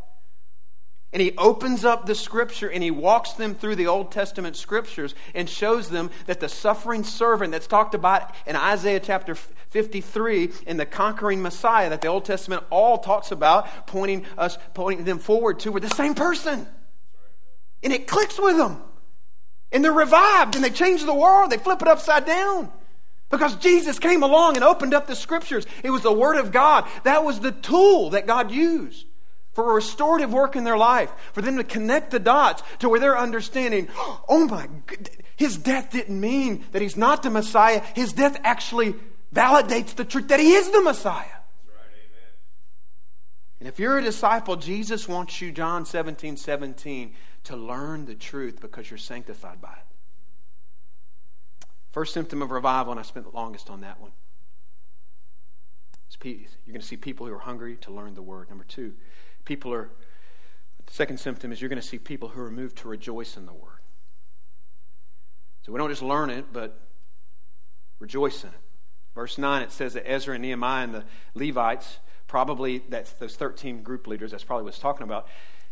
And 1.14 1.22
he 1.22 1.34
opens 1.38 1.86
up 1.86 2.06
the 2.06 2.16
scripture 2.16 2.70
and 2.70 2.84
he 2.84 2.92
walks 2.92 3.34
them 3.34 3.56
through 3.56 3.78
the 3.78 3.88
Old 3.88 4.12
Testament 4.12 4.58
scriptures 4.58 5.16
and 5.34 5.50
shows 5.50 5.90
them 5.90 6.12
that 6.26 6.42
the 6.42 6.50
suffering 6.50 7.06
servant 7.06 7.54
that's 7.54 7.68
talked 7.68 7.96
about 7.96 8.36
in 8.46 8.58
Isaiah 8.58 9.00
chapter 9.00 9.34
53 9.34 10.52
and 10.68 10.78
the 10.78 10.86
conquering 10.86 11.42
Messiah 11.42 11.90
that 11.90 12.02
the 12.02 12.10
Old 12.10 12.26
Testament 12.26 12.64
all 12.70 12.98
talks 12.98 13.32
about, 13.32 13.88
pointing 13.88 14.26
us, 14.38 14.58
pointing 14.74 15.06
them 15.06 15.20
forward 15.20 15.60
to, 15.62 15.72
were 15.72 15.80
the 15.80 15.90
same 15.90 16.14
person. 16.14 16.68
And 17.82 17.94
it 17.94 18.08
clicks 18.08 18.38
with 18.38 18.58
them. 18.58 18.82
And 19.72 19.84
they're 19.84 19.94
revived 19.94 20.56
and 20.56 20.64
they 20.64 20.70
change 20.70 21.06
the 21.06 21.14
world. 21.14 21.52
They 21.52 21.58
flip 21.58 21.82
it 21.82 21.88
upside 21.88 22.26
down. 22.26 22.72
Because 23.30 23.56
Jesus 23.56 23.98
came 23.98 24.24
along 24.24 24.56
and 24.56 24.64
opened 24.64 24.94
up 24.94 25.08
the 25.08 25.16
scriptures. 25.16 25.66
It 25.84 25.90
was 25.90 26.02
the 26.02 26.14
Word 26.14 26.38
of 26.38 26.52
God. 26.52 26.86
That 27.04 27.24
was 27.24 27.40
the 27.40 27.52
tool 27.52 28.10
that 28.12 28.28
God 28.28 28.52
used 28.52 29.07
for 29.58 29.72
a 29.72 29.74
restorative 29.74 30.32
work 30.32 30.56
in 30.56 30.66
their 30.66 30.78
life, 30.78 31.12
for 31.34 31.42
them 31.42 31.58
to 31.58 31.64
connect 31.64 32.12
the 32.12 32.20
dots 32.20 32.62
to 32.78 32.88
where 32.88 33.00
they're 33.00 33.18
understanding, 33.18 33.88
oh 34.30 34.46
my, 34.48 34.68
god 34.86 35.10
his 35.36 35.58
death 35.58 35.92
didn't 35.92 36.20
mean 36.20 36.64
that 36.74 36.84
he's 36.84 36.96
not 36.96 37.24
the 37.24 37.32
Messiah. 37.32 37.82
His 37.96 38.14
death 38.14 38.40
actually 38.44 38.94
validates 39.34 39.96
the 39.96 40.06
truth 40.06 40.28
that 40.28 40.40
he 40.40 40.54
is 40.54 40.70
the 40.70 40.82
Messiah. 40.82 41.26
and 43.60 43.68
if 43.68 43.80
you're 43.80 43.98
a 43.98 44.02
disciple, 44.04 44.58
Jesus 44.58 45.08
wants 45.08 45.42
you, 45.42 45.52
John 45.52 45.88
17, 45.88 46.38
17, 46.38 47.16
to 47.46 47.56
learn 47.56 48.06
the 48.06 48.14
truth 48.14 48.62
because 48.62 48.92
you're 48.92 49.00
sanctified 49.00 49.60
by 49.60 49.74
it. 49.74 51.68
First 51.92 52.14
symptom 52.14 52.44
of 52.44 52.52
revival, 52.52 52.92
and 52.92 53.00
I 53.00 53.04
spent 53.04 53.26
the 53.26 53.36
longest 53.36 53.72
on 53.72 53.82
that 53.82 54.00
one. 54.00 54.12
Is 56.12 56.16
peace. 56.16 56.50
You're 56.66 56.74
going 56.74 56.82
to 56.82 56.88
see 56.88 56.98
people 56.98 57.26
who 57.26 57.34
are 57.34 57.40
hungry 57.40 57.78
to 57.82 57.92
learn 57.92 58.14
the 58.14 58.22
word. 58.22 58.50
Number 58.50 58.64
two, 58.64 58.94
People 59.48 59.74
are 59.74 59.90
The 60.88 60.94
second 60.94 61.20
symptom 61.20 61.54
is 61.54 61.62
you're 61.62 61.70
going 61.70 61.82
to 61.82 61.88
see 61.88 62.00
people 62.00 62.28
who 62.30 62.42
are 62.42 62.52
moved 62.52 62.78
to 62.80 62.90
rejoice 62.90 63.38
in 63.38 63.46
the 63.46 63.54
word. 63.54 63.80
So 65.62 65.72
we 65.72 65.78
don't 65.78 65.90
just 65.90 66.02
learn 66.02 66.30
it, 66.30 66.52
but 66.52 66.78
rejoice 68.00 68.44
in 68.44 68.50
it. 68.50 68.60
Verse 69.16 69.38
9, 69.38 69.62
it 69.62 69.72
says 69.72 69.94
that 69.94 70.10
Ezra 70.10 70.36
and 70.36 70.42
Nehemiah 70.42 70.84
and 70.84 70.94
the 70.94 71.06
Levites, 71.34 72.00
probably 72.28 72.84
that's 72.90 73.14
those 73.14 73.38
13 73.38 73.84
group 73.84 74.06
leaders, 74.06 74.32
that's 74.32 74.44
probably 74.44 74.64
what 74.64 74.74
it's 74.74 74.80
talking 74.80 75.04
about, 75.04 75.28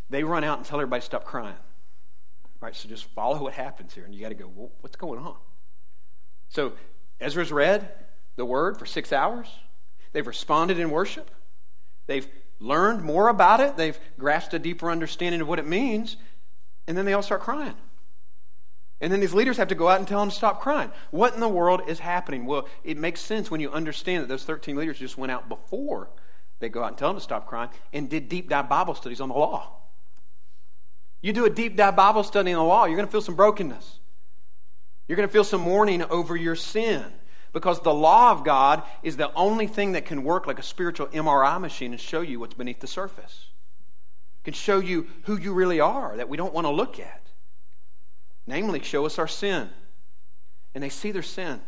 they 0.08 0.24
run 0.24 0.42
out 0.42 0.56
and 0.56 0.66
tell 0.66 0.78
everybody 0.78 1.00
to 1.00 1.06
stop 1.06 1.24
crying. 1.24 1.54
Right, 2.60 2.74
so 2.74 2.88
just 2.88 3.04
follow 3.04 3.42
what 3.42 3.52
happens 3.52 3.92
here, 3.92 4.06
and 4.06 4.14
you 4.14 4.22
got 4.22 4.30
to 4.30 4.34
go, 4.34 4.50
well, 4.54 4.70
what's 4.80 4.96
going 4.96 5.18
on? 5.18 5.36
So 6.48 6.72
Ezra's 7.20 7.52
read 7.52 7.86
the 8.36 8.46
word 8.46 8.78
for 8.78 8.86
six 8.86 9.12
hours. 9.12 9.48
They've 10.12 10.26
responded 10.26 10.78
in 10.78 10.90
worship. 10.90 11.30
They've 12.06 12.26
learned 12.60 13.02
more 13.02 13.28
about 13.28 13.60
it. 13.60 13.76
They've 13.76 13.98
grasped 14.18 14.54
a 14.54 14.58
deeper 14.58 14.90
understanding 14.90 15.40
of 15.40 15.48
what 15.48 15.58
it 15.58 15.66
means. 15.66 16.16
And 16.86 16.96
then 16.96 17.04
they 17.04 17.12
all 17.12 17.22
start 17.22 17.42
crying. 17.42 17.74
And 19.00 19.12
then 19.12 19.20
these 19.20 19.34
leaders 19.34 19.58
have 19.58 19.68
to 19.68 19.74
go 19.74 19.88
out 19.88 19.98
and 19.98 20.08
tell 20.08 20.20
them 20.20 20.30
to 20.30 20.34
stop 20.34 20.60
crying. 20.60 20.90
What 21.10 21.34
in 21.34 21.40
the 21.40 21.48
world 21.48 21.82
is 21.86 21.98
happening? 21.98 22.46
Well, 22.46 22.66
it 22.82 22.96
makes 22.96 23.20
sense 23.20 23.50
when 23.50 23.60
you 23.60 23.70
understand 23.70 24.22
that 24.22 24.28
those 24.28 24.44
13 24.44 24.76
leaders 24.76 24.98
just 24.98 25.18
went 25.18 25.32
out 25.32 25.48
before 25.48 26.08
they 26.60 26.68
go 26.70 26.82
out 26.82 26.88
and 26.88 26.98
tell 26.98 27.10
them 27.10 27.18
to 27.18 27.22
stop 27.22 27.46
crying 27.46 27.68
and 27.92 28.08
did 28.08 28.28
deep 28.28 28.48
dive 28.48 28.68
Bible 28.68 28.94
studies 28.94 29.20
on 29.20 29.28
the 29.28 29.34
law. 29.34 29.72
You 31.20 31.32
do 31.32 31.44
a 31.44 31.50
deep 31.50 31.76
dive 31.76 31.96
Bible 31.96 32.22
study 32.22 32.52
on 32.52 32.58
the 32.58 32.68
law, 32.68 32.86
you're 32.86 32.96
going 32.96 33.08
to 33.08 33.12
feel 33.12 33.20
some 33.20 33.34
brokenness. 33.34 33.98
You're 35.08 35.16
going 35.16 35.28
to 35.28 35.32
feel 35.32 35.44
some 35.44 35.60
mourning 35.60 36.02
over 36.02 36.34
your 36.34 36.56
sin 36.56 37.04
because 37.56 37.80
the 37.80 37.94
law 37.94 38.32
of 38.32 38.44
God 38.44 38.82
is 39.02 39.16
the 39.16 39.32
only 39.32 39.66
thing 39.66 39.92
that 39.92 40.04
can 40.04 40.22
work 40.24 40.46
like 40.46 40.58
a 40.58 40.62
spiritual 40.62 41.06
MRI 41.06 41.58
machine 41.58 41.92
and 41.92 41.98
show 41.98 42.20
you 42.20 42.38
what's 42.38 42.52
beneath 42.52 42.80
the 42.80 42.86
surface. 42.86 43.46
It 44.40 44.44
can 44.44 44.52
show 44.52 44.78
you 44.78 45.06
who 45.22 45.38
you 45.38 45.54
really 45.54 45.80
are 45.80 46.18
that 46.18 46.28
we 46.28 46.36
don't 46.36 46.52
want 46.52 46.66
to 46.66 46.70
look 46.70 47.00
at. 47.00 47.22
Namely, 48.46 48.82
show 48.82 49.06
us 49.06 49.18
our 49.18 49.26
sin. 49.26 49.70
And 50.74 50.84
they 50.84 50.90
see 50.90 51.10
their 51.12 51.22
sin, 51.22 51.62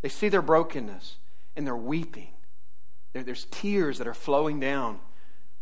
they 0.00 0.08
see 0.08 0.30
their 0.30 0.40
brokenness, 0.40 1.16
and 1.54 1.66
they're 1.66 1.76
weeping. 1.76 2.30
There's 3.12 3.46
tears 3.50 3.98
that 3.98 4.06
are 4.06 4.14
flowing 4.14 4.60
down 4.60 5.00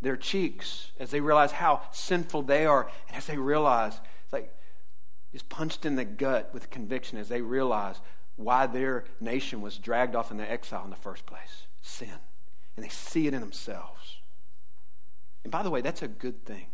their 0.01 0.17
cheeks 0.17 0.93
as 1.01 1.11
they 1.11 1.21
realize 1.21 1.51
how 1.51 1.83
sinful 1.91 2.43
they 2.43 2.67
are, 2.67 2.89
and 3.09 3.17
as 3.17 3.27
they 3.27 3.37
realize, 3.37 3.99
it's 4.23 4.33
like 4.33 4.55
just 5.33 5.49
punched 5.49 5.85
in 5.85 5.97
the 5.97 6.05
gut 6.05 6.55
with 6.55 6.71
conviction 6.71 7.19
as 7.19 7.29
they 7.29 7.41
realize 7.41 7.97
why 8.37 8.67
their 8.67 9.05
nation 9.21 9.61
was 9.61 9.79
dragged 9.79 10.15
off 10.15 10.31
into 10.31 10.51
exile 10.51 10.85
in 10.85 10.91
the 10.91 10.97
first 10.97 11.27
place 11.27 11.67
sin. 11.83 12.09
And 12.77 12.85
they 12.85 12.91
see 12.91 13.27
it 13.27 13.35
in 13.35 13.41
themselves. 13.41 14.17
And 15.45 15.51
by 15.51 15.63
the 15.63 15.71
way, 15.71 15.81
that's 15.81 16.03
a 16.03 16.09
good 16.09 16.45
thing. 16.45 16.67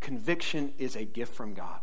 Conviction 0.00 0.74
is 0.76 0.96
a 0.96 1.04
gift 1.04 1.34
from 1.34 1.54
God. 1.54 1.78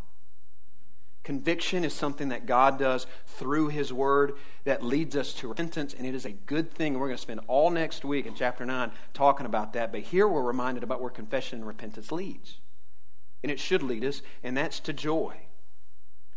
Conviction 1.23 1.83
is 1.83 1.93
something 1.93 2.29
that 2.29 2.45
God 2.45 2.77
does 2.77 3.05
through 3.25 3.69
His 3.69 3.93
Word 3.93 4.33
that 4.63 4.83
leads 4.83 5.15
us 5.15 5.33
to 5.35 5.47
repentance, 5.47 5.93
and 5.93 6.05
it 6.05 6.15
is 6.15 6.25
a 6.25 6.31
good 6.31 6.71
thing. 6.71 6.95
We're 6.95 7.07
going 7.07 7.17
to 7.17 7.21
spend 7.21 7.41
all 7.47 7.69
next 7.69 8.03
week 8.03 8.25
in 8.25 8.33
chapter 8.33 8.65
9 8.65 8.91
talking 9.13 9.45
about 9.45 9.73
that. 9.73 9.91
But 9.91 10.01
here 10.01 10.27
we're 10.27 10.41
reminded 10.41 10.83
about 10.83 10.99
where 10.99 11.11
confession 11.11 11.59
and 11.59 11.67
repentance 11.67 12.11
leads. 12.11 12.57
And 13.43 13.51
it 13.51 13.59
should 13.59 13.83
lead 13.83 14.03
us, 14.03 14.21
and 14.43 14.57
that's 14.57 14.79
to 14.81 14.93
joy. 14.93 15.37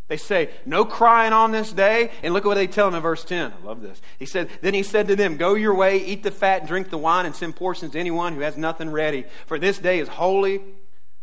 They 0.08 0.16
say, 0.16 0.50
No 0.66 0.84
crying 0.84 1.32
on 1.32 1.50
this 1.50 1.72
day. 1.72 2.10
And 2.22 2.34
look 2.34 2.44
at 2.44 2.48
what 2.48 2.54
they 2.54 2.66
tell 2.66 2.88
him 2.88 2.94
in 2.94 3.02
verse 3.02 3.24
10. 3.24 3.52
I 3.52 3.66
love 3.66 3.80
this. 3.80 4.00
He 4.18 4.26
said, 4.26 4.50
Then 4.60 4.74
he 4.74 4.82
said 4.82 5.08
to 5.08 5.16
them, 5.16 5.36
Go 5.36 5.54
your 5.54 5.74
way, 5.74 5.98
eat 5.98 6.22
the 6.22 6.30
fat, 6.30 6.66
drink 6.66 6.90
the 6.90 6.98
wine, 6.98 7.26
and 7.26 7.34
send 7.34 7.56
portions 7.56 7.92
to 7.92 7.98
anyone 7.98 8.34
who 8.34 8.40
has 8.40 8.56
nothing 8.56 8.90
ready. 8.90 9.24
For 9.46 9.58
this 9.58 9.78
day 9.78 9.98
is 9.98 10.08
holy 10.08 10.60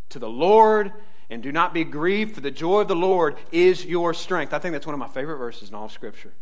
to 0.10 0.20
the 0.20 0.30
Lord, 0.30 0.92
and 1.30 1.44
do 1.44 1.52
not 1.52 1.74
be 1.74 1.84
grieved, 1.84 2.36
for 2.36 2.42
the 2.42 2.52
joy 2.52 2.82
of 2.82 2.88
the 2.88 2.96
Lord 2.96 3.38
is 3.52 3.86
your 3.86 4.14
strength. 4.14 4.54
I 4.54 4.60
think 4.60 4.74
that's 4.74 4.88
one 4.88 4.94
of 4.94 5.00
my 5.00 5.08
favorite 5.08 5.38
verses 5.38 5.70
in 5.70 5.76
all 5.76 5.86
of 5.86 5.92
Scripture. 5.92 6.34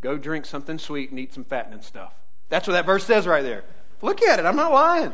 Go 0.00 0.16
drink 0.16 0.46
something 0.46 0.78
sweet 0.78 1.10
and 1.10 1.18
eat 1.18 1.34
some 1.34 1.44
fattening 1.44 1.82
stuff. 1.82 2.14
That's 2.48 2.66
what 2.66 2.74
that 2.74 2.86
verse 2.86 3.04
says 3.04 3.26
right 3.26 3.42
there. 3.42 3.64
Look 4.02 4.22
at 4.22 4.38
it. 4.38 4.46
I'm 4.46 4.56
not 4.56 4.72
lying. 4.72 5.12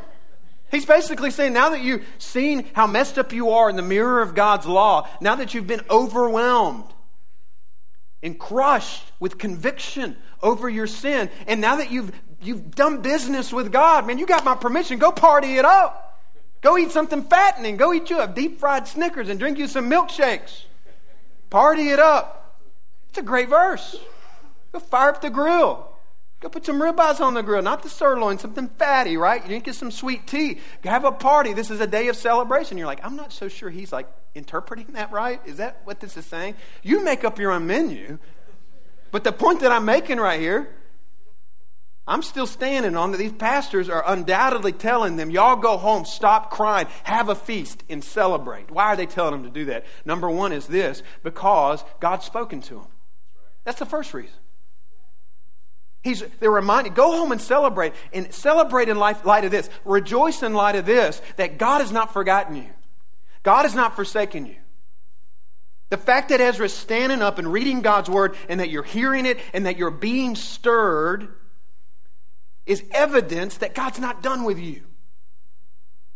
He's 0.70 0.86
basically 0.86 1.30
saying 1.30 1.52
now 1.52 1.70
that 1.70 1.82
you've 1.82 2.04
seen 2.18 2.68
how 2.72 2.86
messed 2.86 3.18
up 3.18 3.32
you 3.32 3.50
are 3.50 3.70
in 3.70 3.76
the 3.76 3.82
mirror 3.82 4.20
of 4.20 4.34
God's 4.34 4.66
law, 4.66 5.08
now 5.20 5.36
that 5.36 5.54
you've 5.54 5.66
been 5.66 5.84
overwhelmed 5.88 6.92
and 8.22 8.38
crushed 8.38 9.04
with 9.20 9.38
conviction 9.38 10.16
over 10.42 10.68
your 10.68 10.86
sin, 10.86 11.30
and 11.46 11.60
now 11.60 11.76
that 11.76 11.90
you've, 11.90 12.12
you've 12.42 12.74
done 12.74 13.00
business 13.00 13.52
with 13.52 13.70
God, 13.70 14.06
man, 14.06 14.18
you 14.18 14.26
got 14.26 14.44
my 14.44 14.54
permission. 14.54 14.98
Go 14.98 15.12
party 15.12 15.56
it 15.56 15.64
up. 15.64 16.20
Go 16.62 16.76
eat 16.76 16.90
something 16.90 17.22
fattening. 17.22 17.76
Go 17.76 17.92
eat 17.92 18.10
you 18.10 18.20
a 18.20 18.26
deep 18.26 18.58
fried 18.58 18.88
Snickers 18.88 19.28
and 19.28 19.38
drink 19.38 19.58
you 19.58 19.68
some 19.68 19.88
milkshakes. 19.88 20.64
Party 21.48 21.90
it 21.90 22.00
up. 22.00 22.60
It's 23.10 23.18
a 23.18 23.22
great 23.22 23.48
verse. 23.48 23.96
Go 24.72 24.80
fire 24.80 25.10
up 25.10 25.20
the 25.20 25.30
grill. 25.30 25.95
Go 26.40 26.50
put 26.50 26.66
some 26.66 26.80
ribeyes 26.80 27.20
on 27.20 27.32
the 27.32 27.42
grill, 27.42 27.62
not 27.62 27.82
the 27.82 27.88
sirloin, 27.88 28.38
something 28.38 28.68
fatty, 28.68 29.16
right? 29.16 29.42
You 29.42 29.48
drink 29.48 29.72
some 29.74 29.90
sweet 29.90 30.26
tea. 30.26 30.58
Have 30.84 31.04
a 31.04 31.12
party. 31.12 31.54
This 31.54 31.70
is 31.70 31.80
a 31.80 31.86
day 31.86 32.08
of 32.08 32.16
celebration. 32.16 32.76
You're 32.76 32.86
like, 32.86 33.04
I'm 33.04 33.16
not 33.16 33.32
so 33.32 33.48
sure 33.48 33.70
he's 33.70 33.92
like 33.92 34.06
interpreting 34.34 34.88
that 34.92 35.10
right. 35.12 35.40
Is 35.46 35.56
that 35.56 35.80
what 35.84 36.00
this 36.00 36.16
is 36.16 36.26
saying? 36.26 36.54
You 36.82 37.02
make 37.02 37.24
up 37.24 37.38
your 37.38 37.52
own 37.52 37.66
menu. 37.66 38.18
But 39.10 39.24
the 39.24 39.32
point 39.32 39.60
that 39.60 39.72
I'm 39.72 39.86
making 39.86 40.18
right 40.18 40.38
here, 40.38 40.68
I'm 42.06 42.22
still 42.22 42.46
standing 42.46 42.96
on 42.96 43.12
that 43.12 43.18
these 43.18 43.32
pastors 43.32 43.88
are 43.88 44.04
undoubtedly 44.06 44.72
telling 44.72 45.16
them, 45.16 45.30
y'all 45.30 45.56
go 45.56 45.78
home, 45.78 46.04
stop 46.04 46.50
crying, 46.50 46.86
have 47.02 47.30
a 47.30 47.34
feast, 47.34 47.82
and 47.88 48.04
celebrate. 48.04 48.70
Why 48.70 48.84
are 48.84 48.96
they 48.96 49.06
telling 49.06 49.32
them 49.32 49.42
to 49.44 49.50
do 49.50 49.64
that? 49.66 49.86
Number 50.04 50.28
one 50.28 50.52
is 50.52 50.66
this 50.66 51.02
because 51.22 51.82
God's 51.98 52.26
spoken 52.26 52.60
to 52.62 52.74
them. 52.74 52.88
That's 53.64 53.78
the 53.78 53.86
first 53.86 54.12
reason. 54.12 54.36
He's, 56.06 56.22
they're 56.38 56.52
reminded, 56.52 56.94
go 56.94 57.10
home 57.16 57.32
and 57.32 57.40
celebrate. 57.40 57.92
And 58.12 58.32
celebrate 58.32 58.88
in 58.88 58.96
life, 58.96 59.24
light 59.24 59.44
of 59.44 59.50
this. 59.50 59.68
Rejoice 59.84 60.44
in 60.44 60.54
light 60.54 60.76
of 60.76 60.86
this, 60.86 61.20
that 61.34 61.58
God 61.58 61.80
has 61.80 61.90
not 61.90 62.12
forgotten 62.12 62.54
you. 62.54 62.70
God 63.42 63.64
has 63.64 63.74
not 63.74 63.96
forsaken 63.96 64.46
you. 64.46 64.54
The 65.88 65.96
fact 65.96 66.28
that 66.28 66.40
Ezra's 66.40 66.72
standing 66.72 67.22
up 67.22 67.38
and 67.38 67.52
reading 67.52 67.80
God's 67.80 68.08
word 68.08 68.36
and 68.48 68.60
that 68.60 68.70
you're 68.70 68.84
hearing 68.84 69.26
it 69.26 69.40
and 69.52 69.66
that 69.66 69.78
you're 69.78 69.90
being 69.90 70.36
stirred 70.36 71.26
is 72.66 72.84
evidence 72.92 73.56
that 73.58 73.74
God's 73.74 73.98
not 73.98 74.22
done 74.22 74.44
with 74.44 74.60
you. 74.60 74.82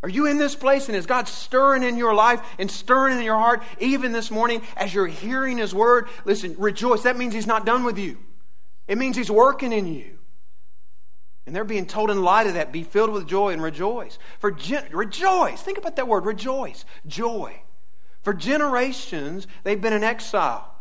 Are 0.05 0.09
you 0.09 0.27
in 0.27 0.39
this 0.39 0.55
place 0.55 0.89
and 0.89 0.97
is 0.97 1.07
God 1.07 1.27
stirring 1.27 1.83
in 1.83 1.97
your 1.97 2.15
life 2.15 2.41
and 2.61 2.71
stirring 2.71 3.19
in 3.19 3.25
your 3.25 3.39
heart 3.39 3.65
even 3.81 4.13
this 4.13 4.31
morning 4.31 4.63
as 4.77 4.95
you're 4.95 5.09
hearing 5.09 5.59
His 5.59 5.75
word? 5.75 6.07
Listen, 6.25 6.55
rejoice. 6.59 7.03
That 7.03 7.17
means 7.17 7.35
He's 7.35 7.47
not 7.47 7.67
done 7.67 7.83
with 7.83 7.99
you. 7.99 8.19
It 8.91 8.99
means 8.99 9.17
He's 9.17 9.31
working 9.31 9.73
in 9.73 9.87
you. 9.87 10.19
And 11.47 11.55
they're 11.55 11.63
being 11.63 11.87
told 11.87 12.11
in 12.11 12.25
light 12.25 12.49
of 12.49 12.55
that, 12.55 12.73
be 12.73 12.83
filled 12.83 13.11
with 13.11 13.29
joy 13.29 13.53
and 13.53 13.63
rejoice. 13.63 14.19
For 14.41 14.51
rejoice. 14.91 15.63
Think 15.63 15.79
about 15.79 15.95
that 15.95 16.09
word, 16.09 16.27
rejoice. 16.27 16.85
Joy. 17.07 17.63
For 18.23 18.35
generations, 18.35 19.47
they've 19.63 19.81
been 19.81 19.93
in 19.93 20.03
exile. 20.03 20.75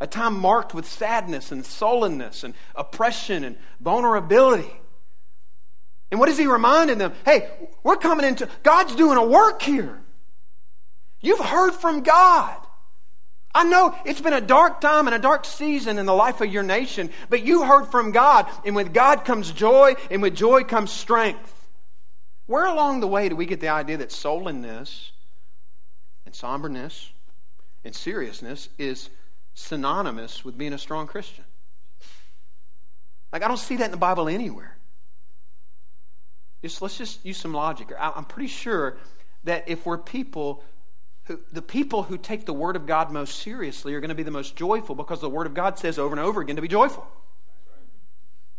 A 0.00 0.06
time 0.06 0.38
marked 0.38 0.74
with 0.74 0.84
sadness 0.84 1.50
and 1.50 1.64
sullenness 1.64 2.44
and 2.44 2.52
oppression 2.74 3.42
and 3.42 3.56
vulnerability. 3.80 4.70
And 6.10 6.20
what 6.20 6.28
is 6.28 6.36
he 6.36 6.46
reminding 6.46 6.98
them? 6.98 7.14
Hey, 7.24 7.48
we're 7.82 7.96
coming 7.96 8.26
into, 8.26 8.50
God's 8.62 8.94
doing 8.94 9.16
a 9.16 9.24
work 9.24 9.62
here. 9.62 10.02
You've 11.22 11.40
heard 11.40 11.72
from 11.72 12.02
God. 12.02 12.63
I 13.54 13.62
know 13.62 13.94
it's 14.04 14.20
been 14.20 14.32
a 14.32 14.40
dark 14.40 14.80
time 14.80 15.06
and 15.06 15.14
a 15.14 15.18
dark 15.18 15.44
season 15.44 15.98
in 15.98 16.06
the 16.06 16.14
life 16.14 16.40
of 16.40 16.52
your 16.52 16.64
nation, 16.64 17.10
but 17.30 17.44
you 17.44 17.64
heard 17.64 17.86
from 17.86 18.10
God, 18.10 18.48
and 18.64 18.74
with 18.74 18.92
God 18.92 19.24
comes 19.24 19.52
joy, 19.52 19.94
and 20.10 20.20
with 20.20 20.34
joy 20.34 20.64
comes 20.64 20.90
strength. 20.90 21.52
Where 22.46 22.66
along 22.66 23.00
the 23.00 23.06
way 23.06 23.28
do 23.28 23.36
we 23.36 23.46
get 23.46 23.60
the 23.60 23.68
idea 23.68 23.96
that 23.98 24.10
sullenness 24.10 25.12
and 26.26 26.34
somberness 26.34 27.12
and 27.84 27.94
seriousness 27.94 28.68
is 28.76 29.08
synonymous 29.54 30.44
with 30.44 30.58
being 30.58 30.72
a 30.72 30.78
strong 30.78 31.06
Christian? 31.06 31.44
Like, 33.32 33.42
I 33.42 33.48
don't 33.48 33.56
see 33.56 33.76
that 33.76 33.86
in 33.86 33.90
the 33.92 33.96
Bible 33.96 34.28
anywhere. 34.28 34.76
Just, 36.62 36.82
let's 36.82 36.98
just 36.98 37.24
use 37.24 37.36
some 37.36 37.52
logic. 37.52 37.92
I'm 37.98 38.24
pretty 38.24 38.48
sure 38.48 38.96
that 39.44 39.68
if 39.68 39.86
we're 39.86 39.98
people 39.98 40.64
who, 41.24 41.40
the 41.52 41.62
people 41.62 42.04
who 42.04 42.18
take 42.18 42.44
the 42.44 42.52
Word 42.52 42.76
of 42.76 42.86
God 42.86 43.10
most 43.10 43.38
seriously 43.40 43.94
are 43.94 44.00
going 44.00 44.10
to 44.10 44.14
be 44.14 44.22
the 44.22 44.30
most 44.30 44.56
joyful 44.56 44.94
because 44.94 45.20
the 45.20 45.30
Word 45.30 45.46
of 45.46 45.54
God 45.54 45.78
says 45.78 45.98
over 45.98 46.14
and 46.14 46.20
over 46.20 46.40
again 46.40 46.56
to 46.56 46.62
be 46.62 46.68
joyful. 46.68 47.06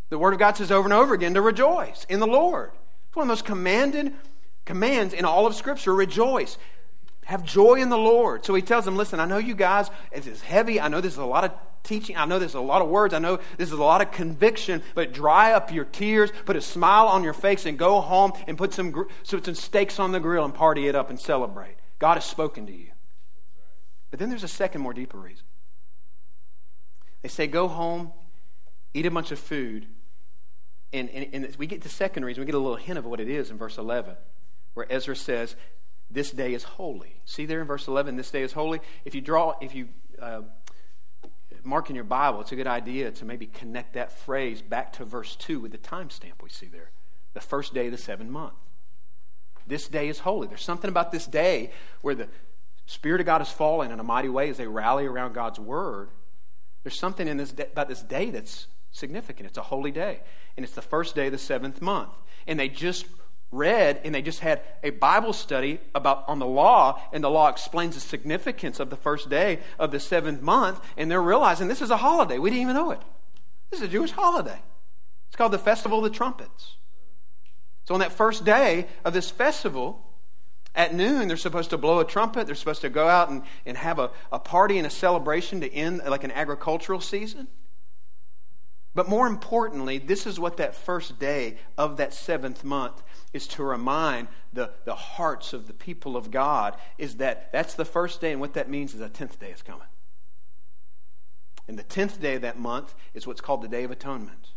The 0.10 0.20
Word 0.20 0.34
of 0.34 0.40
God 0.40 0.58
says 0.58 0.72
over 0.72 0.86
and 0.86 0.94
over 0.94 1.14
again 1.14 1.34
to 1.36 1.42
rejoice 1.42 2.06
in 2.10 2.20
the 2.20 2.28
Lord. 2.28 2.72
It's 3.08 3.16
one 3.16 3.24
of 3.24 3.28
the 3.28 3.32
most 3.32 3.46
commanded 3.46 4.14
commands 4.66 5.14
in 5.14 5.26
all 5.26 5.46
of 5.46 5.56
Scripture 5.56 5.94
rejoice. 5.94 6.58
Have 7.26 7.44
joy 7.44 7.76
in 7.76 7.90
the 7.90 7.98
Lord. 7.98 8.46
So 8.46 8.54
he 8.54 8.62
tells 8.62 8.86
them, 8.86 8.96
listen, 8.96 9.20
I 9.20 9.26
know 9.26 9.38
you 9.38 9.56
guys, 9.56 9.90
it's 10.12 10.42
heavy. 10.42 10.80
I 10.80 10.88
know 10.88 11.02
this 11.02 11.14
is 11.14 11.20
a 11.20 11.26
lot 11.26 11.44
of 11.44 11.52
teaching. 11.84 12.18
I 12.18 12.26
know 12.26 12.40
this 12.40 12.52
is 12.52 12.56
a 12.56 12.60
lot 12.60 12.82
of 12.82 12.90
words. 12.90 13.14
I 13.14 13.20
know 13.20 13.40
this 13.58 13.72
is 13.72 13.80
a 13.80 13.84
lot 13.84 14.02
of 14.02 14.12
conviction, 14.12 14.84
but 14.94 15.14
dry 15.14 15.54
up 15.54 15.72
your 15.72 15.86
tears, 15.86 16.32
put 16.46 16.56
a 16.56 16.62
smile 16.62 17.08
on 17.08 17.24
your 17.24 17.34
face, 17.34 17.66
and 17.66 17.78
go 17.78 18.02
home 18.02 18.34
and 18.48 18.58
put 18.58 18.74
some, 18.74 19.08
some 19.24 19.56
steaks 19.56 20.00
on 20.00 20.12
the 20.12 20.20
grill 20.20 20.46
and 20.46 20.54
party 20.54 20.88
it 20.88 20.96
up 20.96 21.10
and 21.10 21.20
celebrate. 21.20 21.76
God 22.06 22.18
has 22.18 22.26
spoken 22.26 22.68
to 22.68 22.72
you. 22.72 22.92
But 24.12 24.20
then 24.20 24.30
there's 24.30 24.44
a 24.44 24.48
second, 24.48 24.82
more 24.82 24.94
deeper 24.94 25.18
reason. 25.18 25.44
They 27.24 27.30
say, 27.30 27.48
go 27.48 27.68
home, 27.68 28.14
eat 28.94 29.08
a 29.08 29.10
bunch 29.10 29.32
of 29.32 29.40
food. 29.40 29.88
And, 30.94 31.10
and, 31.10 31.28
and 31.34 31.56
we 31.56 31.66
get 31.66 31.82
the 31.82 31.90
second 31.90 32.24
reason, 32.24 32.42
we 32.42 32.46
get 32.46 32.54
a 32.54 32.60
little 32.60 32.76
hint 32.76 33.00
of 33.00 33.08
what 33.08 33.20
it 33.20 33.28
is 33.28 33.50
in 33.50 33.58
verse 33.58 33.80
11, 33.80 34.18
where 34.76 34.86
Ezra 34.88 35.16
says, 35.16 35.56
this 36.12 36.30
day 36.30 36.54
is 36.54 36.62
holy. 36.62 37.22
See 37.26 37.48
there 37.48 37.60
in 37.60 37.66
verse 37.66 37.88
11, 37.88 38.18
this 38.18 38.30
day 38.30 38.44
is 38.44 38.54
holy. 38.54 38.82
If 39.04 39.16
you 39.16 39.22
draw, 39.22 39.56
if 39.60 39.74
you 39.74 39.88
uh, 40.22 40.42
mark 41.64 41.90
in 41.90 41.96
your 41.96 42.06
Bible, 42.06 42.42
it's 42.42 42.52
a 42.52 42.56
good 42.56 42.68
idea 42.68 43.10
to 43.14 43.26
maybe 43.26 43.48
connect 43.48 43.96
that 43.96 44.12
phrase 44.12 44.62
back 44.62 44.94
to 44.94 45.06
verse 45.06 45.36
2 45.38 45.60
with 45.60 45.72
the 45.72 45.80
timestamp 45.80 46.44
we 46.44 46.50
see 46.50 46.68
there. 46.68 46.92
The 47.34 47.42
first 47.42 47.74
day 47.74 47.88
of 47.88 47.94
the 47.94 47.98
seventh 47.98 48.30
month. 48.30 48.54
This 49.68 49.88
day 49.88 50.10
is 50.10 50.20
holy. 50.20 50.48
There's 50.48 50.64
something 50.64 50.90
about 50.90 51.12
this 51.12 51.26
day 51.26 51.72
where 52.02 52.16
the 52.16 52.28
Spirit 52.86 53.20
of 53.20 53.26
God 53.26 53.42
is 53.42 53.50
falling 53.50 53.92
in 53.92 54.00
a 54.00 54.04
mighty 54.04 54.30
way 54.30 54.50
as 54.50 54.58
they 54.58 54.68
rally 54.68 55.06
around 55.06 55.34
God's 55.34 55.60
word. 55.60 56.10
There's 56.84 57.00
something 57.00 57.28
in 57.28 57.38
this 57.38 57.52
day, 57.52 57.68
about 57.72 57.90
this 57.90 58.04
day 58.04 58.30
that's 58.30 58.68
significant. 58.92 59.48
It's 59.48 59.58
a 59.58 59.64
holy 59.64 59.92
day. 59.92 60.22
And 60.56 60.64
it's 60.64 60.76
the 60.76 60.82
first 60.82 61.16
day 61.16 61.28
of 61.28 61.32
the 61.32 61.40
seventh 61.40 61.82
month. 61.82 62.12
And 62.46 62.60
they 62.60 62.70
just 62.70 63.08
read 63.52 64.02
and 64.04 64.14
they 64.14 64.22
just 64.22 64.40
had 64.40 64.62
a 64.84 64.90
Bible 64.92 65.34
study 65.34 65.80
about 65.94 66.26
on 66.28 66.40
the 66.40 66.46
law, 66.46 67.02
and 67.12 67.24
the 67.24 67.30
law 67.30 67.48
explains 67.48 67.96
the 67.96 68.02
significance 68.02 68.80
of 68.80 68.90
the 68.90 68.96
first 68.96 69.30
day 69.30 69.60
of 69.80 69.92
the 69.92 70.00
seventh 70.00 70.42
month, 70.42 70.80
and 70.98 71.10
they're 71.10 71.22
realizing 71.22 71.68
this 71.68 71.82
is 71.82 71.92
a 71.92 71.98
holiday. 71.98 72.38
We 72.38 72.50
didn't 72.50 72.64
even 72.64 72.76
know 72.76 72.92
it. 72.92 73.02
This 73.72 73.82
is 73.82 73.88
a 73.88 73.92
Jewish 73.92 74.12
holiday. 74.12 74.60
It's 75.28 75.36
called 75.36 75.54
the 75.54 75.60
Festival 75.60 76.00
of 76.00 76.04
the 76.04 76.16
Trumpets. 76.16 76.76
So 77.86 77.94
on 77.94 78.00
that 78.00 78.12
first 78.12 78.44
day 78.44 78.88
of 79.04 79.14
this 79.14 79.30
festival, 79.30 80.02
at 80.74 80.94
noon, 80.94 81.28
they're 81.28 81.38
supposed 81.38 81.70
to 81.70 81.78
blow 81.78 82.00
a 82.00 82.06
trumpet. 82.06 82.48
They're 82.48 82.56
supposed 82.56 82.82
to 82.82 82.90
go 82.90 83.08
out 83.08 83.30
and, 83.30 83.44
and 83.66 83.78
have 83.78 84.00
a, 84.00 84.12
a 84.32 84.40
party 84.40 84.78
and 84.78 84.86
a 84.86 84.90
celebration 84.90 85.62
to 85.62 85.74
end 85.74 86.02
like 86.06 86.24
an 86.24 86.32
agricultural 86.32 87.00
season. 87.00 87.48
But 88.94 89.10
more 89.10 89.28
importantly, 89.28 89.98
this 89.98 90.26
is 90.26 90.40
what 90.40 90.58
that 90.58 90.74
first 90.74 91.20
day 91.20 91.58
of 91.78 91.98
that 91.98 92.14
seventh 92.14 92.64
month 92.64 93.04
is 93.34 93.46
to 93.50 93.64
remind 93.64 94.30
the, 94.54 94.72
the 94.86 94.96
hearts 94.96 95.52
of 95.52 95.68
the 95.68 95.74
people 95.74 96.16
of 96.16 96.32
God 96.32 96.78
is 96.98 97.18
that 97.18 97.52
that's 97.52 97.74
the 97.74 97.84
first 97.84 98.22
day, 98.22 98.32
and 98.32 98.40
what 98.40 98.54
that 98.54 98.70
means 98.70 98.94
is 98.94 99.02
a 99.02 99.10
tenth 99.10 99.38
day 99.38 99.52
is 99.52 99.62
coming. 99.62 99.88
And 101.68 101.78
the 101.78 101.84
tenth 101.84 102.22
day 102.22 102.36
of 102.36 102.42
that 102.44 102.58
month 102.58 102.96
is 103.14 103.28
what's 103.28 103.42
called 103.42 103.62
the 103.62 103.68
Day 103.68 103.84
of 103.84 103.92
Atonement. 103.92 104.52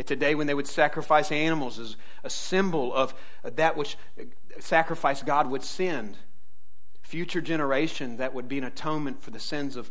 It's 0.00 0.10
a 0.10 0.16
day 0.16 0.34
when 0.34 0.46
they 0.46 0.54
would 0.54 0.66
sacrifice 0.66 1.30
animals 1.30 1.78
as 1.78 1.94
a 2.24 2.30
symbol 2.30 2.94
of 2.94 3.12
that 3.44 3.76
which 3.76 3.98
sacrifice 4.58 5.22
God 5.22 5.50
would 5.50 5.62
send. 5.62 6.16
Future 7.02 7.42
generation, 7.42 8.16
that 8.16 8.32
would 8.32 8.48
be 8.48 8.56
an 8.56 8.64
atonement 8.64 9.22
for 9.22 9.30
the 9.30 9.38
sins 9.38 9.76
of, 9.76 9.90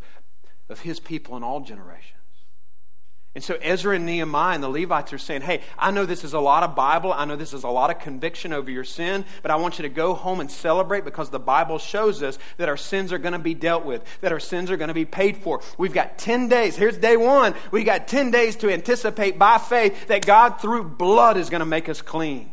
of 0.68 0.80
his 0.80 1.00
people 1.00 1.38
in 1.38 1.44
all 1.44 1.60
generations. 1.60 2.19
And 3.36 3.44
so 3.44 3.58
Ezra 3.62 3.96
and 3.96 4.08
Nehemiah 4.08 4.56
and 4.56 4.64
the 4.64 4.70
Levites 4.70 5.14
are 5.14 5.20
saying, 5.20 5.42
Hey, 5.42 5.62
I 5.78 5.92
know 5.92 6.06
this 6.06 6.24
is 6.24 6.34
a 6.34 6.40
lot 6.40 6.64
of 6.64 6.76
Bible. 6.76 7.14
I 7.14 7.26
know 7.26 7.36
this 7.36 7.54
is 7.54 7.64
a 7.64 7.70
lot 7.70 7.92
of 7.92 8.00
conviction 8.00 8.52
over 8.54 8.72
your 8.72 8.84
sin, 8.84 9.24
but 9.44 9.52
I 9.52 9.56
want 9.58 9.78
you 9.78 9.84
to 9.84 9.90
go 9.90 10.16
home 10.16 10.40
and 10.40 10.50
celebrate 10.50 11.06
because 11.06 11.30
the 11.30 11.40
Bible 11.40 11.78
shows 11.78 12.24
us 12.24 12.40
that 12.58 12.70
our 12.70 12.78
sins 12.78 13.14
are 13.14 13.20
going 13.20 13.34
to 13.34 13.40
be 13.40 13.54
dealt 13.54 13.86
with, 13.86 14.04
that 14.22 14.32
our 14.32 14.40
sins 14.40 14.72
are 14.72 14.78
going 14.78 14.88
to 14.88 14.96
be 14.96 15.06
paid 15.06 15.38
for. 15.38 15.62
We've 15.78 15.94
got 15.94 16.18
10 16.18 16.50
days. 16.50 16.76
Here's 16.76 16.98
day 16.98 17.18
one. 17.18 17.54
We've 17.72 17.86
got 17.86 18.08
10 18.08 18.32
days 18.32 18.56
to 18.58 18.74
anticipate 18.74 19.38
by 19.38 19.60
faith 19.60 20.08
that 20.08 20.26
God, 20.26 20.60
through 20.60 20.86
blood, 20.86 21.38
is 21.38 21.52
going 21.52 21.60
to 21.60 21.66
make 21.66 21.88
us 21.88 22.02
clean. 22.02 22.52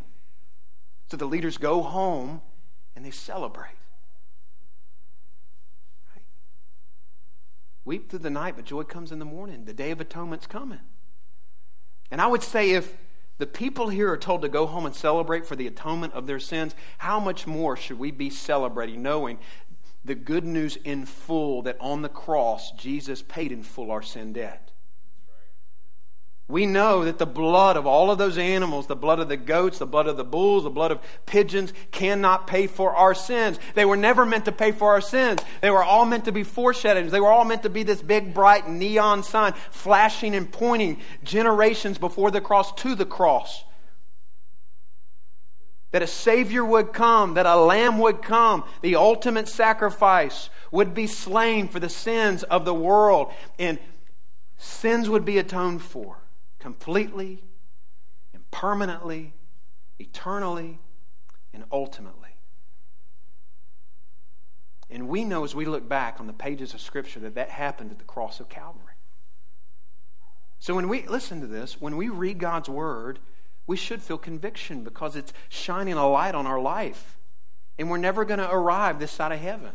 So 1.10 1.16
the 1.16 1.26
leaders 1.26 1.56
go 1.56 1.82
home 1.82 2.42
and 2.94 3.04
they 3.04 3.10
celebrate. 3.10 3.75
Weep 7.86 8.10
through 8.10 8.18
the 8.18 8.30
night, 8.30 8.56
but 8.56 8.64
joy 8.64 8.82
comes 8.82 9.12
in 9.12 9.20
the 9.20 9.24
morning. 9.24 9.64
The 9.64 9.72
day 9.72 9.92
of 9.92 10.00
atonement's 10.00 10.48
coming. 10.48 10.80
And 12.10 12.20
I 12.20 12.26
would 12.26 12.42
say 12.42 12.72
if 12.72 12.96
the 13.38 13.46
people 13.46 13.88
here 13.88 14.10
are 14.10 14.16
told 14.16 14.42
to 14.42 14.48
go 14.48 14.66
home 14.66 14.86
and 14.86 14.94
celebrate 14.94 15.46
for 15.46 15.54
the 15.54 15.68
atonement 15.68 16.12
of 16.12 16.26
their 16.26 16.40
sins, 16.40 16.74
how 16.98 17.20
much 17.20 17.46
more 17.46 17.76
should 17.76 17.98
we 17.98 18.10
be 18.10 18.28
celebrating 18.28 19.02
knowing 19.02 19.38
the 20.04 20.16
good 20.16 20.44
news 20.44 20.76
in 20.76 21.06
full 21.06 21.62
that 21.62 21.76
on 21.80 22.02
the 22.02 22.08
cross 22.08 22.72
Jesus 22.72 23.22
paid 23.22 23.52
in 23.52 23.62
full 23.62 23.92
our 23.92 24.02
sin 24.02 24.32
debt? 24.32 24.72
We 26.48 26.64
know 26.64 27.04
that 27.04 27.18
the 27.18 27.26
blood 27.26 27.76
of 27.76 27.86
all 27.86 28.08
of 28.08 28.18
those 28.18 28.38
animals, 28.38 28.86
the 28.86 28.94
blood 28.94 29.18
of 29.18 29.28
the 29.28 29.36
goats, 29.36 29.78
the 29.78 29.86
blood 29.86 30.06
of 30.06 30.16
the 30.16 30.24
bulls, 30.24 30.62
the 30.62 30.70
blood 30.70 30.92
of 30.92 31.00
pigeons, 31.26 31.72
cannot 31.90 32.46
pay 32.46 32.68
for 32.68 32.94
our 32.94 33.14
sins. 33.14 33.58
They 33.74 33.84
were 33.84 33.96
never 33.96 34.24
meant 34.24 34.44
to 34.44 34.52
pay 34.52 34.70
for 34.70 34.92
our 34.92 35.00
sins. 35.00 35.40
They 35.60 35.70
were 35.70 35.82
all 35.82 36.04
meant 36.04 36.26
to 36.26 36.32
be 36.32 36.44
foreshadowings. 36.44 37.10
They 37.10 37.20
were 37.20 37.32
all 37.32 37.44
meant 37.44 37.64
to 37.64 37.68
be 37.68 37.82
this 37.82 38.00
big, 38.00 38.32
bright 38.32 38.68
neon 38.68 39.24
sign 39.24 39.54
flashing 39.72 40.36
and 40.36 40.50
pointing 40.50 41.00
generations 41.24 41.98
before 41.98 42.30
the 42.30 42.40
cross 42.40 42.72
to 42.74 42.94
the 42.94 43.06
cross. 43.06 43.64
That 45.90 46.02
a 46.02 46.06
Savior 46.06 46.64
would 46.64 46.92
come, 46.92 47.34
that 47.34 47.46
a 47.46 47.56
Lamb 47.56 47.98
would 47.98 48.22
come, 48.22 48.62
the 48.82 48.94
ultimate 48.94 49.48
sacrifice 49.48 50.48
would 50.70 50.94
be 50.94 51.08
slain 51.08 51.66
for 51.66 51.80
the 51.80 51.88
sins 51.88 52.44
of 52.44 52.64
the 52.64 52.74
world, 52.74 53.32
and 53.58 53.80
sins 54.58 55.08
would 55.08 55.24
be 55.24 55.38
atoned 55.38 55.82
for 55.82 56.18
completely 56.58 57.44
and 58.32 58.48
permanently, 58.50 59.34
eternally, 59.98 60.78
and 61.52 61.64
ultimately. 61.70 62.36
And 64.88 65.08
we 65.08 65.24
know 65.24 65.44
as 65.44 65.54
we 65.54 65.64
look 65.64 65.88
back 65.88 66.20
on 66.20 66.26
the 66.26 66.32
pages 66.32 66.74
of 66.74 66.80
Scripture 66.80 67.20
that 67.20 67.34
that 67.34 67.50
happened 67.50 67.90
at 67.90 67.98
the 67.98 68.04
cross 68.04 68.40
of 68.40 68.48
Calvary. 68.48 68.94
So 70.58 70.74
when 70.74 70.88
we 70.88 71.06
listen 71.06 71.40
to 71.40 71.46
this, 71.46 71.80
when 71.80 71.96
we 71.96 72.08
read 72.08 72.38
God's 72.38 72.68
Word, 72.68 73.18
we 73.66 73.76
should 73.76 74.00
feel 74.00 74.18
conviction 74.18 74.84
because 74.84 75.16
it's 75.16 75.32
shining 75.48 75.94
a 75.94 76.08
light 76.08 76.34
on 76.34 76.46
our 76.46 76.60
life. 76.60 77.18
And 77.78 77.90
we're 77.90 77.98
never 77.98 78.24
going 78.24 78.38
to 78.38 78.50
arrive 78.50 78.98
this 78.98 79.10
side 79.10 79.32
of 79.32 79.40
heaven. 79.40 79.72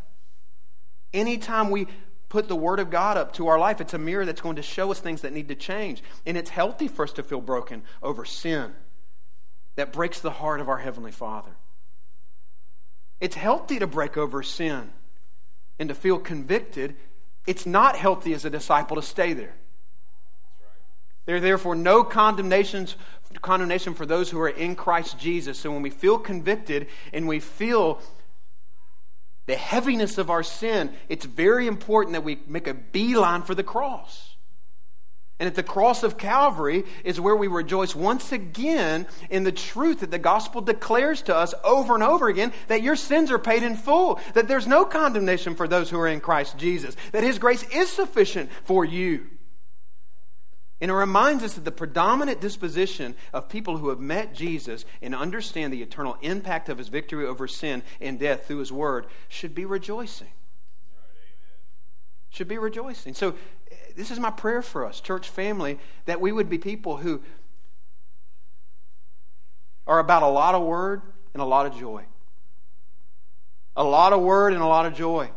Anytime 1.13 1.69
we 1.69 1.87
put 2.31 2.47
the 2.47 2.55
Word 2.55 2.79
of 2.79 2.89
God 2.89 3.17
up 3.17 3.33
to 3.33 3.47
our 3.47 3.59
life. 3.59 3.81
It's 3.81 3.93
a 3.93 3.97
mirror 3.97 4.25
that's 4.25 4.39
going 4.39 4.55
to 4.55 4.61
show 4.61 4.89
us 4.89 5.01
things 5.01 5.21
that 5.21 5.33
need 5.33 5.49
to 5.49 5.55
change. 5.55 6.01
And 6.25 6.37
it's 6.37 6.49
healthy 6.49 6.87
for 6.87 7.03
us 7.03 7.11
to 7.13 7.23
feel 7.23 7.41
broken 7.41 7.83
over 8.01 8.23
sin 8.23 8.73
that 9.75 9.91
breaks 9.91 10.21
the 10.21 10.31
heart 10.31 10.61
of 10.61 10.69
our 10.69 10.77
Heavenly 10.77 11.11
Father. 11.11 11.51
It's 13.19 13.35
healthy 13.35 13.79
to 13.79 13.85
break 13.85 14.15
over 14.15 14.41
sin 14.43 14.91
and 15.77 15.89
to 15.89 15.95
feel 15.95 16.19
convicted. 16.19 16.95
It's 17.45 17.65
not 17.65 17.97
healthy 17.97 18.33
as 18.33 18.45
a 18.45 18.49
disciple 18.49 18.95
to 18.95 19.01
stay 19.01 19.33
there. 19.33 19.55
There 21.25 21.35
are 21.35 21.41
therefore 21.41 21.75
no 21.75 22.05
condemnations, 22.05 22.95
condemnation 23.41 23.93
for 23.93 24.05
those 24.05 24.29
who 24.29 24.39
are 24.39 24.47
in 24.47 24.77
Christ 24.77 25.19
Jesus. 25.19 25.59
So 25.59 25.69
when 25.69 25.81
we 25.81 25.89
feel 25.89 26.17
convicted 26.17 26.87
and 27.11 27.27
we 27.27 27.41
feel 27.41 28.01
the 29.51 29.57
heaviness 29.57 30.17
of 30.17 30.29
our 30.29 30.43
sin, 30.43 30.89
it's 31.09 31.25
very 31.25 31.67
important 31.67 32.13
that 32.13 32.23
we 32.23 32.39
make 32.47 32.67
a 32.67 32.73
beeline 32.73 33.41
for 33.41 33.53
the 33.53 33.63
cross. 33.63 34.37
And 35.41 35.47
at 35.47 35.55
the 35.55 35.61
cross 35.61 36.03
of 36.03 36.17
Calvary 36.17 36.85
is 37.03 37.19
where 37.19 37.35
we 37.35 37.47
rejoice 37.47 37.93
once 37.93 38.31
again 38.31 39.07
in 39.29 39.43
the 39.43 39.51
truth 39.51 39.99
that 39.99 40.09
the 40.09 40.17
gospel 40.17 40.61
declares 40.61 41.21
to 41.23 41.35
us 41.35 41.53
over 41.65 41.95
and 41.95 42.01
over 42.03 42.29
again 42.29 42.53
that 42.69 42.81
your 42.81 42.95
sins 42.95 43.29
are 43.29 43.39
paid 43.39 43.61
in 43.61 43.75
full, 43.75 44.21
that 44.35 44.47
there's 44.47 44.67
no 44.67 44.85
condemnation 44.85 45.53
for 45.53 45.67
those 45.67 45.89
who 45.89 45.99
are 45.99 46.07
in 46.07 46.21
Christ 46.21 46.57
Jesus, 46.57 46.95
that 47.11 47.25
his 47.25 47.37
grace 47.37 47.63
is 47.73 47.91
sufficient 47.91 48.49
for 48.63 48.85
you. 48.85 49.27
And 50.81 50.89
it 50.89 50.95
reminds 50.95 51.43
us 51.43 51.53
that 51.53 51.63
the 51.63 51.71
predominant 51.71 52.41
disposition 52.41 53.13
of 53.31 53.47
people 53.47 53.77
who 53.77 53.89
have 53.89 53.99
met 53.99 54.33
Jesus 54.33 54.83
and 54.99 55.13
understand 55.13 55.71
the 55.71 55.83
eternal 55.83 56.17
impact 56.21 56.69
of 56.69 56.79
his 56.79 56.87
victory 56.87 57.25
over 57.25 57.47
sin 57.47 57.83
and 58.01 58.19
death 58.19 58.47
through 58.47 58.57
his 58.57 58.71
word 58.71 59.05
should 59.29 59.53
be 59.53 59.63
rejoicing. 59.63 60.29
Should 62.31 62.47
be 62.47 62.57
rejoicing. 62.57 63.13
So, 63.13 63.35
this 63.95 64.09
is 64.09 64.19
my 64.19 64.31
prayer 64.31 64.61
for 64.61 64.85
us, 64.85 64.99
church 65.01 65.29
family, 65.29 65.77
that 66.05 66.19
we 66.19 66.31
would 66.31 66.49
be 66.49 66.57
people 66.57 66.97
who 66.97 67.21
are 69.85 69.99
about 69.99 70.23
a 70.23 70.27
lot 70.27 70.55
of 70.55 70.63
word 70.63 71.01
and 71.33 71.41
a 71.41 71.45
lot 71.45 71.65
of 71.65 71.77
joy. 71.77 72.05
A 73.75 73.83
lot 73.83 74.13
of 74.13 74.21
word 74.21 74.53
and 74.53 74.61
a 74.61 74.67
lot 74.67 74.85
of 74.85 74.95
joy. 74.95 75.29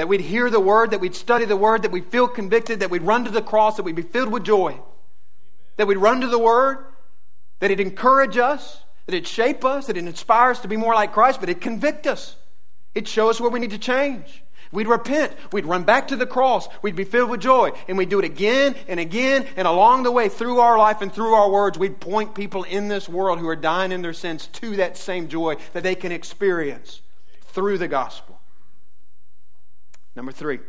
That 0.00 0.08
we'd 0.08 0.22
hear 0.22 0.48
the 0.48 0.60
word, 0.60 0.92
that 0.92 1.00
we'd 1.00 1.14
study 1.14 1.44
the 1.44 1.58
word, 1.58 1.82
that 1.82 1.90
we'd 1.90 2.06
feel 2.06 2.26
convicted, 2.26 2.80
that 2.80 2.88
we'd 2.88 3.02
run 3.02 3.26
to 3.26 3.30
the 3.30 3.42
cross, 3.42 3.76
that 3.76 3.82
we'd 3.82 3.94
be 3.94 4.00
filled 4.00 4.32
with 4.32 4.44
joy. 4.44 4.80
That 5.76 5.86
we'd 5.86 5.98
run 5.98 6.22
to 6.22 6.26
the 6.26 6.38
word, 6.38 6.86
that 7.58 7.70
it'd 7.70 7.86
encourage 7.86 8.38
us, 8.38 8.82
that 9.04 9.14
it'd 9.14 9.28
shape 9.28 9.62
us, 9.62 9.88
that 9.88 9.98
it'd 9.98 10.08
inspire 10.08 10.52
us 10.52 10.60
to 10.60 10.68
be 10.68 10.78
more 10.78 10.94
like 10.94 11.12
Christ, 11.12 11.38
but 11.38 11.50
it'd 11.50 11.60
convict 11.60 12.06
us. 12.06 12.36
It'd 12.94 13.08
show 13.08 13.28
us 13.28 13.42
where 13.42 13.50
we 13.50 13.60
need 13.60 13.72
to 13.72 13.78
change. 13.78 14.42
We'd 14.72 14.88
repent. 14.88 15.34
We'd 15.52 15.66
run 15.66 15.84
back 15.84 16.08
to 16.08 16.16
the 16.16 16.26
cross. 16.26 16.66
We'd 16.80 16.96
be 16.96 17.04
filled 17.04 17.28
with 17.28 17.42
joy. 17.42 17.72
And 17.86 17.98
we'd 17.98 18.08
do 18.08 18.20
it 18.20 18.24
again 18.24 18.76
and 18.88 18.98
again. 18.98 19.46
And 19.54 19.68
along 19.68 20.04
the 20.04 20.12
way, 20.12 20.30
through 20.30 20.60
our 20.60 20.78
life 20.78 21.02
and 21.02 21.12
through 21.12 21.34
our 21.34 21.50
words, 21.50 21.76
we'd 21.76 22.00
point 22.00 22.34
people 22.34 22.62
in 22.62 22.88
this 22.88 23.06
world 23.06 23.38
who 23.38 23.48
are 23.48 23.54
dying 23.54 23.92
in 23.92 24.00
their 24.00 24.14
sins 24.14 24.46
to 24.46 24.76
that 24.76 24.96
same 24.96 25.28
joy 25.28 25.56
that 25.74 25.82
they 25.82 25.94
can 25.94 26.10
experience 26.10 27.02
through 27.42 27.76
the 27.76 27.88
gospel. 27.88 28.29
Number 30.16 30.32
three, 30.32 30.60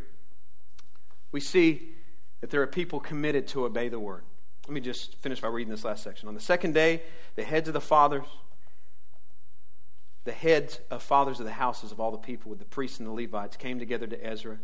we 1.31 1.39
see 1.39 1.95
that 2.41 2.49
there 2.49 2.61
are 2.61 2.67
people 2.67 2.99
committed 2.99 3.47
to 3.49 3.65
obey 3.65 3.89
the 3.89 3.99
word. 3.99 4.23
Let 4.67 4.73
me 4.73 4.81
just 4.81 5.15
finish 5.17 5.41
by 5.41 5.47
reading 5.47 5.71
this 5.71 5.83
last 5.83 6.03
section. 6.03 6.27
On 6.27 6.35
the 6.35 6.41
second 6.41 6.73
day, 6.73 7.01
the 7.35 7.43
heads 7.43 7.67
of 7.67 7.73
the 7.73 7.81
fathers, 7.81 8.25
the 10.23 10.31
heads 10.31 10.79
of 10.91 11.01
fathers 11.01 11.39
of 11.39 11.45
the 11.45 11.53
houses 11.53 11.91
of 11.91 11.99
all 11.99 12.11
the 12.11 12.17
people 12.17 12.49
with 12.49 12.59
the 12.59 12.65
priests 12.65 12.99
and 12.99 13.07
the 13.07 13.13
Levites 13.13 13.57
came 13.57 13.79
together 13.79 14.05
to 14.07 14.25
Ezra, 14.25 14.59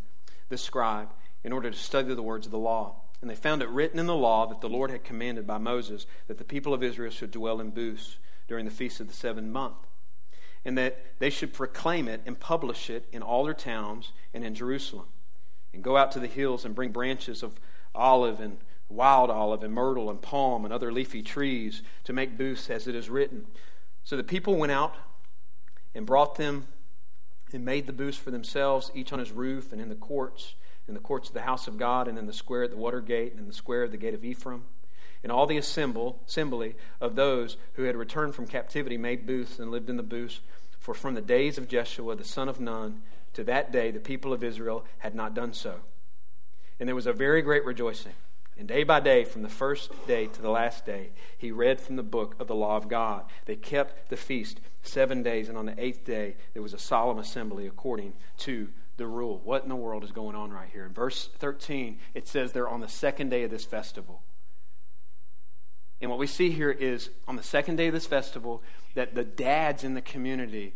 the 0.49 0.57
scribe, 0.57 1.09
in 1.43 1.51
order 1.51 1.71
to 1.71 1.77
study 1.77 2.13
the 2.13 2.21
words 2.21 2.45
of 2.45 2.51
the 2.51 2.59
law. 2.59 3.01
And 3.21 3.29
they 3.29 3.35
found 3.35 3.63
it 3.63 3.69
written 3.69 3.97
in 3.99 4.05
the 4.05 4.15
law 4.15 4.45
that 4.45 4.61
the 4.61 4.69
Lord 4.69 4.91
had 4.91 5.03
commanded 5.03 5.47
by 5.47 5.57
Moses 5.57 6.05
that 6.27 6.37
the 6.37 6.43
people 6.43 6.73
of 6.73 6.83
Israel 6.83 7.11
should 7.11 7.31
dwell 7.31 7.59
in 7.59 7.71
booths 7.71 8.19
during 8.47 8.65
the 8.65 8.71
feast 8.71 8.99
of 8.99 9.07
the 9.07 9.13
seventh 9.13 9.47
month, 9.47 9.86
and 10.67 10.77
that 10.77 10.99
they 11.19 11.29
should 11.29 11.53
proclaim 11.53 12.09
it 12.09 12.21
and 12.25 12.37
publish 12.37 12.89
it 12.89 13.05
in 13.13 13.21
all 13.21 13.45
their 13.45 13.53
towns 13.53 14.11
and 14.33 14.43
in 14.43 14.53
Jerusalem, 14.53 15.05
and 15.73 15.81
go 15.81 15.95
out 15.95 16.11
to 16.11 16.19
the 16.19 16.27
hills 16.27 16.65
and 16.65 16.75
bring 16.75 16.91
branches 16.91 17.41
of 17.41 17.57
olive 17.95 18.41
and 18.41 18.57
wild 18.89 19.29
olive 19.29 19.63
and 19.63 19.73
myrtle 19.73 20.09
and 20.09 20.21
palm 20.21 20.65
and 20.65 20.73
other 20.73 20.91
leafy 20.91 21.21
trees 21.21 21.83
to 22.03 22.11
make 22.11 22.37
booths 22.37 22.69
as 22.69 22.85
it 22.85 22.95
is 22.95 23.09
written. 23.09 23.45
So 24.03 24.17
the 24.17 24.25
people 24.25 24.57
went 24.57 24.73
out 24.73 24.93
and 25.95 26.05
brought 26.05 26.35
them 26.35 26.67
and 27.53 27.63
made 27.63 27.87
the 27.87 27.93
booths 27.93 28.17
for 28.17 28.31
themselves, 28.31 28.91
each 28.93 29.13
on 29.13 29.19
his 29.19 29.31
roof 29.31 29.71
and 29.71 29.81
in 29.81 29.87
the 29.87 29.95
courts, 29.95 30.55
in 30.85 30.93
the 30.93 30.99
courts 30.99 31.29
of 31.29 31.33
the 31.33 31.41
house 31.43 31.69
of 31.69 31.77
God, 31.77 32.09
and 32.09 32.17
in 32.17 32.25
the 32.25 32.33
square 32.33 32.63
at 32.63 32.71
the 32.71 32.77
water 32.77 32.99
gate, 32.99 33.31
and 33.31 33.39
in 33.39 33.47
the 33.47 33.53
square 33.53 33.83
of 33.83 33.91
the 33.91 33.97
gate 33.97 34.13
of 34.13 34.25
Ephraim. 34.25 34.65
And 35.23 35.31
all 35.31 35.45
the 35.45 35.57
assembly 35.57 36.75
of 37.01 37.15
those 37.15 37.57
who 37.73 37.83
had 37.83 37.95
returned 37.95 38.35
from 38.35 38.47
captivity 38.47 38.97
made 38.97 39.25
booths 39.25 39.59
and 39.59 39.71
lived 39.71 39.89
in 39.89 39.97
the 39.97 40.03
booths. 40.03 40.41
For 40.79 40.93
from 40.93 41.15
the 41.15 41.21
days 41.21 41.57
of 41.57 41.67
Jeshua, 41.67 42.15
the 42.15 42.23
son 42.23 42.47
of 42.47 42.59
Nun, 42.59 43.01
to 43.33 43.43
that 43.43 43.71
day 43.71 43.91
the 43.91 43.99
people 43.99 44.31
of 44.31 44.43
Israel 44.43 44.85
had 44.99 45.15
not 45.15 45.33
done 45.33 45.53
so. 45.53 45.81
And 46.79 46.87
there 46.87 46.95
was 46.95 47.07
a 47.07 47.13
very 47.13 47.41
great 47.41 47.65
rejoicing. 47.65 48.13
And 48.59 48.67
day 48.67 48.83
by 48.83 48.99
day, 48.99 49.23
from 49.23 49.43
the 49.43 49.49
first 49.49 49.91
day 50.07 50.27
to 50.27 50.41
the 50.41 50.49
last 50.49 50.85
day, 50.85 51.11
he 51.37 51.51
read 51.51 51.79
from 51.79 51.95
the 51.95 52.03
book 52.03 52.35
of 52.39 52.47
the 52.47 52.55
law 52.55 52.75
of 52.75 52.89
God. 52.89 53.25
They 53.45 53.55
kept 53.55 54.09
the 54.09 54.17
feast 54.17 54.59
seven 54.81 55.21
days, 55.21 55.47
and 55.47 55.57
on 55.57 55.67
the 55.67 55.79
eighth 55.83 56.05
day, 56.05 56.35
there 56.53 56.63
was 56.63 56.73
a 56.73 56.79
solemn 56.79 57.19
assembly 57.19 57.67
according 57.67 58.13
to 58.39 58.69
the 58.97 59.05
rule. 59.05 59.41
What 59.43 59.61
in 59.61 59.69
the 59.69 59.75
world 59.75 60.03
is 60.03 60.11
going 60.11 60.35
on 60.35 60.51
right 60.51 60.69
here? 60.71 60.85
In 60.85 60.93
verse 60.93 61.29
13, 61.37 61.99
it 62.15 62.27
says 62.27 62.51
they're 62.51 62.67
on 62.67 62.81
the 62.81 62.87
second 62.87 63.29
day 63.29 63.43
of 63.43 63.51
this 63.51 63.65
festival. 63.65 64.23
And 66.01 66.11
what 66.11 66.19
we 66.19 66.27
see 66.27 66.51
here 66.51 66.71
is 66.71 67.09
on 67.27 67.35
the 67.35 67.43
second 67.43 67.77
day 67.77 67.87
of 67.87 67.93
this 67.93 68.05
festival, 68.05 68.61
that 68.93 69.15
the 69.15 69.23
dads 69.23 69.83
in 69.83 69.93
the 69.93 70.01
community, 70.01 70.73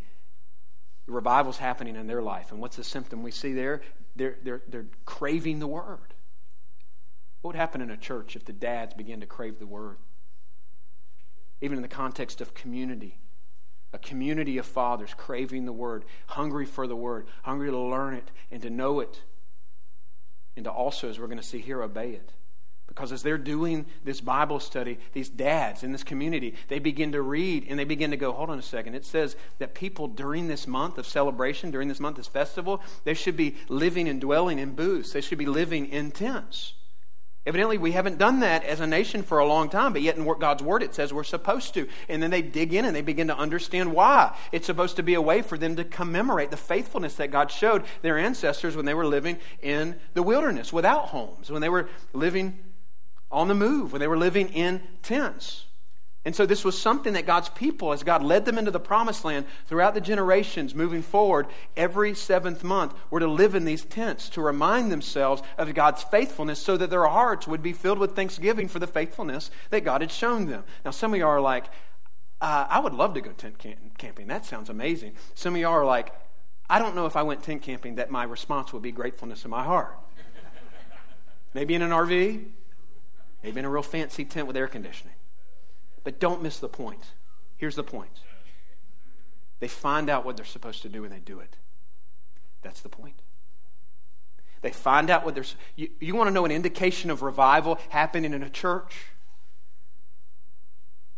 the 1.06 1.12
revival's 1.12 1.58
happening 1.58 1.96
in 1.96 2.08
their 2.08 2.22
life. 2.22 2.52
And 2.52 2.60
what's 2.60 2.78
the 2.78 2.84
symptom 2.84 3.22
we 3.22 3.32
see 3.32 3.54
there? 3.54 3.82
They're, 4.16 4.38
they're, 4.44 4.62
they're 4.68 4.88
craving 5.06 5.60
the 5.60 5.68
word. 5.68 6.14
What 7.42 7.50
would 7.50 7.56
happen 7.56 7.82
in 7.82 7.90
a 7.90 7.98
church 7.98 8.36
if 8.36 8.46
the 8.46 8.54
dads 8.54 8.94
began 8.94 9.20
to 9.20 9.26
crave 9.26 9.60
the 9.60 9.68
word? 9.68 9.98
Even 11.62 11.78
in 11.78 11.82
the 11.82 11.88
context 11.88 12.42
of 12.42 12.54
community, 12.54 13.20
a 13.94 14.00
community 14.00 14.58
of 14.58 14.66
fathers 14.66 15.14
craving 15.16 15.66
the 15.66 15.74
word, 15.74 16.06
hungry 16.28 16.66
for 16.66 16.88
the 16.88 16.96
word, 16.96 17.28
hungry 17.44 17.70
to 17.70 17.78
learn 17.78 18.14
it 18.14 18.32
and 18.52 18.62
to 18.62 18.70
know 18.70 19.00
it, 19.00 19.22
and 20.56 20.66
to 20.66 20.72
also, 20.72 21.10
as 21.10 21.20
we're 21.20 21.28
going 21.28 21.38
to 21.38 21.44
see 21.44 21.60
here, 21.60 21.82
obey 21.82 22.12
it. 22.12 22.34
Because 22.94 23.14
as 23.14 23.24
they're 23.24 23.38
doing 23.38 23.86
this 24.04 24.20
Bible 24.20 24.60
study, 24.60 25.00
these 25.14 25.30
dads 25.30 25.82
in 25.82 25.94
this 25.94 26.04
community, 26.04 26.56
they 26.68 26.78
begin 26.78 27.14
to 27.14 27.22
read 27.22 27.66
and 27.70 27.80
they 27.80 27.86
begin 27.86 28.12
to 28.12 28.18
go, 28.18 28.34
hold 28.34 28.50
on 28.50 28.60
a 28.60 28.62
second. 28.62 28.96
It 28.96 29.06
says 29.06 29.38
that 29.60 29.74
people 29.74 30.10
during 30.10 30.50
this 30.50 30.68
month 30.68 30.98
of 30.98 31.08
celebration, 31.08 31.72
during 31.72 31.88
this 31.88 32.02
month 32.02 32.20
of 32.20 32.28
festival, 32.28 32.82
they 33.06 33.14
should 33.14 33.38
be 33.38 33.56
living 33.70 34.10
and 34.10 34.20
dwelling 34.20 34.60
in 34.60 34.76
booths. 34.76 35.14
They 35.14 35.22
should 35.22 35.38
be 35.38 35.46
living 35.46 35.86
in 35.86 36.12
tents. 36.12 36.74
Evidently, 37.46 37.78
we 37.78 37.94
haven't 37.94 38.18
done 38.18 38.42
that 38.42 38.66
as 38.66 38.82
a 38.82 38.88
nation 38.88 39.24
for 39.24 39.40
a 39.40 39.48
long 39.48 39.70
time, 39.70 39.94
but 39.94 40.02
yet 40.02 40.18
in 40.18 40.26
God's 40.38 40.62
Word 40.62 40.84
it 40.84 40.94
says 40.94 41.14
we're 41.14 41.24
supposed 41.24 41.74
to. 41.76 41.88
And 42.10 42.22
then 42.22 42.30
they 42.30 42.42
dig 42.42 42.74
in 42.74 42.84
and 42.84 42.94
they 42.94 43.02
begin 43.02 43.30
to 43.30 43.38
understand 43.38 43.94
why. 43.94 44.36
It's 44.52 44.66
supposed 44.66 44.98
to 44.98 45.04
be 45.04 45.14
a 45.14 45.22
way 45.22 45.42
for 45.42 45.58
them 45.58 45.78
to 45.78 45.86
commemorate 45.86 46.52
the 46.52 46.58
faithfulness 46.58 47.16
that 47.16 47.32
God 47.32 47.52
showed 47.52 47.86
their 48.02 48.18
ancestors 48.18 48.76
when 48.76 48.86
they 48.86 48.94
were 48.94 49.08
living 49.08 49.38
in 49.62 49.96
the 50.14 50.24
wilderness 50.24 50.74
without 50.74 51.06
homes, 51.06 51.50
when 51.50 51.62
they 51.62 51.70
were 51.70 51.88
living 52.12 52.60
on 53.32 53.48
the 53.48 53.56
move, 53.56 53.92
when 53.92 54.00
they 54.00 54.08
were 54.08 54.18
living 54.18 54.50
in 54.50 54.82
tents. 55.02 55.66
And 56.24 56.36
so 56.36 56.46
this 56.46 56.64
was 56.64 56.80
something 56.80 57.14
that 57.14 57.26
God's 57.26 57.50
people, 57.50 57.94
as 57.94 58.04
God 58.04 58.22
led 58.22 58.46
them 58.46 58.60
into 58.60 58.70
the 58.70 58.80
promised 58.80 59.26
land 59.26 59.48
throughout 59.66 59.96
the 59.96 60.02
generations 60.02 60.76
moving 60.76 61.02
forward, 61.02 61.48
every 61.76 62.14
seventh 62.14 62.64
month 62.64 62.94
were 63.10 63.20
to 63.20 63.28
live 63.28 63.56
in 63.56 63.66
these 63.66 63.84
tents 63.84 64.30
to 64.30 64.42
remind 64.42 64.92
themselves 64.92 65.42
of 65.58 65.74
God's 65.74 66.04
faithfulness 66.04 66.60
so 66.60 66.78
that 66.78 66.92
their 66.92 67.08
hearts 67.08 67.48
would 67.48 67.64
be 67.64 67.74
filled 67.74 67.98
with 67.98 68.16
thanksgiving 68.16 68.68
for 68.68 68.78
the 68.78 68.86
faithfulness 68.86 69.50
that 69.72 69.84
God 69.84 70.02
had 70.02 70.12
shown 70.12 70.46
them. 70.46 70.64
Now, 70.86 70.92
some 70.92 71.12
of 71.12 71.20
y'all 71.20 71.30
are 71.30 71.42
like, 71.42 71.66
uh, 72.40 72.68
I 72.70 72.80
would 72.80 72.94
love 72.94 73.16
to 73.16 73.22
go 73.22 73.32
tent 73.32 73.58
camping. 73.98 74.28
That 74.28 74.46
sounds 74.46 74.70
amazing. 74.70 75.14
Some 75.34 75.56
of 75.56 75.62
y'all 75.62 75.74
are 75.74 75.86
like, 75.86 76.14
I 76.70 76.78
don't 76.78 76.96
know 76.96 77.08
if 77.08 77.16
I 77.16 77.24
went 77.24 77.42
tent 77.42 77.64
camping 77.64 77.96
that 77.96 78.12
my 78.12 78.24
response 78.26 78.74
would 78.74 78.84
be 78.84 78.92
gratefulness 78.92 79.44
in 79.44 79.50
my 79.50 79.64
heart. 79.64 79.98
Maybe 81.56 81.74
in 81.74 81.82
an 81.82 81.90
RV, 81.90 82.46
maybe 83.44 83.60
in 83.60 83.66
a 83.66 83.70
real 83.70 83.84
fancy 83.84 84.26
tent 84.26 84.48
with 84.48 84.58
air 84.58 84.68
conditioning. 84.68 85.16
But 86.04 86.20
don't 86.20 86.42
miss 86.42 86.60
the 86.60 86.70
point. 86.70 87.12
Here's 87.58 87.76
the 87.76 87.84
point 87.84 88.20
they 89.60 89.68
find 89.68 90.10
out 90.10 90.26
what 90.26 90.36
they're 90.36 90.46
supposed 90.46 90.82
to 90.82 90.90
do 90.90 91.04
and 91.04 91.14
they 91.14 91.20
do 91.20 91.40
it. 91.40 91.56
That's 92.64 92.82
the 92.82 92.90
point. 92.90 93.22
They 94.62 94.72
find 94.72 95.10
out 95.10 95.26
what 95.26 95.36
they're. 95.36 95.46
You, 95.76 95.90
you 96.00 96.16
want 96.16 96.28
to 96.28 96.34
know 96.34 96.46
an 96.46 96.52
indication 96.52 97.10
of 97.10 97.22
revival 97.22 97.80
happening 97.90 98.34
in 98.34 98.44
a 98.44 98.50
church? 98.50 98.96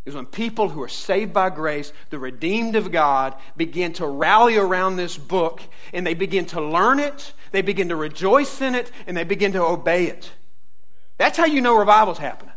Is 0.05 0.15
when 0.15 0.25
people 0.25 0.69
who 0.69 0.81
are 0.81 0.89
saved 0.89 1.31
by 1.31 1.49
grace, 1.49 1.93
the 2.09 2.19
redeemed 2.19 2.75
of 2.75 2.91
God, 2.91 3.35
begin 3.55 3.93
to 3.93 4.05
rally 4.05 4.57
around 4.57 4.97
this 4.97 5.17
book 5.17 5.61
and 5.93 6.05
they 6.05 6.13
begin 6.13 6.45
to 6.47 6.61
learn 6.61 6.99
it, 6.99 7.31
they 7.51 7.61
begin 7.61 7.87
to 7.87 7.95
rejoice 7.95 8.59
in 8.59 8.75
it, 8.75 8.91
and 9.07 9.15
they 9.15 9.23
begin 9.23 9.53
to 9.53 9.63
obey 9.63 10.07
it. 10.07 10.31
That's 11.17 11.37
how 11.37 11.45
you 11.45 11.61
know 11.61 11.77
revival's 11.77 12.17
happening. 12.17 12.53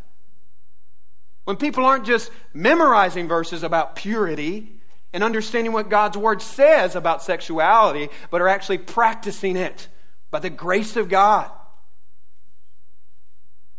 When 1.44 1.56
people 1.56 1.84
aren't 1.84 2.06
just 2.06 2.30
memorizing 2.52 3.28
verses 3.28 3.62
about 3.62 3.94
purity 3.96 4.80
and 5.12 5.22
understanding 5.22 5.72
what 5.72 5.88
God's 5.88 6.16
Word 6.16 6.42
says 6.42 6.96
about 6.96 7.22
sexuality, 7.22 8.08
but 8.30 8.40
are 8.40 8.48
actually 8.48 8.78
practicing 8.78 9.56
it 9.56 9.88
by 10.30 10.40
the 10.40 10.50
grace 10.50 10.96
of 10.96 11.08
God. 11.08 11.50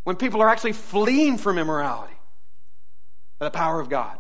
When 0.04 0.16
people 0.16 0.42
are 0.42 0.50
actually 0.50 0.74
fleeing 0.74 1.38
from 1.38 1.58
immorality 1.58 2.16
by 3.40 3.48
the 3.48 3.52
power 3.52 3.80
of 3.82 3.90
God. 3.90 4.18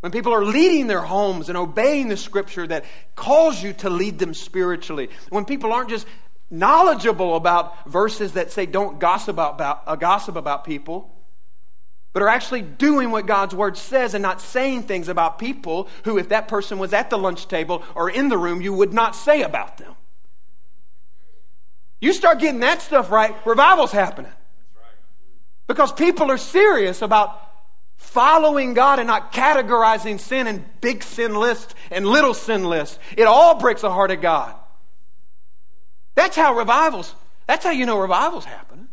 When 0.00 0.12
people 0.12 0.34
are 0.34 0.44
leading 0.44 0.88
their 0.88 1.00
homes 1.00 1.48
and 1.48 1.56
obeying 1.56 2.08
the 2.08 2.16
scripture 2.16 2.66
that 2.66 2.84
calls 3.14 3.62
you 3.62 3.72
to 3.74 3.90
lead 3.90 4.18
them 4.18 4.34
spiritually. 4.34 5.10
When 5.30 5.44
people 5.44 5.72
aren't 5.72 5.90
just 5.90 6.06
knowledgeable 6.50 7.36
about 7.36 7.88
verses 7.88 8.32
that 8.32 8.52
say 8.52 8.66
don't 8.66 8.98
gossip 8.98 9.34
about, 9.34 9.82
uh, 9.86 9.96
gossip 9.96 10.36
about 10.36 10.64
people, 10.64 11.12
but 12.12 12.22
are 12.22 12.28
actually 12.28 12.62
doing 12.62 13.10
what 13.10 13.26
God's 13.26 13.54
word 13.54 13.76
says 13.76 14.14
and 14.14 14.22
not 14.22 14.40
saying 14.40 14.84
things 14.84 15.08
about 15.08 15.38
people 15.38 15.88
who, 16.04 16.18
if 16.18 16.30
that 16.30 16.48
person 16.48 16.78
was 16.78 16.92
at 16.92 17.10
the 17.10 17.18
lunch 17.18 17.46
table 17.48 17.82
or 17.94 18.08
in 18.08 18.28
the 18.28 18.38
room, 18.38 18.62
you 18.62 18.72
would 18.72 18.92
not 18.92 19.14
say 19.14 19.42
about 19.42 19.76
them. 19.78 19.94
You 22.00 22.12
start 22.12 22.38
getting 22.38 22.60
that 22.60 22.82
stuff 22.82 23.10
right, 23.10 23.34
revival's 23.46 23.92
happening. 23.92 24.32
Because 25.66 25.92
people 25.92 26.30
are 26.30 26.38
serious 26.38 27.02
about 27.02 27.40
following 27.96 28.74
God 28.74 28.98
and 28.98 29.08
not 29.08 29.32
categorizing 29.32 30.20
sin 30.20 30.46
in 30.46 30.64
big 30.80 31.02
sin 31.02 31.34
lists 31.34 31.74
and 31.90 32.06
little 32.06 32.34
sin 32.34 32.64
lists. 32.64 32.98
It 33.16 33.24
all 33.24 33.58
breaks 33.58 33.80
the 33.80 33.90
heart 33.90 34.10
of 34.10 34.20
God. 34.20 34.54
That's 36.16 36.34
how 36.34 36.56
revivals, 36.56 37.14
that's 37.46 37.64
how 37.64 37.70
you 37.70 37.86
know 37.86 38.00
revivals 38.00 38.44
happen. 38.44 38.88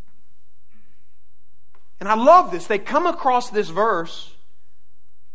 And 2.00 2.10
I 2.10 2.16
love 2.16 2.52
this. 2.52 2.68
They 2.68 2.80
come 2.80 3.08
across 3.08 3.50
this 3.50 3.70
verse. 3.70 4.30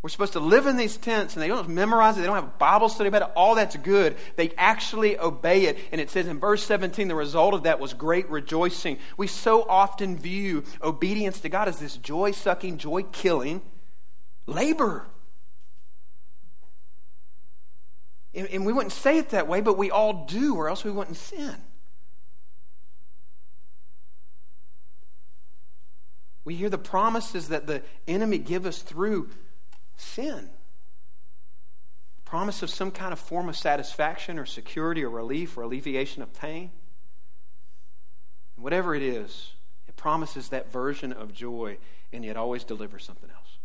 We're 0.02 0.10
supposed 0.10 0.34
to 0.34 0.40
live 0.40 0.66
in 0.66 0.76
these 0.76 0.96
tents, 0.96 1.34
and 1.34 1.42
they 1.42 1.48
don't 1.48 1.68
memorize 1.70 2.16
it. 2.16 2.20
They 2.20 2.26
don't 2.26 2.36
have 2.36 2.44
a 2.44 2.58
Bible 2.58 2.88
study 2.88 3.08
about 3.08 3.22
it. 3.22 3.30
All 3.34 3.56
that's 3.56 3.74
good. 3.76 4.16
They 4.36 4.52
actually 4.56 5.18
obey 5.18 5.64
it. 5.64 5.78
And 5.90 6.00
it 6.00 6.10
says 6.10 6.28
in 6.28 6.38
verse 6.38 6.62
17, 6.64 7.08
the 7.08 7.16
result 7.16 7.54
of 7.54 7.64
that 7.64 7.80
was 7.80 7.94
great 7.94 8.28
rejoicing. 8.30 8.98
We 9.16 9.26
so 9.26 9.66
often 9.68 10.16
view 10.16 10.62
obedience 10.82 11.40
to 11.40 11.48
God 11.48 11.68
as 11.68 11.80
this 11.80 11.96
joy 11.96 12.30
sucking, 12.30 12.78
joy 12.78 13.04
killing 13.04 13.62
labor. 14.46 15.06
And, 18.34 18.64
we 18.64 18.72
wouldn't 18.72 18.92
say 18.92 19.18
it 19.18 19.30
that 19.30 19.48
way, 19.48 19.62
but 19.62 19.76
we 19.76 19.90
all 19.90 20.26
do, 20.26 20.54
or 20.54 20.68
else 20.68 20.84
we 20.84 20.90
wouldn't 20.92 21.16
sin. 21.16 21.56
We 26.44 26.54
hear 26.54 26.70
the 26.70 26.78
promises 26.78 27.48
that 27.48 27.66
the 27.66 27.82
enemy 28.06 28.38
give 28.38 28.64
us 28.64 28.80
through 28.80 29.30
sin. 29.96 30.48
Promise 32.24 32.62
of 32.62 32.70
some 32.70 32.90
kind 32.90 33.12
of 33.12 33.18
form 33.18 33.48
of 33.48 33.56
satisfaction 33.56 34.38
or 34.38 34.46
security 34.46 35.04
or 35.04 35.10
relief 35.10 35.56
or 35.56 35.62
alleviation 35.62 36.22
of 36.22 36.32
pain. 36.34 36.70
Whatever 38.56 38.94
it 38.94 39.02
is, 39.02 39.52
it 39.86 39.96
promises 39.96 40.48
that 40.48 40.72
version 40.72 41.12
of 41.12 41.32
joy 41.32 41.78
and 42.12 42.24
yet 42.24 42.36
always 42.36 42.64
delivers 42.64 43.04
something 43.04 43.30
else 43.30 43.58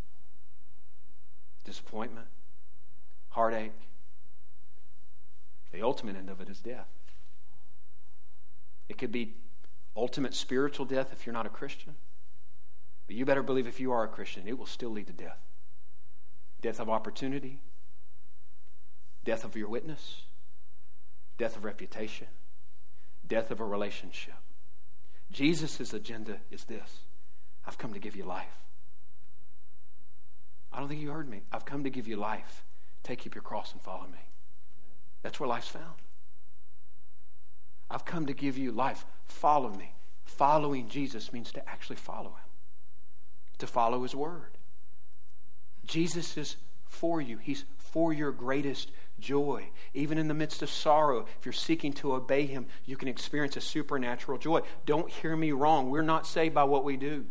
disappointment, 1.64 2.28
heartache. 3.30 3.72
The 5.72 5.82
ultimate 5.82 6.16
end 6.16 6.30
of 6.30 6.42
it 6.42 6.50
is 6.50 6.60
death. 6.60 6.88
It 8.90 8.98
could 8.98 9.12
be 9.12 9.34
ultimate 9.96 10.34
spiritual 10.34 10.86
death 10.86 11.10
if 11.12 11.26
you're 11.26 11.34
not 11.34 11.46
a 11.46 11.50
Christian. 11.50 11.96
But 13.14 13.20
you 13.20 13.26
better 13.26 13.44
believe 13.44 13.68
if 13.68 13.80
you 13.80 13.92
are 13.92 14.04
a 14.04 14.08
Christian, 14.08 14.48
it 14.48 14.58
will 14.58 14.66
still 14.66 14.90
lead 14.90 15.06
to 15.06 15.14
death 15.14 15.38
death 16.64 16.80
of 16.80 16.90
opportunity, 16.90 17.62
death 19.24 19.44
of 19.44 19.56
your 19.56 19.70
witness, 19.70 20.24
death 21.38 21.56
of 21.56 21.64
reputation, 21.64 22.26
death 23.28 23.52
of 23.52 23.60
a 23.60 23.66
relationship. 23.66 24.34
Jesus' 25.32 25.94
agenda 25.94 26.38
is 26.50 26.64
this 26.64 27.02
I've 27.68 27.78
come 27.78 27.94
to 27.94 28.00
give 28.00 28.16
you 28.16 28.24
life. 28.24 28.58
I 30.72 30.80
don't 30.80 30.88
think 30.88 31.00
you 31.00 31.12
heard 31.12 31.30
me. 31.30 31.44
I've 31.52 31.66
come 31.66 31.84
to 31.84 31.92
give 31.92 32.08
you 32.08 32.16
life. 32.16 32.64
Take 33.04 33.28
up 33.28 33.36
your 33.36 33.44
cross 33.44 33.74
and 33.74 33.82
follow 33.84 34.08
me. 34.08 34.26
That's 35.22 35.40
where 35.40 35.48
life's 35.48 35.68
found. 35.68 36.02
I've 37.92 38.06
come 38.06 38.26
to 38.26 38.34
give 38.34 38.58
you 38.58 38.72
life. 38.72 39.06
Follow 39.28 39.70
me. 39.70 39.94
Following 40.26 40.90
Jesus 40.90 41.32
means 41.32 41.52
to 41.52 41.70
actually 41.70 41.98
follow 41.98 42.30
him 42.30 42.53
to 43.64 43.68
follow 43.68 44.04
his 44.04 44.14
word. 44.14 44.58
Jesus 45.86 46.38
is 46.38 46.58
for 46.86 47.22
you, 47.22 47.38
he's 47.38 47.66
for 47.78 48.12
your 48.14 48.32
greatest 48.32 48.92
joy. 49.20 49.70
Even 49.94 50.18
in 50.18 50.28
the 50.28 50.34
midst 50.34 50.62
of 50.62 50.70
sorrow, 50.70 51.26
if 51.40 51.46
you're 51.46 51.54
seeking 51.54 51.94
to 51.94 52.14
obey 52.14 52.46
him, 52.46 52.66
you 52.86 52.98
can 52.98 53.08
experience 53.08 53.56
a 53.56 53.62
supernatural 53.62 54.38
joy. 54.38 54.62
Don't 54.86 55.10
hear 55.10 55.36
me 55.36 55.52
wrong. 55.54 55.90
We're 55.90 56.02
not 56.02 56.28
saved 56.28 56.54
by 56.54 56.66
what 56.66 56.84
we 56.84 56.98
do. 56.98 57.26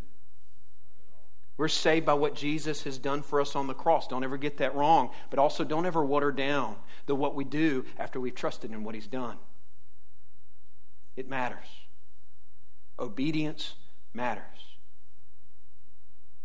We're 1.58 1.68
saved 1.68 2.06
by 2.06 2.14
what 2.14 2.34
Jesus 2.34 2.84
has 2.84 2.98
done 2.98 3.22
for 3.22 3.40
us 3.40 3.54
on 3.54 3.66
the 3.66 3.74
cross. 3.74 4.08
Don't 4.08 4.24
ever 4.24 4.38
get 4.38 4.56
that 4.56 4.74
wrong. 4.74 5.10
But 5.28 5.38
also, 5.38 5.64
don't 5.64 5.86
ever 5.86 6.02
water 6.02 6.32
down 6.32 6.76
the 7.06 7.14
what 7.14 7.34
we 7.34 7.44
do 7.44 7.84
after 7.98 8.18
we've 8.18 8.34
trusted 8.34 8.72
in 8.72 8.84
what 8.84 8.94
He's 8.94 9.06
done. 9.06 9.36
It 11.14 11.28
matters. 11.28 11.66
Obedience 12.98 13.74
matters. 14.14 14.71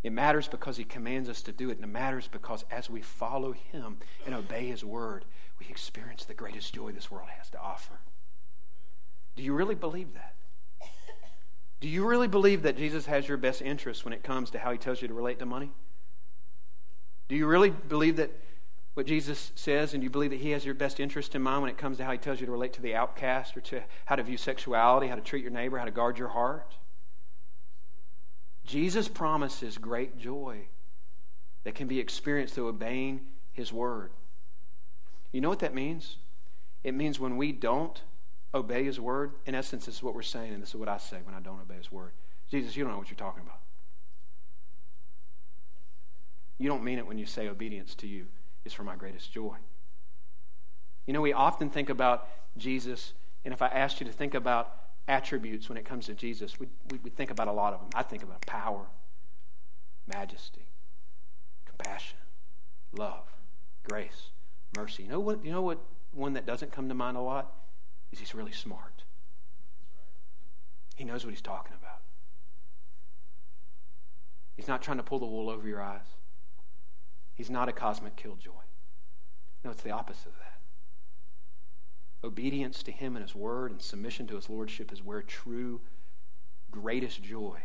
It 0.08 0.14
matters 0.14 0.47
because 0.47 0.78
He 0.78 0.86
commands 0.86 1.28
us 1.28 1.41
to 1.41 1.51
do 1.51 1.70
it, 1.70 1.74
and 1.74 1.84
it 1.84 1.88
matters 1.88 2.30
because 2.30 2.64
as 2.72 2.89
we 2.89 3.01
follow 3.01 3.51
Him 3.51 3.97
and 4.26 4.34
obey 4.34 4.68
His 4.68 4.82
word, 4.82 5.26
we 5.60 5.66
experience 5.68 6.24
the 6.24 6.34
greatest 6.34 6.74
joy 6.74 6.93
this 6.93 7.12
world 7.12 7.28
has 7.38 7.49
to 7.49 7.60
offer. 7.60 7.99
Do 9.36 9.43
you 9.43 9.53
really 9.53 9.76
believe 9.76 10.14
that? 10.14 10.34
Do 11.82 11.89
you 11.89 12.08
really 12.08 12.30
believe 12.30 12.62
that 12.62 12.78
Jesus 12.78 13.05
has 13.08 13.28
your 13.28 13.36
best 13.36 13.62
interest 13.62 14.05
when 14.05 14.14
it 14.14 14.24
comes 14.24 14.49
to 14.51 14.60
how 14.60 14.72
He 14.72 14.78
tells 14.78 15.01
you 15.01 15.10
to 15.10 15.14
relate 15.14 15.39
to 15.39 15.45
money? 15.45 15.72
Do 17.28 17.36
you 17.36 17.45
really 17.45 17.72
believe 17.72 18.16
that 18.16 18.32
what 18.93 19.08
Jesus 19.08 19.51
says, 19.55 19.93
and 19.93 20.01
you 20.01 20.10
believe 20.10 20.32
that 20.32 20.39
He 20.39 20.51
has 20.51 20.64
your 20.64 20.74
best 20.74 21.01
interest 21.01 21.36
in 21.36 21.41
mind 21.41 21.64
when 21.64 21.70
it 21.70 21.78
comes 21.78 21.97
to 21.97 22.05
how 22.05 22.14
He 22.14 22.18
tells 22.18 22.39
you 22.39 22.45
to 22.45 22.51
relate 22.53 22.72
to 22.74 22.82
the 22.82 22.95
outcast 22.95 23.58
or 23.58 23.62
to 23.62 23.84
how 24.05 24.16
to 24.16 24.24
view 24.24 24.38
sexuality, 24.38 25.08
how 25.08 25.16
to 25.16 25.22
treat 25.22 25.41
your 25.41 25.51
neighbor, 25.51 25.78
how 25.78 25.84
to 25.84 25.91
guard 25.91 26.18
your 26.18 26.30
heart? 26.30 26.78
Jesus 28.68 29.07
promises 29.07 29.78
great 29.78 30.20
joy 30.20 30.68
that 31.63 31.74
can 31.74 31.88
be 31.88 31.99
experienced 31.99 32.53
through 32.53 32.68
obeying 32.68 33.22
his 33.53 33.74
word. 33.74 34.11
You 35.32 35.41
know 35.41 35.49
what 35.49 35.59
that 35.59 35.74
means? 35.74 36.18
It 36.84 36.93
means 36.93 37.20
when 37.20 37.38
we 37.38 37.51
don't 37.53 38.01
obey 38.53 38.84
his 38.84 38.99
word, 38.99 39.32
in 39.45 39.55
essence, 39.55 39.86
this 39.86 39.95
is 39.95 40.03
what 40.03 40.13
we're 40.13 40.22
saying, 40.22 40.53
and 40.53 40.61
this 40.61 40.70
is 40.70 40.76
what 40.76 40.89
I 40.89 40.97
say 40.97 41.18
when 41.24 41.34
I 41.34 41.39
don't 41.39 41.59
obey 41.61 41.76
his 41.76 41.91
word. 41.91 42.11
Jesus, 42.49 42.76
you 42.76 42.84
don't 42.84 42.91
know 42.91 42.99
what 42.99 43.09
you're 43.09 43.18
talking 43.18 43.43
about. 43.43 43.59
You 46.57 46.68
don't 46.68 46.84
mean 46.84 46.97
it 46.97 47.07
when 47.07 47.18
you 47.18 47.26
say 47.26 47.47
obedience 47.47 47.95
to 47.95 48.07
you 48.07 48.28
is 48.65 48.74
for 48.74 48.84
my 48.84 48.95
greatest 48.95 49.32
joy. 49.32 49.55
You 51.05 51.13
know, 51.13 51.22
we 51.22 51.32
often 51.32 51.70
think 51.70 51.89
about 51.89 52.28
Jesus, 52.57 53.13
and 53.45 53.53
if 53.53 53.61
I 53.61 53.68
asked 53.68 54.01
you 54.01 54.05
to 54.07 54.11
think 54.11 54.34
about 54.34 54.74
attributes 55.08 55.70
when 55.70 55.78
it 55.78 55.86
comes 55.86 56.08
to 56.08 56.14
Jesus, 56.14 56.60
we, 56.60 56.68
we, 56.91 56.99
we 57.03 57.10
think 57.10 57.32
about 57.32 57.47
a 57.47 57.51
lot 57.51 57.74
of 57.74 57.80
them. 57.80 57.89
I 57.95 58.03
think 58.03 58.24
about 58.24 58.45
power, 58.45 58.88
majesty, 60.08 60.66
compassion, 61.66 62.18
love, 62.91 63.26
grace, 63.84 64.30
mercy. 64.76 65.03
You 65.03 65.10
know 65.10 65.20
what? 65.20 65.43
You 65.45 65.51
know 65.51 65.62
what? 65.62 65.80
One 66.14 66.34
that 66.34 66.45
doesn't 66.45 66.72
come 66.72 66.89
to 66.89 66.95
mind 66.95 67.18
a 67.18 67.22
lot 67.22 67.53
is 68.12 68.20
he's 68.20 68.36
really 68.36 68.51
smart. 68.51 69.03
He 70.95 71.03
knows 71.03 71.24
what 71.24 71.32
he's 71.32 71.41
talking 71.41 71.74
about. 71.80 72.01
He's 74.55 74.68
not 74.68 74.82
trying 74.82 74.97
to 74.97 75.03
pull 75.03 75.20
the 75.20 75.26
wool 75.26 75.49
over 75.49 75.68
your 75.68 75.82
eyes. 75.82 76.08
He's 77.36 77.51
not 77.51 77.70
a 77.70 77.72
cosmic 77.72 78.16
killjoy. 78.16 78.51
No, 79.64 79.70
it's 79.70 79.84
the 79.84 79.91
opposite 79.91 80.28
of 80.28 80.39
that. 80.39 80.57
Obedience 82.24 82.84
to 82.84 82.91
Him 82.91 83.15
and 83.15 83.24
His 83.24 83.36
Word 83.36 83.72
and 83.72 83.82
submission 83.82 84.28
to 84.28 84.36
His 84.36 84.49
Lordship 84.49 84.91
is 84.91 85.03
where 85.03 85.22
true, 85.22 85.82
greatest 86.72 87.24
joy 87.24 87.59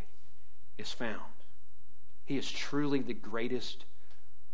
is 0.77 0.91
found. 0.91 1.21
He 2.25 2.37
is 2.37 2.49
truly 2.49 3.01
the 3.01 3.13
greatest, 3.13 3.85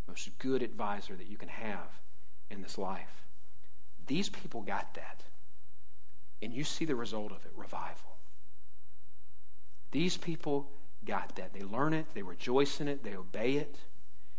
most 0.08 0.38
good 0.40 0.62
advisor 0.64 1.16
that 1.16 1.28
you 1.28 1.38
can 1.38 1.50
have 1.50 2.00
in 2.50 2.62
this 2.62 2.78
life. 2.78 3.26
These 4.08 4.30
people 4.30 4.62
got 4.62 4.94
that. 4.96 5.24
And 6.42 6.54
you 6.54 6.64
see 6.64 6.86
the 6.86 6.96
result 6.96 7.32
of 7.32 7.46
it 7.46 7.52
revival. 7.56 8.18
These 9.92 10.18
people 10.18 10.72
got 11.06 11.36
that. 11.36 11.54
They 11.54 11.62
learn 11.62 11.94
it, 11.94 12.08
they 12.14 12.22
rejoice 12.22 12.80
in 12.80 12.88
it, 12.88 13.04
they 13.04 13.16
obey 13.16 13.54
it. 13.54 13.78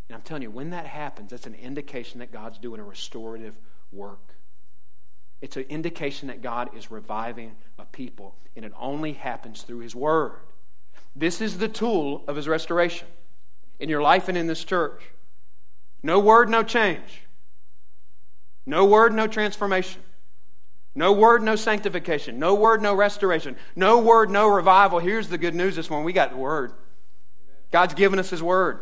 And 0.09 0.17
I'm 0.17 0.23
telling 0.23 0.43
you, 0.43 0.51
when 0.51 0.71
that 0.71 0.87
happens, 0.87 1.31
that's 1.31 1.47
an 1.47 1.55
indication 1.55 2.19
that 2.19 2.33
God's 2.33 2.59
doing 2.59 2.81
a 2.81 2.85
restorative 2.85 3.59
work. 3.93 4.35
It's 5.41 5.57
an 5.57 5.65
indication 5.69 6.29
that 6.29 6.43
God 6.43 6.77
is 6.77 6.91
reviving 6.91 7.57
a 7.79 7.85
people, 7.85 8.35
and 8.57 8.65
it 8.65 8.73
only 8.79 9.15
happens 9.15 9.63
through 9.63 9.79
His 9.79 9.95
Word. 9.95 10.33
This 11.17 11.41
is 11.41 11.59
the 11.59 11.69
tool 11.69 12.23
of 12.29 12.37
His 12.37 12.47
restoration 12.47 13.09
in 13.79 13.89
your 13.89 14.03
life 14.03 14.29
and 14.29 14.37
in 14.37 14.47
this 14.47 14.63
church. 14.63 15.03
No 16.03 16.19
word, 16.19 16.49
no 16.49 16.63
change. 16.63 17.23
No 18.67 18.85
word, 18.85 19.13
no 19.13 19.27
transformation. 19.27 20.03
No 20.95 21.13
word, 21.13 21.43
no 21.43 21.57
sanctification. 21.57 22.39
No 22.39 22.55
word, 22.55 22.83
no 22.83 22.95
restoration. 22.95 23.57
No 23.77 23.99
word, 23.99 24.31
no 24.31 24.49
revival. 24.49 24.99
Here's 24.99 25.29
the 25.29 25.39
good 25.39 25.55
news 25.55 25.77
this 25.77 25.89
morning 25.89 26.05
we 26.05 26.13
got 26.13 26.31
the 26.31 26.37
Word. 26.37 26.73
God's 27.71 27.95
given 27.95 28.19
us 28.19 28.31
His 28.31 28.43
Word. 28.43 28.81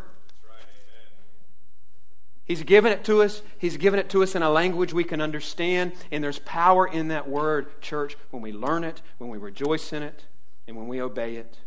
He's 2.49 2.63
given 2.63 2.91
it 2.91 3.03
to 3.03 3.21
us. 3.21 3.43
He's 3.59 3.77
given 3.77 3.99
it 3.99 4.09
to 4.09 4.23
us 4.23 4.33
in 4.33 4.41
a 4.41 4.49
language 4.49 4.91
we 4.91 5.03
can 5.03 5.21
understand. 5.21 5.93
And 6.11 6.23
there's 6.23 6.39
power 6.39 6.87
in 6.87 7.09
that 7.09 7.29
word, 7.29 7.79
church, 7.79 8.17
when 8.31 8.41
we 8.41 8.51
learn 8.51 8.83
it, 8.83 9.03
when 9.19 9.29
we 9.29 9.37
rejoice 9.37 9.93
in 9.93 10.01
it, 10.01 10.25
and 10.67 10.75
when 10.75 10.87
we 10.87 10.99
obey 10.99 11.35
it 11.35 11.59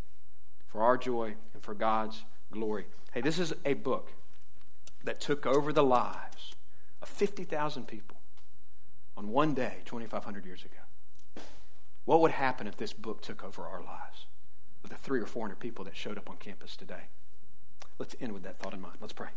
for 0.66 0.82
our 0.82 0.98
joy 0.98 1.36
and 1.54 1.62
for 1.62 1.72
God's 1.72 2.24
glory. 2.50 2.86
Hey, 3.12 3.20
this 3.20 3.38
is 3.38 3.54
a 3.64 3.74
book 3.74 4.10
that 5.04 5.20
took 5.20 5.46
over 5.46 5.72
the 5.72 5.84
lives 5.84 6.56
of 7.00 7.08
50,000 7.08 7.86
people 7.86 8.16
on 9.16 9.28
one 9.28 9.54
day 9.54 9.82
2,500 9.84 10.44
years 10.44 10.64
ago. 10.64 11.44
What 12.06 12.20
would 12.22 12.32
happen 12.32 12.66
if 12.66 12.76
this 12.76 12.92
book 12.92 13.22
took 13.22 13.44
over 13.44 13.62
our 13.62 13.84
lives 13.84 14.26
with 14.82 14.90
the 14.90 14.98
three 14.98 15.20
or 15.20 15.26
400 15.26 15.60
people 15.60 15.84
that 15.84 15.96
showed 15.96 16.18
up 16.18 16.28
on 16.28 16.38
campus 16.38 16.74
today? 16.74 17.04
Let's 18.00 18.16
end 18.20 18.32
with 18.32 18.42
that 18.42 18.56
thought 18.56 18.74
in 18.74 18.80
mind. 18.80 18.96
Let's 19.00 19.12
pray. 19.12 19.28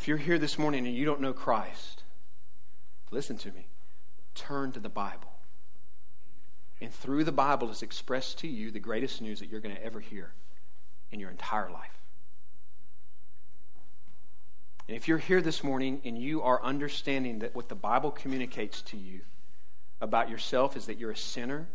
If 0.00 0.08
you're 0.08 0.16
here 0.16 0.38
this 0.38 0.58
morning 0.58 0.86
and 0.86 0.96
you 0.96 1.04
don't 1.04 1.20
know 1.20 1.34
Christ, 1.34 2.04
listen 3.10 3.36
to 3.36 3.52
me. 3.52 3.66
Turn 4.34 4.72
to 4.72 4.80
the 4.80 4.88
Bible. 4.88 5.34
And 6.80 6.90
through 6.90 7.24
the 7.24 7.32
Bible 7.32 7.70
is 7.70 7.82
expressed 7.82 8.38
to 8.38 8.48
you 8.48 8.70
the 8.70 8.80
greatest 8.80 9.20
news 9.20 9.40
that 9.40 9.50
you're 9.50 9.60
going 9.60 9.76
to 9.76 9.84
ever 9.84 10.00
hear 10.00 10.32
in 11.10 11.20
your 11.20 11.28
entire 11.28 11.68
life. 11.70 12.00
And 14.88 14.96
if 14.96 15.06
you're 15.06 15.18
here 15.18 15.42
this 15.42 15.62
morning 15.62 16.00
and 16.02 16.16
you 16.16 16.40
are 16.40 16.62
understanding 16.62 17.40
that 17.40 17.54
what 17.54 17.68
the 17.68 17.74
Bible 17.74 18.10
communicates 18.10 18.80
to 18.80 18.96
you 18.96 19.20
about 20.00 20.30
yourself 20.30 20.78
is 20.78 20.86
that 20.86 20.96
you're 20.96 21.10
a 21.10 21.16
sinner 21.16 21.68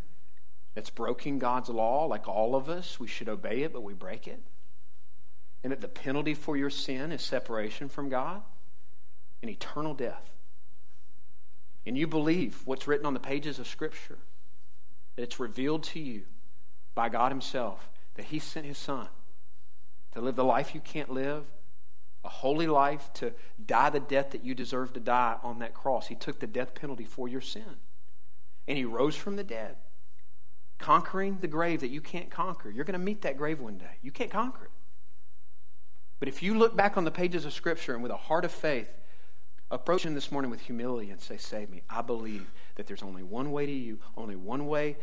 that's 0.73 0.89
broken 0.89 1.37
God's 1.37 1.69
law, 1.69 2.05
like 2.05 2.27
all 2.27 2.55
of 2.55 2.69
us. 2.69 2.99
We 2.99 3.07
should 3.07 3.29
obey 3.29 3.61
it, 3.61 3.71
but 3.71 3.83
we 3.83 3.93
break 3.93 4.27
it. 4.27 4.41
And 5.65 5.71
that 5.71 5.81
the 5.81 5.87
penalty 5.87 6.35
for 6.35 6.55
your 6.55 6.69
sin 6.69 7.11
is 7.11 7.23
separation 7.23 7.89
from 7.89 8.07
God 8.07 8.43
and 9.41 9.49
eternal 9.49 9.95
death. 9.95 10.29
And 11.87 11.97
you 11.97 12.05
believe 12.05 12.61
what's 12.65 12.87
written 12.87 13.07
on 13.07 13.15
the 13.15 13.19
pages 13.19 13.57
of 13.57 13.65
Scripture, 13.65 14.19
that 15.15 15.23
it's 15.23 15.39
revealed 15.39 15.81
to 15.85 15.99
you 15.99 16.21
by 16.93 17.09
God 17.09 17.31
Himself 17.31 17.89
that 18.13 18.25
He 18.25 18.37
sent 18.37 18.67
His 18.67 18.77
Son 18.77 19.07
to 20.11 20.21
live 20.21 20.35
the 20.35 20.43
life 20.43 20.75
you 20.75 20.81
can't 20.81 21.09
live, 21.09 21.45
a 22.23 22.29
holy 22.29 22.67
life, 22.67 23.11
to 23.15 23.33
die 23.65 23.89
the 23.89 23.99
death 23.99 24.29
that 24.33 24.45
you 24.45 24.53
deserve 24.53 24.93
to 24.93 24.99
die 24.99 25.37
on 25.41 25.57
that 25.57 25.73
cross. 25.73 26.05
He 26.05 26.15
took 26.15 26.39
the 26.39 26.45
death 26.45 26.75
penalty 26.75 27.05
for 27.05 27.27
your 27.27 27.41
sin. 27.41 27.77
And 28.67 28.77
He 28.77 28.85
rose 28.85 29.15
from 29.15 29.35
the 29.35 29.43
dead, 29.43 29.77
conquering 30.77 31.39
the 31.41 31.47
grave 31.47 31.79
that 31.79 31.89
you 31.89 32.01
can't 32.01 32.29
conquer. 32.29 32.69
You're 32.69 32.85
going 32.85 32.99
to 32.99 33.03
meet 33.03 33.23
that 33.23 33.35
grave 33.35 33.59
one 33.59 33.79
day. 33.79 33.97
You 34.03 34.11
can't 34.11 34.29
conquer 34.29 34.65
it. 34.65 34.71
But 36.19 36.27
if 36.27 36.41
you 36.41 36.57
look 36.57 36.75
back 36.75 36.97
on 36.97 37.03
the 37.03 37.11
pages 37.11 37.45
of 37.45 37.53
Scripture 37.53 37.93
and 37.93 38.01
with 38.01 38.11
a 38.11 38.17
heart 38.17 38.45
of 38.45 38.51
faith, 38.51 38.93
approach 39.69 40.05
Him 40.05 40.13
this 40.13 40.31
morning 40.31 40.51
with 40.51 40.61
humility 40.61 41.09
and 41.09 41.19
say, 41.19 41.37
Save 41.37 41.69
me. 41.69 41.81
I 41.89 42.01
believe 42.01 42.51
that 42.75 42.87
there's 42.87 43.03
only 43.03 43.23
one 43.23 43.51
way 43.51 43.65
to 43.65 43.71
you, 43.71 43.99
only 44.15 44.35
one 44.35 44.67
way 44.67 44.97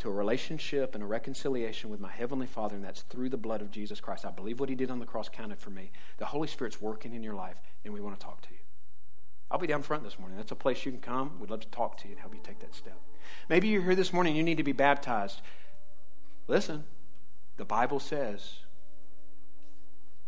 to 0.00 0.08
a 0.08 0.12
relationship 0.12 0.94
and 0.94 1.04
a 1.04 1.06
reconciliation 1.06 1.90
with 1.90 2.00
my 2.00 2.10
Heavenly 2.10 2.46
Father, 2.46 2.74
and 2.74 2.84
that's 2.84 3.02
through 3.02 3.28
the 3.28 3.36
blood 3.36 3.60
of 3.60 3.70
Jesus 3.70 4.00
Christ. 4.00 4.24
I 4.24 4.30
believe 4.30 4.58
what 4.58 4.68
He 4.68 4.74
did 4.74 4.90
on 4.90 4.98
the 4.98 5.06
cross 5.06 5.28
counted 5.28 5.58
for 5.58 5.70
me. 5.70 5.92
The 6.18 6.26
Holy 6.26 6.48
Spirit's 6.48 6.80
working 6.80 7.14
in 7.14 7.22
your 7.22 7.34
life, 7.34 7.56
and 7.84 7.92
we 7.92 8.00
want 8.00 8.18
to 8.18 8.24
talk 8.24 8.40
to 8.42 8.48
you. 8.50 8.58
I'll 9.50 9.58
be 9.58 9.66
down 9.66 9.82
front 9.82 10.04
this 10.04 10.18
morning. 10.18 10.36
That's 10.36 10.52
a 10.52 10.56
place 10.56 10.86
you 10.86 10.92
can 10.92 11.00
come. 11.00 11.38
We'd 11.40 11.50
love 11.50 11.60
to 11.60 11.68
talk 11.68 11.96
to 11.98 12.04
you 12.06 12.12
and 12.12 12.20
help 12.20 12.34
you 12.34 12.40
take 12.42 12.60
that 12.60 12.74
step. 12.74 12.98
Maybe 13.48 13.68
you're 13.68 13.82
here 13.82 13.94
this 13.94 14.12
morning, 14.12 14.36
you 14.36 14.42
need 14.42 14.56
to 14.56 14.62
be 14.62 14.72
baptized. 14.72 15.42
Listen, 16.48 16.84
the 17.56 17.64
Bible 17.64 18.00
says 18.00 18.60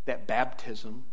that 0.04 0.26
baptism 0.26 1.04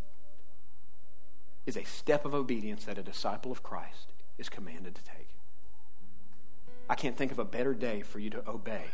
is 1.65 1.77
a 1.77 1.83
step 1.83 2.25
of 2.25 2.33
obedience 2.33 2.85
that 2.85 2.97
a 2.97 3.03
disciple 3.03 3.51
of 3.51 3.61
Christ 3.61 4.13
is 4.37 4.49
commanded 4.49 4.95
to 4.95 5.03
take. 5.03 5.29
I 6.89 6.95
can't 6.95 7.15
think 7.15 7.31
of 7.31 7.37
a 7.37 7.45
better 7.45 7.73
day 7.73 8.01
for 8.01 8.19
you 8.19 8.29
to 8.31 8.49
obey 8.49 8.85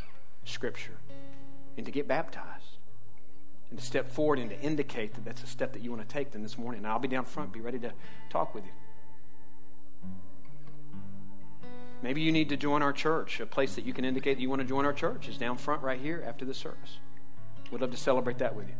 Scripture 0.43 0.97
and 1.77 1.85
to 1.85 1.91
get 1.91 2.07
baptized 2.07 2.77
and 3.69 3.79
to 3.79 3.85
step 3.85 4.09
forward 4.09 4.39
and 4.39 4.49
to 4.49 4.59
indicate 4.59 5.13
that 5.13 5.23
that's 5.23 5.43
a 5.43 5.47
step 5.47 5.73
that 5.73 5.81
you 5.81 5.91
want 5.91 6.07
to 6.07 6.13
take 6.13 6.31
than 6.31 6.43
this 6.43 6.57
morning. 6.57 6.79
And 6.79 6.87
I'll 6.87 6.99
be 6.99 7.07
down 7.07 7.25
front, 7.25 7.53
be 7.53 7.61
ready 7.61 7.79
to 7.79 7.93
talk 8.29 8.53
with 8.53 8.65
you. 8.65 8.71
Maybe 12.01 12.21
you 12.21 12.31
need 12.31 12.49
to 12.49 12.57
join 12.57 12.83
our 12.83 12.93
church. 12.93 13.39
A 13.39 13.45
place 13.45 13.75
that 13.75 13.85
you 13.85 13.93
can 13.93 14.05
indicate 14.05 14.35
that 14.35 14.41
you 14.41 14.49
want 14.49 14.61
to 14.61 14.67
join 14.67 14.85
our 14.85 14.93
church 14.93 15.27
is 15.27 15.37
down 15.37 15.57
front 15.57 15.81
right 15.81 15.99
here 15.99 16.23
after 16.27 16.45
the 16.45 16.53
service. 16.53 16.99
We'd 17.71 17.81
love 17.81 17.91
to 17.91 17.97
celebrate 17.97 18.37
that 18.39 18.55
with 18.55 18.67
you. 18.67 18.75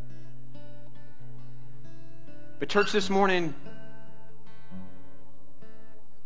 But, 2.58 2.70
church, 2.70 2.94
this 2.94 3.10
morning, 3.10 3.54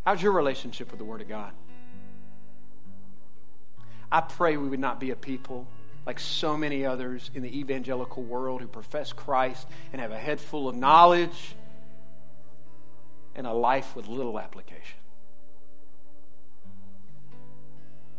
how's 0.06 0.22
your 0.22 0.32
relationship 0.32 0.92
with 0.92 1.00
the 1.00 1.06
Word 1.06 1.22
of 1.22 1.28
God? 1.28 1.54
I 4.12 4.22
pray 4.22 4.56
we 4.56 4.68
would 4.68 4.80
not 4.80 5.00
be 5.00 5.10
a 5.10 5.16
people 5.16 5.68
like 6.06 6.20
so 6.20 6.56
many 6.56 6.86
others 6.86 7.32
in 7.34 7.42
the 7.42 7.60
evangelical 7.60 8.24
world 8.24 8.62
who 8.62 8.68
profess 8.68 9.12
Christ 9.12 9.68
and 9.92 10.02
have 10.02 10.12
a 10.12 10.18
head 10.18 10.40
full 10.40 10.70
of 10.70 10.76
knowledge 10.76 11.56
and 13.36 13.48
a 13.48 13.54
life 13.54 13.96
with 13.96 14.08
little 14.08 14.40
application. 14.40 15.00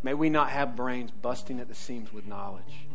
May 0.03 0.15
we 0.15 0.31
not 0.31 0.51
have 0.51 0.75
brains 0.75 1.11
busting 1.11 1.61
at 1.61 1.69
the 1.69 1.75
seams 1.75 2.13
with 2.13 2.27
knowledge 2.27 2.89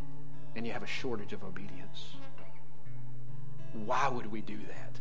and 0.55 0.65
you 0.65 0.73
have 0.73 0.83
a 0.83 0.87
shortage 0.87 1.33
of 1.33 1.43
obedience. 1.43 2.15
Why 3.73 4.07
would 4.07 4.31
we 4.31 4.41
do 4.41 4.57
that? 4.57 4.99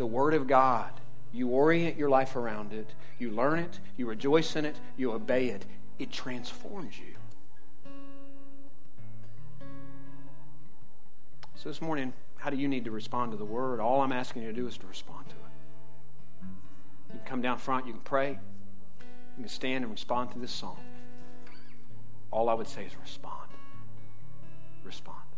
The 0.00 0.06
Word 0.06 0.32
of 0.32 0.46
God, 0.46 0.92
you 1.30 1.48
orient 1.48 1.98
your 1.98 2.08
life 2.08 2.34
around 2.34 2.72
it, 2.72 2.94
you 3.18 3.30
learn 3.30 3.58
it, 3.58 3.80
you 3.98 4.06
rejoice 4.06 4.56
in 4.56 4.64
it, 4.64 4.76
you 4.96 5.12
obey 5.12 5.48
it, 5.48 5.66
it 5.98 6.10
transforms 6.10 6.94
you. 6.98 7.16
So 11.54 11.68
this 11.68 11.82
morning, 11.82 12.14
how 12.38 12.48
do 12.48 12.56
you 12.56 12.66
need 12.66 12.86
to 12.86 12.90
respond 12.90 13.32
to 13.32 13.36
the 13.36 13.44
word? 13.44 13.78
All 13.78 14.00
I'm 14.00 14.10
asking 14.10 14.40
you 14.40 14.48
to 14.48 14.54
do 14.54 14.66
is 14.66 14.78
to 14.78 14.86
respond 14.86 15.28
to 15.28 15.34
it. 15.34 16.48
You 17.12 17.18
can 17.18 17.26
come 17.26 17.42
down 17.42 17.58
front, 17.58 17.86
you 17.86 17.92
can 17.92 18.00
pray, 18.00 18.38
you 19.36 19.42
can 19.42 19.48
stand 19.48 19.84
and 19.84 19.92
respond 19.92 20.32
to 20.32 20.38
this 20.38 20.50
song. 20.50 20.78
All 22.30 22.48
I 22.48 22.54
would 22.54 22.68
say 22.68 22.86
is 22.86 22.96
respond. 22.96 23.50
Respond. 24.82 25.29